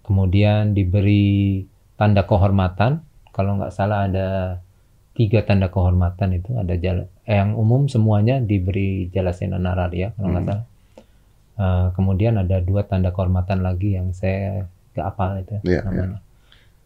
Kemudian 0.02 0.78
diberi 0.78 1.66
tanda 1.98 2.22
kehormatan. 2.22 3.02
Kalau 3.34 3.58
nggak 3.58 3.74
salah 3.74 4.06
ada 4.06 4.62
tiga 5.18 5.42
tanda 5.42 5.74
kehormatan 5.74 6.38
itu 6.38 6.54
ada 6.54 6.78
jala, 6.78 7.10
eh, 7.26 7.34
yang 7.34 7.58
umum 7.58 7.90
semuanya 7.90 8.38
diberi 8.38 9.10
Jalasena 9.10 9.58
Nararia 9.58 10.14
kalau 10.14 10.30
nggak 10.30 10.44
Hmm. 10.44 10.52
salah. 10.54 10.66
Eh, 11.56 11.88
kemudian 11.96 12.36
ada 12.36 12.60
dua 12.60 12.84
tanda 12.84 13.10
kehormatan 13.10 13.64
lagi 13.64 13.96
yang 13.96 14.12
saya 14.12 14.70
nggak 14.94 15.06
apal 15.08 15.40
itu 15.40 15.56
Iya, 15.66 15.82
namanya. 15.82 16.20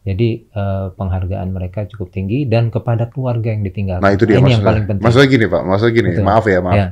Jadi 0.09 0.49
eh, 0.49 0.87
penghargaan 0.97 1.53
mereka 1.53 1.85
cukup 1.85 2.09
tinggi 2.09 2.49
dan 2.49 2.73
kepada 2.73 3.13
keluarga 3.13 3.53
yang 3.53 3.61
ditinggalkan. 3.61 4.01
Nah 4.01 4.11
itu 4.17 4.25
dia 4.25 4.41
ini 4.41 4.57
yang 4.57 4.65
maksudnya. 4.65 4.65
paling 4.65 4.85
penting. 4.89 5.05
Maksudnya 5.05 5.27
gini 5.29 5.45
Pak, 5.45 5.61
maksudnya 5.69 5.93
gini, 5.93 6.09
Betul. 6.09 6.25
maaf 6.25 6.45
ya, 6.49 6.59
maaf. 6.65 6.77
Iya. 6.77 6.87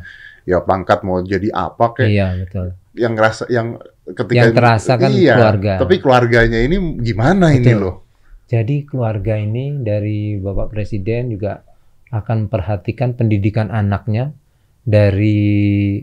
Ya 0.48 0.58
pangkat 0.64 1.00
mau 1.02 1.18
jadi 1.26 1.50
apa 1.52 1.86
kayak 1.92 2.08
Iya 2.08 2.28
betul. 2.40 2.68
yang 2.96 3.14
ngerasa 3.20 3.44
yang 3.52 3.68
ketika 4.08 4.38
Yang 4.48 4.54
terasa 4.56 4.94
kan 4.96 5.12
iya, 5.12 5.36
keluarga. 5.36 5.74
Tapi 5.82 5.96
keluarganya 6.00 6.60
ini 6.62 6.78
gimana 7.04 7.52
ini 7.52 7.68
Betul. 7.68 7.82
loh? 7.84 7.96
Jadi 8.48 8.76
keluarga 8.88 9.36
ini 9.36 9.84
dari 9.84 10.40
Bapak 10.40 10.72
Presiden 10.72 11.36
juga 11.36 11.68
akan 12.16 12.48
perhatikan 12.48 13.12
pendidikan 13.20 13.68
anaknya 13.68 14.32
dari 14.88 16.00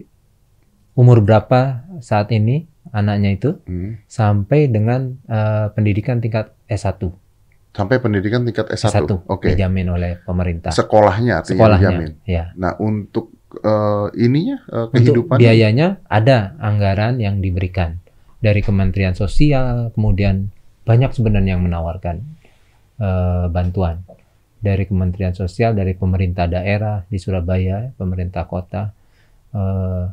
umur 0.93 1.25
berapa 1.25 1.89
saat 2.05 2.29
ini 2.37 2.69
anaknya 2.95 3.34
itu 3.34 3.51
Hmm. 3.66 3.99
sampai 4.07 4.70
dengan 4.70 5.18
eh, 5.26 5.66
pendidikan 5.74 6.22
tingkat 6.22 6.55
S1. 6.64 7.11
Sampai 7.74 7.99
pendidikan 7.99 8.47
tingkat 8.47 8.70
S1. 8.70 9.03
S1 9.03 9.26
Oke. 9.26 9.51
dijamin 9.51 9.90
oleh 9.90 10.22
pemerintah. 10.22 10.70
Sekolahnya 10.70 11.42
artinya 11.42 11.59
Sekolahnya. 11.59 11.88
dijamin. 11.90 12.11
Ya. 12.22 12.55
Nah, 12.55 12.78
untuk 12.78 13.34
eh, 13.55 14.07
ininya 14.16 14.62
eh, 14.64 14.86
Untuk 14.88 14.95
kehidupan 14.95 15.36
biayanya 15.36 15.99
ada 16.07 16.55
anggaran 16.57 17.18
yang 17.18 17.38
diberikan 17.38 17.99
dari 18.38 18.62
Kementerian 18.62 19.12
Sosial, 19.12 19.90
kemudian 19.90 20.55
banyak 20.84 21.11
sebenarnya 21.11 21.59
yang 21.59 21.66
menawarkan 21.66 22.22
eh, 22.95 23.47
bantuan 23.51 24.07
dari 24.59 24.86
Kementerian 24.86 25.34
Sosial, 25.34 25.74
dari 25.74 25.92
pemerintah 25.92 26.47
daerah 26.47 27.03
di 27.05 27.18
Surabaya, 27.18 27.90
pemerintah 27.92 28.47
kota, 28.47 28.95
eh, 29.51 30.05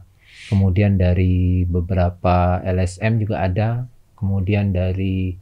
kemudian 0.49 0.97
dari 0.97 1.67
beberapa 1.67 2.61
LSM 2.63 3.21
juga 3.21 3.45
ada, 3.45 3.69
kemudian 4.17 4.73
dari 4.73 5.35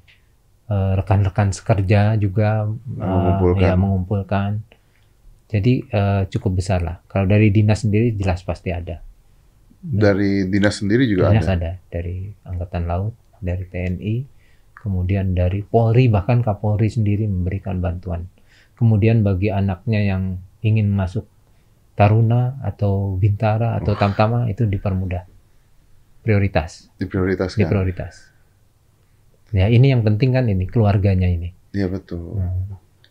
eh, 0.68 0.92
rekan-rekan 0.96 1.52
sekerja 1.52 2.18
juga 2.20 2.68
eh, 2.68 3.04
Mengumpulkan. 3.04 3.64
ya, 3.64 3.74
mengumpulkan. 3.76 4.50
Jadi 5.50 5.84
eh, 5.88 6.22
cukup 6.30 6.60
besar 6.60 6.80
lah. 6.84 7.02
Kalau 7.08 7.26
dari 7.26 7.52
dinas 7.52 7.84
sendiri 7.84 8.16
jelas 8.16 8.44
pasti 8.44 8.72
ada. 8.72 9.04
dari 9.80 10.44
dinas 10.52 10.84
sendiri 10.84 11.08
juga 11.08 11.32
Dinas 11.32 11.48
ada. 11.48 11.56
ada 11.56 11.72
dari 11.88 12.28
Angkatan 12.44 12.84
Laut, 12.84 13.16
dari 13.40 13.64
TNI, 13.64 14.16
kemudian 14.76 15.32
dari 15.32 15.64
Polri 15.64 16.12
bahkan 16.12 16.44
Kapolri 16.44 16.92
sendiri 16.92 17.24
memberikan 17.28 17.80
bantuan. 17.80 18.28
Kemudian 18.76 19.24
bagi 19.24 19.48
anaknya 19.52 20.04
yang 20.04 20.24
ingin 20.64 20.92
masuk 20.92 21.28
Taruna 22.00 22.56
atau 22.64 23.20
Bintara 23.20 23.76
atau 23.76 23.92
Tamtama 24.00 24.48
itu 24.48 24.64
dipermudah. 24.64 25.28
Prioritas, 26.24 26.88
Diprioritaskan. 26.96 27.60
diprioritas. 27.60 28.32
Ya 29.52 29.68
ini 29.68 29.92
yang 29.92 30.08
penting 30.08 30.32
kan 30.32 30.48
ini 30.48 30.64
keluarganya 30.64 31.28
ini. 31.28 31.52
Iya 31.76 31.92
betul. 31.92 32.40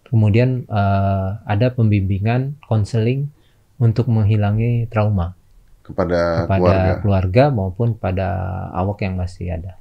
Kemudian 0.09 0.65
eh, 0.65 1.29
ada 1.45 1.69
pembimbingan 1.69 2.57
konseling 2.65 3.29
untuk 3.77 4.09
menghilangi 4.09 4.89
trauma 4.89 5.37
Kepada, 5.85 6.45
kepada 6.45 6.57
keluarga. 6.59 6.93
keluarga 7.01 7.45
maupun 7.53 7.89
pada 7.93 8.29
awak 8.73 9.05
yang 9.05 9.17
masih 9.17 9.53
ada. 9.53 9.77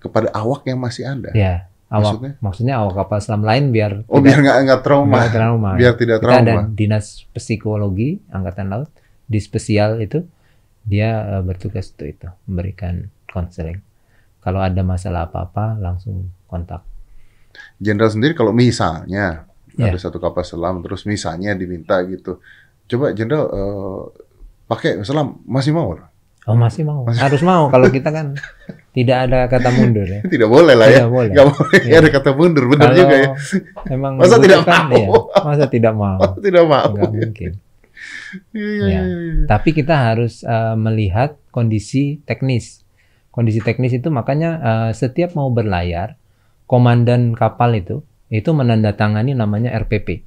Kepada 0.00 0.28
awak 0.32 0.64
yang 0.64 0.80
masih 0.80 1.04
ada. 1.06 1.30
Ya, 1.32 1.68
awak 1.90 2.02
Maksudnya? 2.16 2.32
maksudnya, 2.38 2.74
awak 2.78 2.94
kapal 2.96 3.18
selam 3.18 3.42
lain 3.42 3.64
biar 3.68 4.06
Oh, 4.06 4.18
biar 4.18 4.38
nggak 4.38 4.56
nggak 4.64 4.80
trauma. 4.80 5.26
trauma. 5.28 5.70
Biar 5.74 5.94
tidak 5.94 6.22
Kita 6.22 6.30
ada 6.32 6.52
trauma. 6.56 6.70
dinas 6.70 7.26
psikologi 7.30 8.22
angkatan 8.30 8.70
laut 8.70 8.88
di 9.24 9.38
spesial 9.38 9.98
itu 9.98 10.22
dia 10.82 11.10
eh, 11.28 11.42
bertugas 11.42 11.90
untuk 11.90 12.08
itu 12.08 12.28
memberikan 12.44 12.94
konseling. 13.26 13.82
Kalau 14.38 14.58
ada 14.58 14.80
masalah 14.80 15.26
apa-apa 15.26 15.76
langsung 15.76 16.30
kontak. 16.46 16.80
Jenderal 17.76 18.08
sendiri 18.08 18.32
kalau 18.32 18.50
misalnya 18.50 19.44
Ya. 19.70 19.86
ada 19.86 19.98
satu 19.98 20.18
kapal 20.18 20.42
selam 20.42 20.80
terus 20.80 21.04
misalnya 21.04 21.54
diminta 21.54 22.02
gitu. 22.02 22.42
Coba 22.86 23.10
jenderal 23.10 23.46
eh, 23.46 24.02
pakai 24.66 25.02
selam 25.02 25.38
masih 25.44 25.70
mau? 25.70 25.94
Oh 26.44 26.56
masih 26.56 26.82
mau, 26.82 27.04
harus 27.04 27.42
mau 27.42 27.68
kalau 27.68 27.88
kita 27.88 28.08
kan 28.08 28.32
tidak 28.96 29.28
ada 29.28 29.44
kata 29.46 29.68
mundur 29.70 30.02
ya. 30.02 30.24
Tidak 30.24 30.48
boleh 30.48 30.72
lah 30.72 30.88
ya. 30.88 31.04
Tidak 31.04 31.10
boleh. 31.12 31.30
Nggak 31.30 31.46
boleh 31.52 31.78
Iya. 31.84 31.96
ada 32.00 32.08
kata 32.10 32.30
mundur. 32.32 32.64
Benar 32.66 32.80
Kalau 32.82 32.96
juga 32.96 33.14
ya. 33.14 33.28
Memang 33.88 34.12
Masa 34.16 34.36
tidak 34.36 34.58
dibutuhkan, 34.58 34.82
mau? 34.82 34.96
iya. 34.96 35.08
masa 35.44 35.64
tidak 35.68 35.94
mau? 35.94 36.16
Oh, 36.18 36.30
tidak 36.38 36.64
mau. 36.64 36.88
Nggak 36.90 37.10
mungkin. 37.12 37.50
Iya, 38.50 38.64
iya, 38.64 38.86
Ya. 38.88 39.00
iya, 39.02 39.02
iya. 39.04 39.44
Tapi 39.44 39.68
kita 39.70 39.94
harus 39.94 40.40
eh, 40.42 40.74
melihat 40.74 41.36
kondisi 41.50 42.24
teknis. 42.24 42.82
Kondisi 43.28 43.60
teknis 43.60 43.92
itu 43.92 44.08
makanya 44.08 44.50
eh, 44.58 44.90
setiap 44.90 45.34
mau 45.34 45.52
berlayar, 45.52 46.16
komandan 46.64 47.36
kapal 47.36 47.74
itu 47.74 48.00
itu 48.26 48.48
menandatangani 48.50 49.34
namanya 49.34 49.74
RPP, 49.76 50.22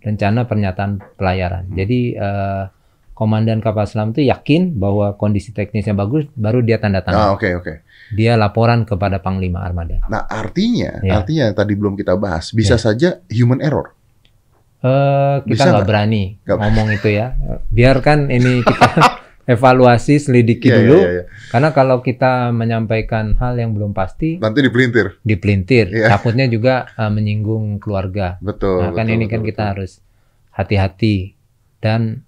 rencana 0.00 0.46
pernyataan 0.46 1.02
pelayaran. 1.14 1.68
Hmm. 1.68 1.76
Jadi 1.76 2.00
eh, 2.14 2.62
komandan 3.18 3.58
kapal 3.58 3.82
selam 3.82 4.14
itu 4.14 4.22
yakin 4.22 4.78
bahwa 4.78 5.10
kondisi 5.12 5.50
teknisnya 5.50 5.90
bagus, 5.90 6.30
baru 6.32 6.62
dia 6.62 6.78
tanda 6.78 7.02
Ah, 7.02 7.04
tangan. 7.04 7.34
oke 7.34 7.48
oke. 7.58 7.72
Dia 8.14 8.38
laporan 8.38 8.86
kepada 8.86 9.18
panglima 9.18 9.60
armada. 9.60 9.98
Nah, 10.06 10.22
artinya, 10.24 11.02
Ya. 11.02 11.18
artinya 11.18 11.50
tadi 11.50 11.74
belum 11.74 11.92
kita 11.92 12.14
bahas, 12.14 12.54
bisa 12.54 12.78
Ya. 12.78 12.80
saja 12.80 13.08
human 13.26 13.58
error. 13.58 13.90
Eh, 14.78 15.36
kita 15.44 15.66
nggak 15.66 15.84
berani 15.84 16.38
Nggak- 16.40 16.58
ngomong 16.62 16.88
itu 16.94 17.08
ya. 17.10 17.34
Biarkan 17.68 18.30
ini 18.30 18.62
kita 18.62 18.88
evaluasi, 19.50 20.22
selidiki 20.22 20.70
Iya, 20.70 20.76
dulu. 20.78 20.96
iya, 20.96 21.10
iya. 21.10 21.24
Karena 21.50 21.74
kalau 21.74 21.98
kita 21.98 22.54
menyampaikan 22.54 23.34
hal 23.34 23.58
yang 23.58 23.74
belum 23.74 23.90
pasti, 23.90 24.38
Nanti 24.38 24.62
dipelintir. 24.62 25.18
dipelintir. 25.20 25.90
Iya. 25.90 26.14
Takutnya 26.14 26.46
juga 26.46 26.86
uh, 26.94 27.10
menyinggung 27.10 27.82
keluarga. 27.82 28.38
Betul. 28.38 28.78
Nah, 28.78 28.94
kan 28.94 29.10
betul, 29.10 29.16
ini 29.18 29.24
betul, 29.26 29.32
kan 29.34 29.40
betul. 29.42 29.48
kita 29.50 29.62
harus 29.66 29.90
hati-hati 30.54 31.16
dan 31.82 32.22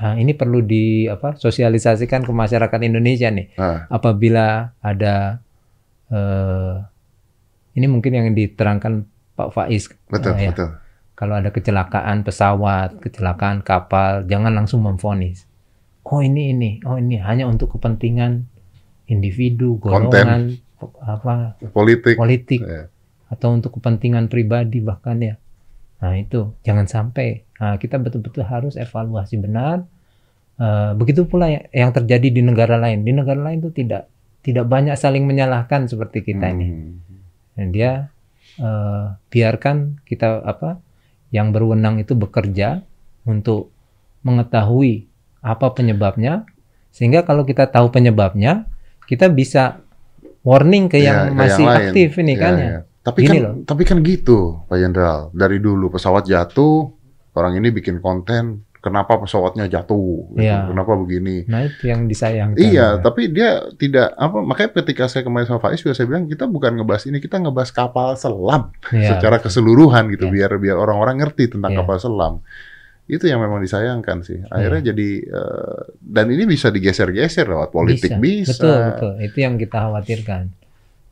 uh, 0.00 0.14
ini 0.18 0.32
perlu 0.34 0.62
di 0.62 1.06
apa 1.06 1.34
sosialisasikan 1.38 2.22
ke 2.26 2.32
masyarakat 2.32 2.80
Indonesia 2.82 3.28
nih. 3.30 3.54
Ah. 3.58 3.86
Apabila 3.90 4.74
ada 4.82 5.42
uh, 6.10 6.82
ini 7.74 7.86
mungkin 7.90 8.12
yang 8.14 8.26
diterangkan 8.34 9.06
Pak 9.34 9.50
Faiz 9.50 9.90
Betul, 10.06 10.34
uh, 10.34 10.38
ya. 10.38 10.50
betul. 10.54 10.70
Kalau 11.14 11.34
ada 11.38 11.54
kecelakaan 11.54 12.26
pesawat, 12.26 12.98
kecelakaan 12.98 13.62
kapal, 13.62 14.26
jangan 14.26 14.50
langsung 14.50 14.82
memvonis. 14.82 15.46
Oh 16.02 16.18
ini 16.18 16.50
ini, 16.50 16.70
oh 16.84 16.98
ini 16.98 17.22
hanya 17.22 17.46
untuk 17.46 17.78
kepentingan 17.78 18.50
individu, 19.06 19.78
Konten. 19.78 20.10
golongan, 20.10 20.42
apa 21.00 21.54
Politik. 21.70 22.18
politik 22.18 22.60
Ya. 22.60 22.90
atau 23.30 23.54
untuk 23.54 23.78
kepentingan 23.78 24.26
pribadi 24.26 24.82
bahkan 24.82 25.22
ya. 25.22 25.34
Nah 26.04 26.12
itu 26.14 26.52
jangan 26.60 26.84
sampai 26.84 27.40
Nah, 27.54 27.80
kita 27.80 27.96
betul-betul 27.96 28.44
harus 28.44 28.76
evaluasi 28.76 29.40
benar. 29.40 29.88
Eh, 30.60 30.92
begitu 30.94 31.24
pula 31.24 31.48
yang, 31.48 31.64
yang 31.72 31.90
terjadi 31.94 32.28
di 32.28 32.42
negara 32.44 32.76
lain. 32.76 33.06
Di 33.06 33.14
negara 33.14 33.40
lain 33.40 33.64
itu 33.64 33.72
tidak 33.72 34.10
tidak 34.44 34.68
banyak 34.68 34.92
saling 34.94 35.24
menyalahkan 35.24 35.88
seperti 35.88 36.20
kita 36.20 36.52
ini. 36.52 36.66
Hmm. 36.68 37.00
Dan 37.56 37.66
dia 37.72 38.12
eh, 38.60 39.04
biarkan 39.32 40.02
kita 40.04 40.44
apa 40.44 40.76
yang 41.32 41.56
berwenang 41.56 41.98
itu 41.98 42.12
bekerja 42.12 42.84
untuk 43.24 43.72
mengetahui 44.22 45.08
apa 45.40 45.72
penyebabnya 45.72 46.44
sehingga 46.90 47.24
kalau 47.24 47.42
kita 47.42 47.66
tahu 47.66 47.88
penyebabnya 47.90 48.68
kita 49.04 49.28
bisa 49.28 49.80
warning 50.44 50.86
ke 50.88 51.00
Ya, 51.00 51.04
yang 51.08 51.18
ke 51.32 51.38
masih 51.38 51.64
lain. 51.64 51.76
aktif 51.80 52.08
ini 52.20 52.34
Ya, 52.34 52.40
kan 52.40 52.54
ya. 52.54 52.64
ya. 52.66 52.78
Tapi 53.04 53.20
Gini 53.20 53.28
kan 53.28 53.36
loh. 53.44 53.54
tapi 53.68 53.82
kan 53.84 54.00
gitu, 54.00 54.64
Pak 54.64 54.80
Jenderal. 54.80 55.28
Dari 55.36 55.60
dulu 55.60 55.92
pesawat 55.92 56.24
jatuh, 56.24 56.88
orang 57.36 57.60
ini 57.60 57.68
bikin 57.68 58.00
konten, 58.00 58.64
kenapa 58.80 59.20
pesawatnya 59.20 59.68
jatuh? 59.68 60.32
gitu. 60.32 60.40
Iya. 60.40 60.72
Kenapa 60.72 60.96
begini? 60.96 61.44
Nah 61.44 61.68
itu 61.68 61.88
yang 61.88 62.08
disayangkan. 62.08 62.56
Iya, 62.56 62.72
ya. 62.96 63.04
tapi 63.04 63.28
dia 63.28 63.60
tidak 63.76 64.08
apa 64.12 64.40
makanya 64.40 64.80
ketika 64.80 65.04
saya 65.04 65.20
kemarin 65.20 65.44
sama 65.44 65.60
Faiz 65.60 65.80
saya 65.80 66.08
bilang 66.08 66.24
kita 66.24 66.48
bukan 66.48 66.80
ngebahas 66.80 67.04
ini, 67.04 67.20
kita 67.20 67.44
ngebahas 67.44 67.70
kapal 67.72 68.16
selam 68.16 68.72
Iya. 68.88 69.20
secara 69.20 69.36
keseluruhan 69.36 70.08
gitu 70.08 70.28
Iya. 70.28 70.48
biar 70.48 70.50
biar 70.56 70.76
orang-orang 70.76 71.20
ngerti 71.20 71.52
tentang 71.52 71.76
Iya. 71.76 71.84
kapal 71.84 71.96
selam. 72.00 72.34
Itu 73.04 73.28
yang 73.28 73.44
memang 73.44 73.60
disayangkan 73.60 74.24
sih. 74.24 74.40
Akhirnya 74.48 74.96
jadi 74.96 75.08
eh, 75.28 75.80
dan 76.00 76.24
ini 76.32 76.48
bisa 76.48 76.72
digeser-geser 76.72 77.44
lewat 77.44 77.68
politik 77.68 78.16
bisa. 78.16 78.56
Betul, 78.56 78.76
betul. 78.80 79.12
Itu 79.20 79.36
yang 79.44 79.60
kita 79.60 79.76
khawatirkan. 79.76 80.63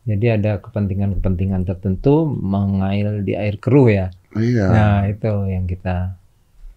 Jadi 0.03 0.27
ada 0.35 0.59
kepentingan-kepentingan 0.59 1.63
tertentu 1.63 2.27
mengail 2.27 3.23
di 3.23 3.39
air 3.39 3.63
keruh 3.63 3.87
ya. 3.87 4.07
Iya. 4.35 4.67
Nah 4.67 4.99
itu 5.07 5.31
yang 5.47 5.71
kita 5.71 6.19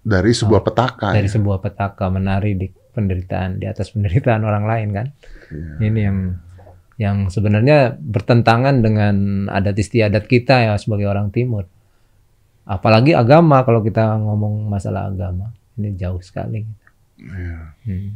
dari 0.06 0.30
sebuah 0.30 0.62
petaka. 0.62 1.18
dari 1.18 1.26
ya. 1.26 1.34
sebuah 1.34 1.58
petaka 1.58 2.06
menari 2.14 2.54
di 2.54 2.70
penderitaan 2.70 3.58
di 3.58 3.66
atas 3.66 3.90
penderitaan 3.90 4.46
orang 4.50 4.66
lain 4.70 4.90
kan. 4.94 5.08
Iya. 5.50 5.74
Ini 5.90 6.00
yang 6.06 6.18
yang 6.96 7.18
sebenarnya 7.28 7.98
bertentangan 7.98 8.80
dengan 8.80 9.16
adat 9.52 9.76
istiadat 9.76 10.30
kita 10.30 10.72
ya 10.72 10.74
sebagai 10.78 11.10
orang 11.10 11.34
timur. 11.34 11.66
Apalagi 12.66 13.18
agama 13.18 13.66
kalau 13.66 13.82
kita 13.82 14.16
ngomong 14.22 14.70
masalah 14.70 15.10
agama 15.10 15.50
ini 15.82 15.98
jauh 15.98 16.22
sekali. 16.22 16.62
Iya. 17.20 17.74
Hmm. 17.90 18.10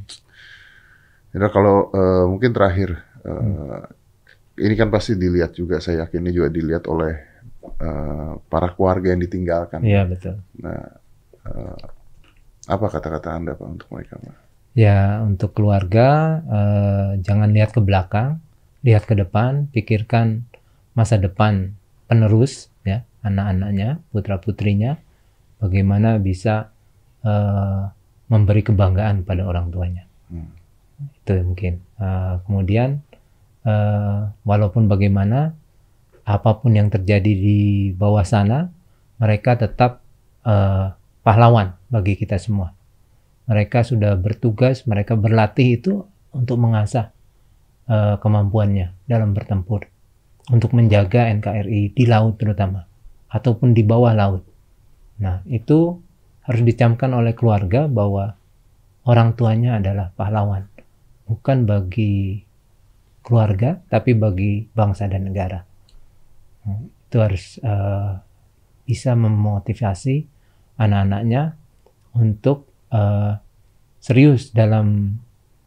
Ya, 1.30 1.48
kalau 1.54 1.94
eh, 1.94 2.26
mungkin 2.26 2.52
terakhir, 2.54 3.02
eh, 3.26 3.30
Hmm. 3.30 3.86
Ini 4.60 4.74
kan 4.76 4.92
pasti 4.92 5.16
dilihat 5.16 5.56
juga, 5.56 5.80
saya 5.80 6.06
yakin 6.06 6.20
ini 6.20 6.32
juga 6.36 6.50
dilihat 6.52 6.86
oleh 6.92 7.14
eh, 7.80 8.34
para 8.52 8.68
keluarga 8.76 9.16
yang 9.16 9.22
ditinggalkan. 9.24 9.80
Iya 9.82 10.04
betul. 10.06 10.36
Nah, 10.60 10.84
eh, 11.48 11.84
apa 12.70 12.86
kata-kata 12.92 13.34
anda 13.34 13.56
pak 13.56 13.68
untuk 13.68 13.88
mereka? 13.90 14.20
Pak? 14.20 14.36
Ya, 14.78 15.24
untuk 15.26 15.58
keluarga 15.58 16.40
eh, 16.46 17.10
jangan 17.24 17.50
lihat 17.56 17.74
ke 17.74 17.82
belakang, 17.82 18.44
lihat 18.86 19.10
ke 19.10 19.16
depan, 19.18 19.72
pikirkan 19.72 20.46
masa 20.94 21.16
depan 21.16 21.74
penerus 22.06 22.68
ya, 22.84 23.08
anak-anaknya, 23.24 24.04
putra-putrinya, 24.12 25.00
bagaimana 25.58 26.20
bisa 26.22 26.70
eh, 27.24 27.84
memberi 28.30 28.62
kebanggaan 28.62 29.26
pada 29.26 29.48
orang 29.50 29.74
tuanya. 29.74 30.06
Hmm. 30.30 30.54
Itu 31.24 31.42
mungkin. 31.42 31.82
Eh, 31.98 32.36
kemudian 32.46 33.02
eh, 33.70 34.20
walaupun 34.42 34.90
bagaimana 34.90 35.54
apa 36.26 36.52
pun 36.58 36.74
yang 36.74 36.90
terjadi 36.90 37.30
di 37.30 37.60
bawah 37.94 38.26
sana, 38.26 38.74
mereka 39.22 39.62
tetap 39.62 40.02
eh, 40.42 40.90
pahlawan 41.22 41.78
bagi 41.94 42.18
kita 42.18 42.42
semua 42.42 42.80
mereka 43.50 43.82
sudah 43.82 44.14
bertugas, 44.14 44.86
mereka 44.86 45.18
berlatih 45.18 45.82
itu 45.82 46.06
untuk 46.30 46.62
mengasah 46.62 47.10
eh, 47.90 48.16
kemampuannya 48.22 48.94
dalam 49.10 49.34
bertempur, 49.34 49.90
untuk 50.54 50.78
menjaga 50.78 51.34
NKRI 51.34 51.98
di 51.98 52.06
laut 52.06 52.38
terutama, 52.38 52.86
ataupun 53.34 53.74
di 53.74 53.82
bawah 53.82 54.14
laut. 54.14 54.46
Nah, 55.18 55.42
itu 55.50 55.98
harus 56.46 56.62
dicamkan 56.62 57.10
oleh 57.18 57.34
keluarga 57.34 57.90
bahwa 57.90 58.38
orang 59.10 59.34
tuanya 59.34 59.82
adalah 59.82 60.14
pahlawan, 60.14 60.70
bukan 61.26 61.66
bagi 61.66 62.46
keluarga, 63.30 63.78
tapi 63.86 64.18
bagi 64.18 64.66
bangsa 64.66 65.06
dan 65.06 65.30
negara. 65.30 65.62
Nah, 66.66 66.82
itu 66.82 67.18
harus 67.22 67.62
eh, 67.62 68.12
bisa 68.84 69.14
memotivasi 69.14 70.26
anak-anaknya 70.76 71.54
untuk 72.18 72.66
eh, 72.90 73.38
serius 74.02 74.50
dalam 74.50 75.14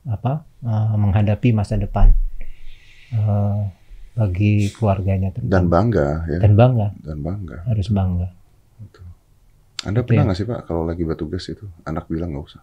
apa 0.02 0.42
eh, 0.66 0.94
menghadapi 0.98 1.54
masa 1.54 1.78
depan 1.78 2.10
eh, 3.14 3.60
bagi 4.12 4.68
keluarganya 4.74 5.32
Dan 5.40 5.70
bangga 5.72 6.26
ya, 6.28 6.36
dan 6.42 6.52
bangga 6.52 6.86
dan 7.00 7.18
bangga. 7.24 7.56
harus 7.64 7.88
bangga 7.88 8.28
Anda 9.82 10.06
pernah 10.06 10.22
ya. 10.22 10.26
nggak 10.30 10.38
sih 10.38 10.46
pak 10.46 10.60
kalau 10.70 10.86
lagi 10.86 11.02
bertugas 11.02 11.42
itu 11.50 11.66
anak 11.82 12.06
bilang 12.06 12.30
nggak 12.30 12.46
usah? 12.46 12.62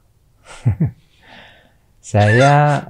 saya 1.99 2.87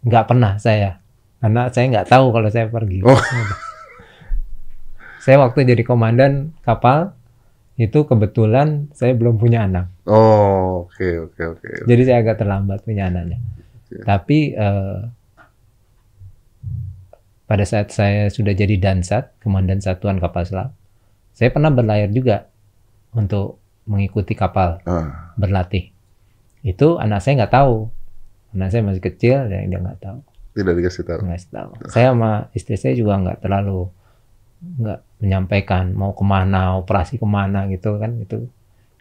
nggak 0.00 0.24
pernah 0.26 0.56
saya 0.56 1.00
karena 1.40 1.68
saya 1.68 1.84
nggak 1.88 2.08
tahu 2.08 2.26
kalau 2.30 2.48
saya 2.48 2.66
pergi 2.66 3.00
Oh. 3.02 3.20
saya 5.20 5.36
waktu 5.36 5.68
jadi 5.68 5.82
komandan 5.84 6.56
kapal 6.60 7.12
itu 7.76 8.04
kebetulan 8.04 8.88
saya 8.92 9.12
belum 9.12 9.36
punya 9.36 9.64
anak 9.64 9.88
Oh, 10.04 10.90
oke 10.90 11.30
oke 11.30 11.42
oke. 11.54 11.68
Jadi 11.86 12.02
saya 12.02 12.18
agak 12.18 12.42
terlambat 12.42 12.82
punya 12.82 13.06
anaknya. 13.06 13.38
Oke. 13.86 14.02
Tapi 14.02 14.38
eh, 14.52 14.98
pada 17.46 17.62
saat 17.62 17.90
saya 17.90 18.26
sudah 18.26 18.50
jadi 18.50 18.74
Dansat, 18.74 19.38
Komandan 19.38 19.78
Satuan 19.78 20.18
Kapal 20.18 20.46
Selam, 20.46 20.70
saya 21.30 21.50
pernah 21.50 21.70
berlayar 21.70 22.10
juga 22.10 22.50
untuk 23.10 23.58
mengikuti 23.86 24.34
kapal 24.34 24.82
Ah, 24.82 25.34
berlatih. 25.34 25.94
Itu 26.62 26.98
anak 26.98 27.22
saya 27.22 27.42
nggak 27.42 27.54
tahu. 27.54 27.90
Anak 28.50 28.68
saya 28.74 28.82
masih 28.82 29.02
kecil, 29.02 29.46
dan 29.46 29.70
dia 29.70 29.78
nggak 29.78 30.00
tahu. 30.02 30.18
tidak 30.50 30.74
dikasih 30.82 31.04
tahu. 31.06 31.20
Nggak 31.22 31.46
tahu. 31.54 31.70
Saya 31.94 32.10
sama 32.10 32.50
istri 32.58 32.74
saya 32.74 32.98
juga 32.98 33.14
nggak 33.22 33.38
terlalu 33.46 33.86
nggak 34.60 35.00
menyampaikan 35.22 35.94
mau 35.94 36.12
ke 36.12 36.24
mana, 36.26 36.76
operasi 36.76 37.16
ke 37.16 37.24
mana 37.24 37.70
gitu 37.70 37.96
kan 37.96 38.18
itu 38.18 38.50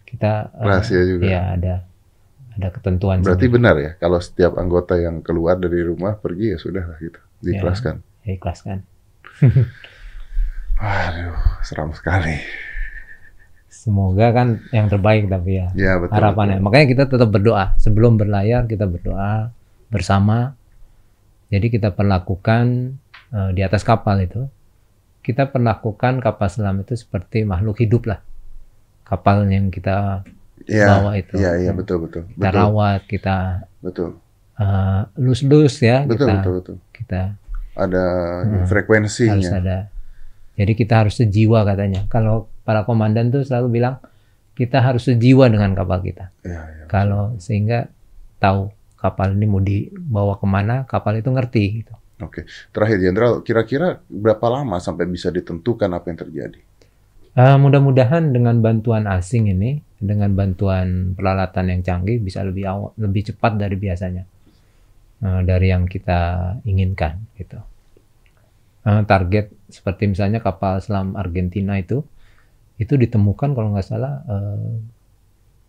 kita 0.06 0.54
eh, 0.56 0.66
Rahasia 0.70 1.02
juga. 1.04 1.24
Iya 1.26 1.42
ada 1.58 1.76
ada 2.54 2.68
ketentuan. 2.70 3.26
Berarti 3.26 3.50
sendiri. 3.50 3.56
benar 3.58 3.76
ya 3.82 3.92
kalau 3.98 4.22
setiap 4.22 4.56
anggota 4.62 4.96
yang 5.02 5.26
keluar 5.26 5.58
dari 5.58 5.82
rumah 5.82 6.16
pergi 6.22 6.54
ya 6.54 6.58
sudah 6.62 6.86
lah 6.86 6.98
gitu, 7.02 7.20
diikhlaskan. 7.42 8.06
Ya, 8.24 8.38
ikhlaskan. 8.38 8.78
Waduh, 10.80 11.36
seram 11.66 11.92
sekali. 11.92 12.40
Semoga 13.90 14.30
kan 14.30 14.48
yang 14.70 14.86
terbaik 14.86 15.26
tapi 15.26 15.58
ya 15.58 15.74
Ya 15.74 15.98
betul. 15.98 16.14
harapannya. 16.14 16.62
Makanya 16.62 16.86
kita 16.86 17.04
tetap 17.10 17.34
berdoa 17.34 17.74
sebelum 17.76 18.22
berlayar 18.22 18.70
kita 18.70 18.86
berdoa 18.86 19.50
bersama. 19.90 20.54
Jadi 21.50 21.74
kita 21.74 21.90
perlakukan 21.90 22.94
eh, 23.34 23.50
di 23.52 23.66
atas 23.66 23.82
kapal 23.82 24.22
itu 24.22 24.46
kita 25.20 25.50
perlakukan 25.50 26.22
kapal 26.22 26.48
selam 26.48 26.80
itu 26.80 26.94
seperti 26.94 27.42
makhluk 27.44 27.82
hidup 27.82 28.06
lah. 28.06 28.22
Kapal 29.02 29.50
yang 29.50 29.74
kita 29.74 30.22
Iya, 30.70 30.86
bawa 30.86 31.18
itu. 31.18 31.34
iya, 31.34 31.58
iya 31.58 31.72
betul 31.74 32.06
betul. 32.06 32.30
kita 32.30 32.38
Betul, 32.46 32.60
rawat, 32.62 33.02
kita 33.10 33.38
betul. 33.82 34.10
eh, 34.56 35.02
lus-lus 35.18 35.82
ya 35.82 36.06
Betul 36.06 36.30
kita 36.30 36.34
betul 36.38 36.54
betul. 36.62 36.76
kita 36.94 37.22
Ada 37.74 38.06
Hmm. 38.46 38.54
harus 38.54 38.70
frekuensinya. 38.70 39.50
ada. 39.58 39.78
Jadi 40.54 40.72
kita 40.76 40.94
harus 41.02 41.16
sejiwa 41.16 41.64
katanya. 41.64 42.06
Kalau 42.06 42.52
para 42.70 42.86
komandan 42.86 43.34
tuh 43.34 43.42
selalu 43.42 43.82
bilang 43.82 43.98
kita 44.54 44.86
harus 44.86 45.10
sejiwa 45.10 45.50
dengan 45.50 45.74
kapal 45.74 46.06
kita. 46.06 46.30
Iya, 46.46 46.62
iya. 46.62 46.84
Kalau 46.86 47.34
sehingga 47.42 47.90
tahu 48.38 48.70
kapal 49.02 49.34
ini 49.34 49.46
mau 49.50 49.58
dibawa 49.58 50.38
ke 50.38 50.46
mana, 50.46 50.86
kapal 50.86 51.18
itu 51.18 51.34
ngerti 51.34 51.64
gitu. 51.82 51.94
Oke. 52.22 52.46
Terakhir 52.70 53.02
Jenderal, 53.02 53.42
kira-kira 53.42 53.98
berapa 54.06 54.46
lama 54.54 54.78
sampai 54.78 55.10
bisa 55.10 55.34
ditentukan 55.34 55.90
apa 55.90 56.06
yang 56.14 56.20
terjadi? 56.22 56.62
Eh, 57.34 57.58
mudah-mudahan 57.58 58.30
dengan 58.30 58.62
bantuan 58.62 59.10
asing 59.10 59.50
ini, 59.50 59.82
dengan 59.98 60.36
bantuan 60.38 61.18
peralatan 61.18 61.74
yang 61.74 61.82
canggih 61.82 62.22
bisa 62.22 62.46
lebih 62.46 62.68
awal, 62.70 62.92
lebih 63.00 63.34
cepat 63.34 63.56
dari 63.56 63.80
biasanya, 63.80 64.28
Eh, 65.20 65.42
dari 65.44 65.68
yang 65.68 65.84
kita 65.84 66.56
inginkan 66.64 67.20
gitu. 67.36 67.60
Eh, 68.88 69.04
target 69.04 69.52
seperti 69.68 70.08
misalnya 70.08 70.40
kapal 70.40 70.80
selam 70.80 71.20
Argentina 71.20 71.76
itu, 71.76 72.08
itu 72.80 72.96
ditemukan 72.96 73.52
kalau 73.52 73.70
nggak 73.70 73.86
salah 73.86 74.24
eh, 74.24 74.80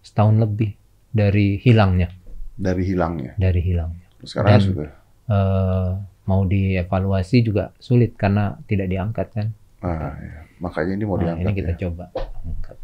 setahun 0.01 0.39
lebih 0.39 0.73
dari 1.11 1.59
hilangnya, 1.59 2.09
Dari 2.55 2.83
hilangnya. 2.85 3.35
dari 3.37 3.61
hilangnya. 3.61 4.07
Sekarang 4.23 4.51
Dan- 4.53 4.63
sudah. 4.63 4.91
eh, 5.27 5.91
mau 6.25 6.43
dievaluasi 6.45 7.43
juga 7.43 7.75
sulit 7.77 8.15
karena 8.15 8.55
tidak 8.65 8.87
diangkat 8.87 9.27
kan. 9.31 9.47
Ah, 9.81 10.15
ya. 10.15 10.47
Makanya 10.59 10.93
ini 10.93 11.05
mau 11.05 11.17
Nah, 11.17 11.35
diangkat. 11.35 11.43
ini 11.43 11.53
kita 11.53 11.73
ya. 11.73 11.79
coba 11.83 12.05
angkat. 12.41 12.77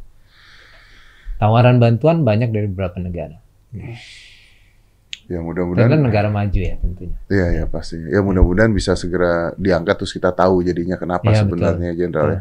Tawaran 1.36 1.76
bantuan 1.76 2.22
banyak 2.22 2.48
dari 2.48 2.66
beberapa 2.66 2.96
negara. 2.98 3.36
Ya 3.70 3.84
Dan 5.28 5.42
mudah-mudahan. 5.42 5.90
kan 5.90 6.00
negara 6.00 6.28
maju 6.28 6.54
ya 6.56 6.74
tentunya. 6.76 7.18
Iya 7.26 7.46
ya 7.52 7.64
pasti. 7.66 7.98
Ya 8.00 8.20
mudah-mudahan 8.20 8.70
bisa 8.70 8.94
segera 8.94 9.50
diangkat 9.54 9.94
terus 9.96 10.10
kita 10.10 10.30
tahu 10.30 10.62
jadinya 10.62 10.94
kenapa 10.94 11.28
Iya, 11.28 11.42
sebenarnya 11.42 11.90
Jenderal 11.92 12.26
ya. 12.26 12.40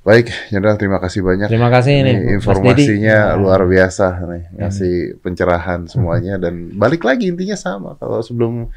Baik, 0.00 0.32
Jenderal 0.48 0.80
terima 0.80 0.96
kasih 0.96 1.20
banyak. 1.20 1.52
Terima 1.52 1.68
kasih 1.68 1.92
Ini 1.92 2.02
nih 2.02 2.16
Mas 2.16 2.32
informasinya 2.40 3.16
Dedi. 3.28 3.38
luar 3.38 3.60
biasa 3.62 4.06
nih, 4.24 4.44
ngasih 4.56 4.94
pencerahan 5.20 5.80
semuanya 5.84 6.40
dan 6.40 6.72
balik 6.72 7.04
lagi 7.04 7.28
intinya 7.28 7.52
sama. 7.52 7.94
Kalau 7.94 8.24
sebelum 8.24 8.72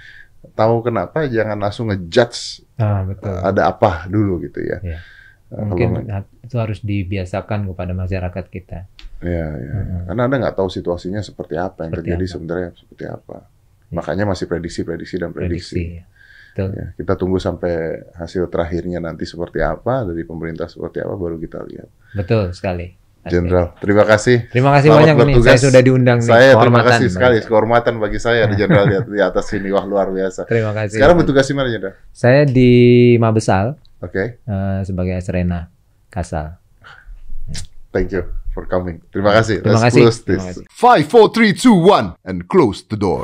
tahu 0.52 0.84
kenapa 0.84 1.24
jangan 1.26 1.56
langsung 1.58 1.88
ngejudge 1.88 2.68
Ah, 2.76 3.08
betul. 3.08 3.32
ada 3.32 3.72
apa 3.72 4.04
dulu 4.06 4.44
gitu 4.44 4.60
ya. 4.60 4.84
Iya. 4.84 5.00
Eh, 5.54 5.64
Mungkin 5.64 6.04
kalau- 6.04 6.28
itu 6.44 6.56
harus 6.60 6.80
dibiasakan 6.82 7.72
kepada 7.72 7.96
masyarakat 7.96 8.46
kita. 8.50 8.80
ya, 9.24 9.48
ya. 9.48 9.74
Karena 10.04 10.28
Anda 10.28 10.36
nggak 10.44 10.60
tahu 10.60 10.68
situasinya 10.68 11.24
seperti 11.24 11.56
apa 11.56 11.88
yang 11.88 11.96
Seperti 11.96 12.04
terjadi 12.04 12.26
apa. 12.26 12.34
sebenarnya 12.36 12.70
seperti 12.76 13.06
apa. 13.08 13.38
Makanya 13.94 14.26
masih 14.26 14.46
prediksi-prediksi 14.46 15.16
dan 15.16 15.32
prediksi. 15.32 15.80
Prediksi. 15.80 16.12
Betul. 16.54 16.70
Ya, 16.78 16.88
kita 16.94 17.18
tunggu 17.18 17.42
sampai 17.42 18.06
hasil 18.14 18.46
terakhirnya 18.54 19.02
nanti 19.02 19.26
seperti 19.26 19.58
apa 19.66 20.06
dari 20.06 20.22
pemerintah 20.22 20.70
seperti 20.70 21.02
apa 21.02 21.18
baru 21.18 21.42
kita 21.42 21.66
lihat. 21.66 21.90
Betul 22.14 22.54
sekali. 22.54 22.94
Jenderal, 23.24 23.72
terima 23.80 24.04
kasih. 24.04 24.52
Terima 24.52 24.76
kasih 24.76 24.92
Selamat 24.92 25.00
banyak 25.02 25.16
nih. 25.16 25.24
bertugas. 25.32 25.48
Saya 25.48 25.60
sudah 25.64 25.82
diundang 25.82 26.20
nih. 26.20 26.28
Saya 26.28 26.50
terima 26.60 26.82
kasih 26.84 27.08
sekali, 27.08 27.38
kehormatan 27.40 27.94
bagi 27.98 28.20
saya 28.20 28.40
ada 28.46 28.56
Jenderal 28.60 28.84
di, 28.84 28.96
di 29.16 29.22
atas 29.24 29.48
sini. 29.48 29.72
Wah 29.72 29.88
luar 29.88 30.12
biasa. 30.12 30.44
Terima 30.44 30.76
kasih. 30.76 31.00
Sekarang 31.00 31.16
bertugas 31.18 31.48
di 31.48 31.56
mana 31.56 31.68
Jenderal? 31.72 31.96
Saya 32.12 32.44
di 32.44 32.72
Mabesal 33.18 33.80
Oke, 34.04 34.44
eh, 34.44 34.80
sebagai 34.84 35.16
Asrena 35.16 35.72
Kasal. 36.12 36.60
thank 37.96 38.12
you 38.12 38.28
for 38.52 38.68
coming. 38.68 39.00
Terima 39.16 39.32
kasih. 39.32 39.64
Terima 39.64 39.80
Let's 39.80 39.86
kasih. 39.88 40.02
close 40.04 40.20
Terima 40.28 40.44
this. 40.44 40.46
kasih. 40.60 40.64
Five, 40.68 41.06
four, 41.08 41.26
three, 41.32 41.56
two, 41.56 41.74
one, 41.74 42.20
and 42.28 42.52
close 42.52 42.84
the 42.84 43.00
door. 43.00 43.24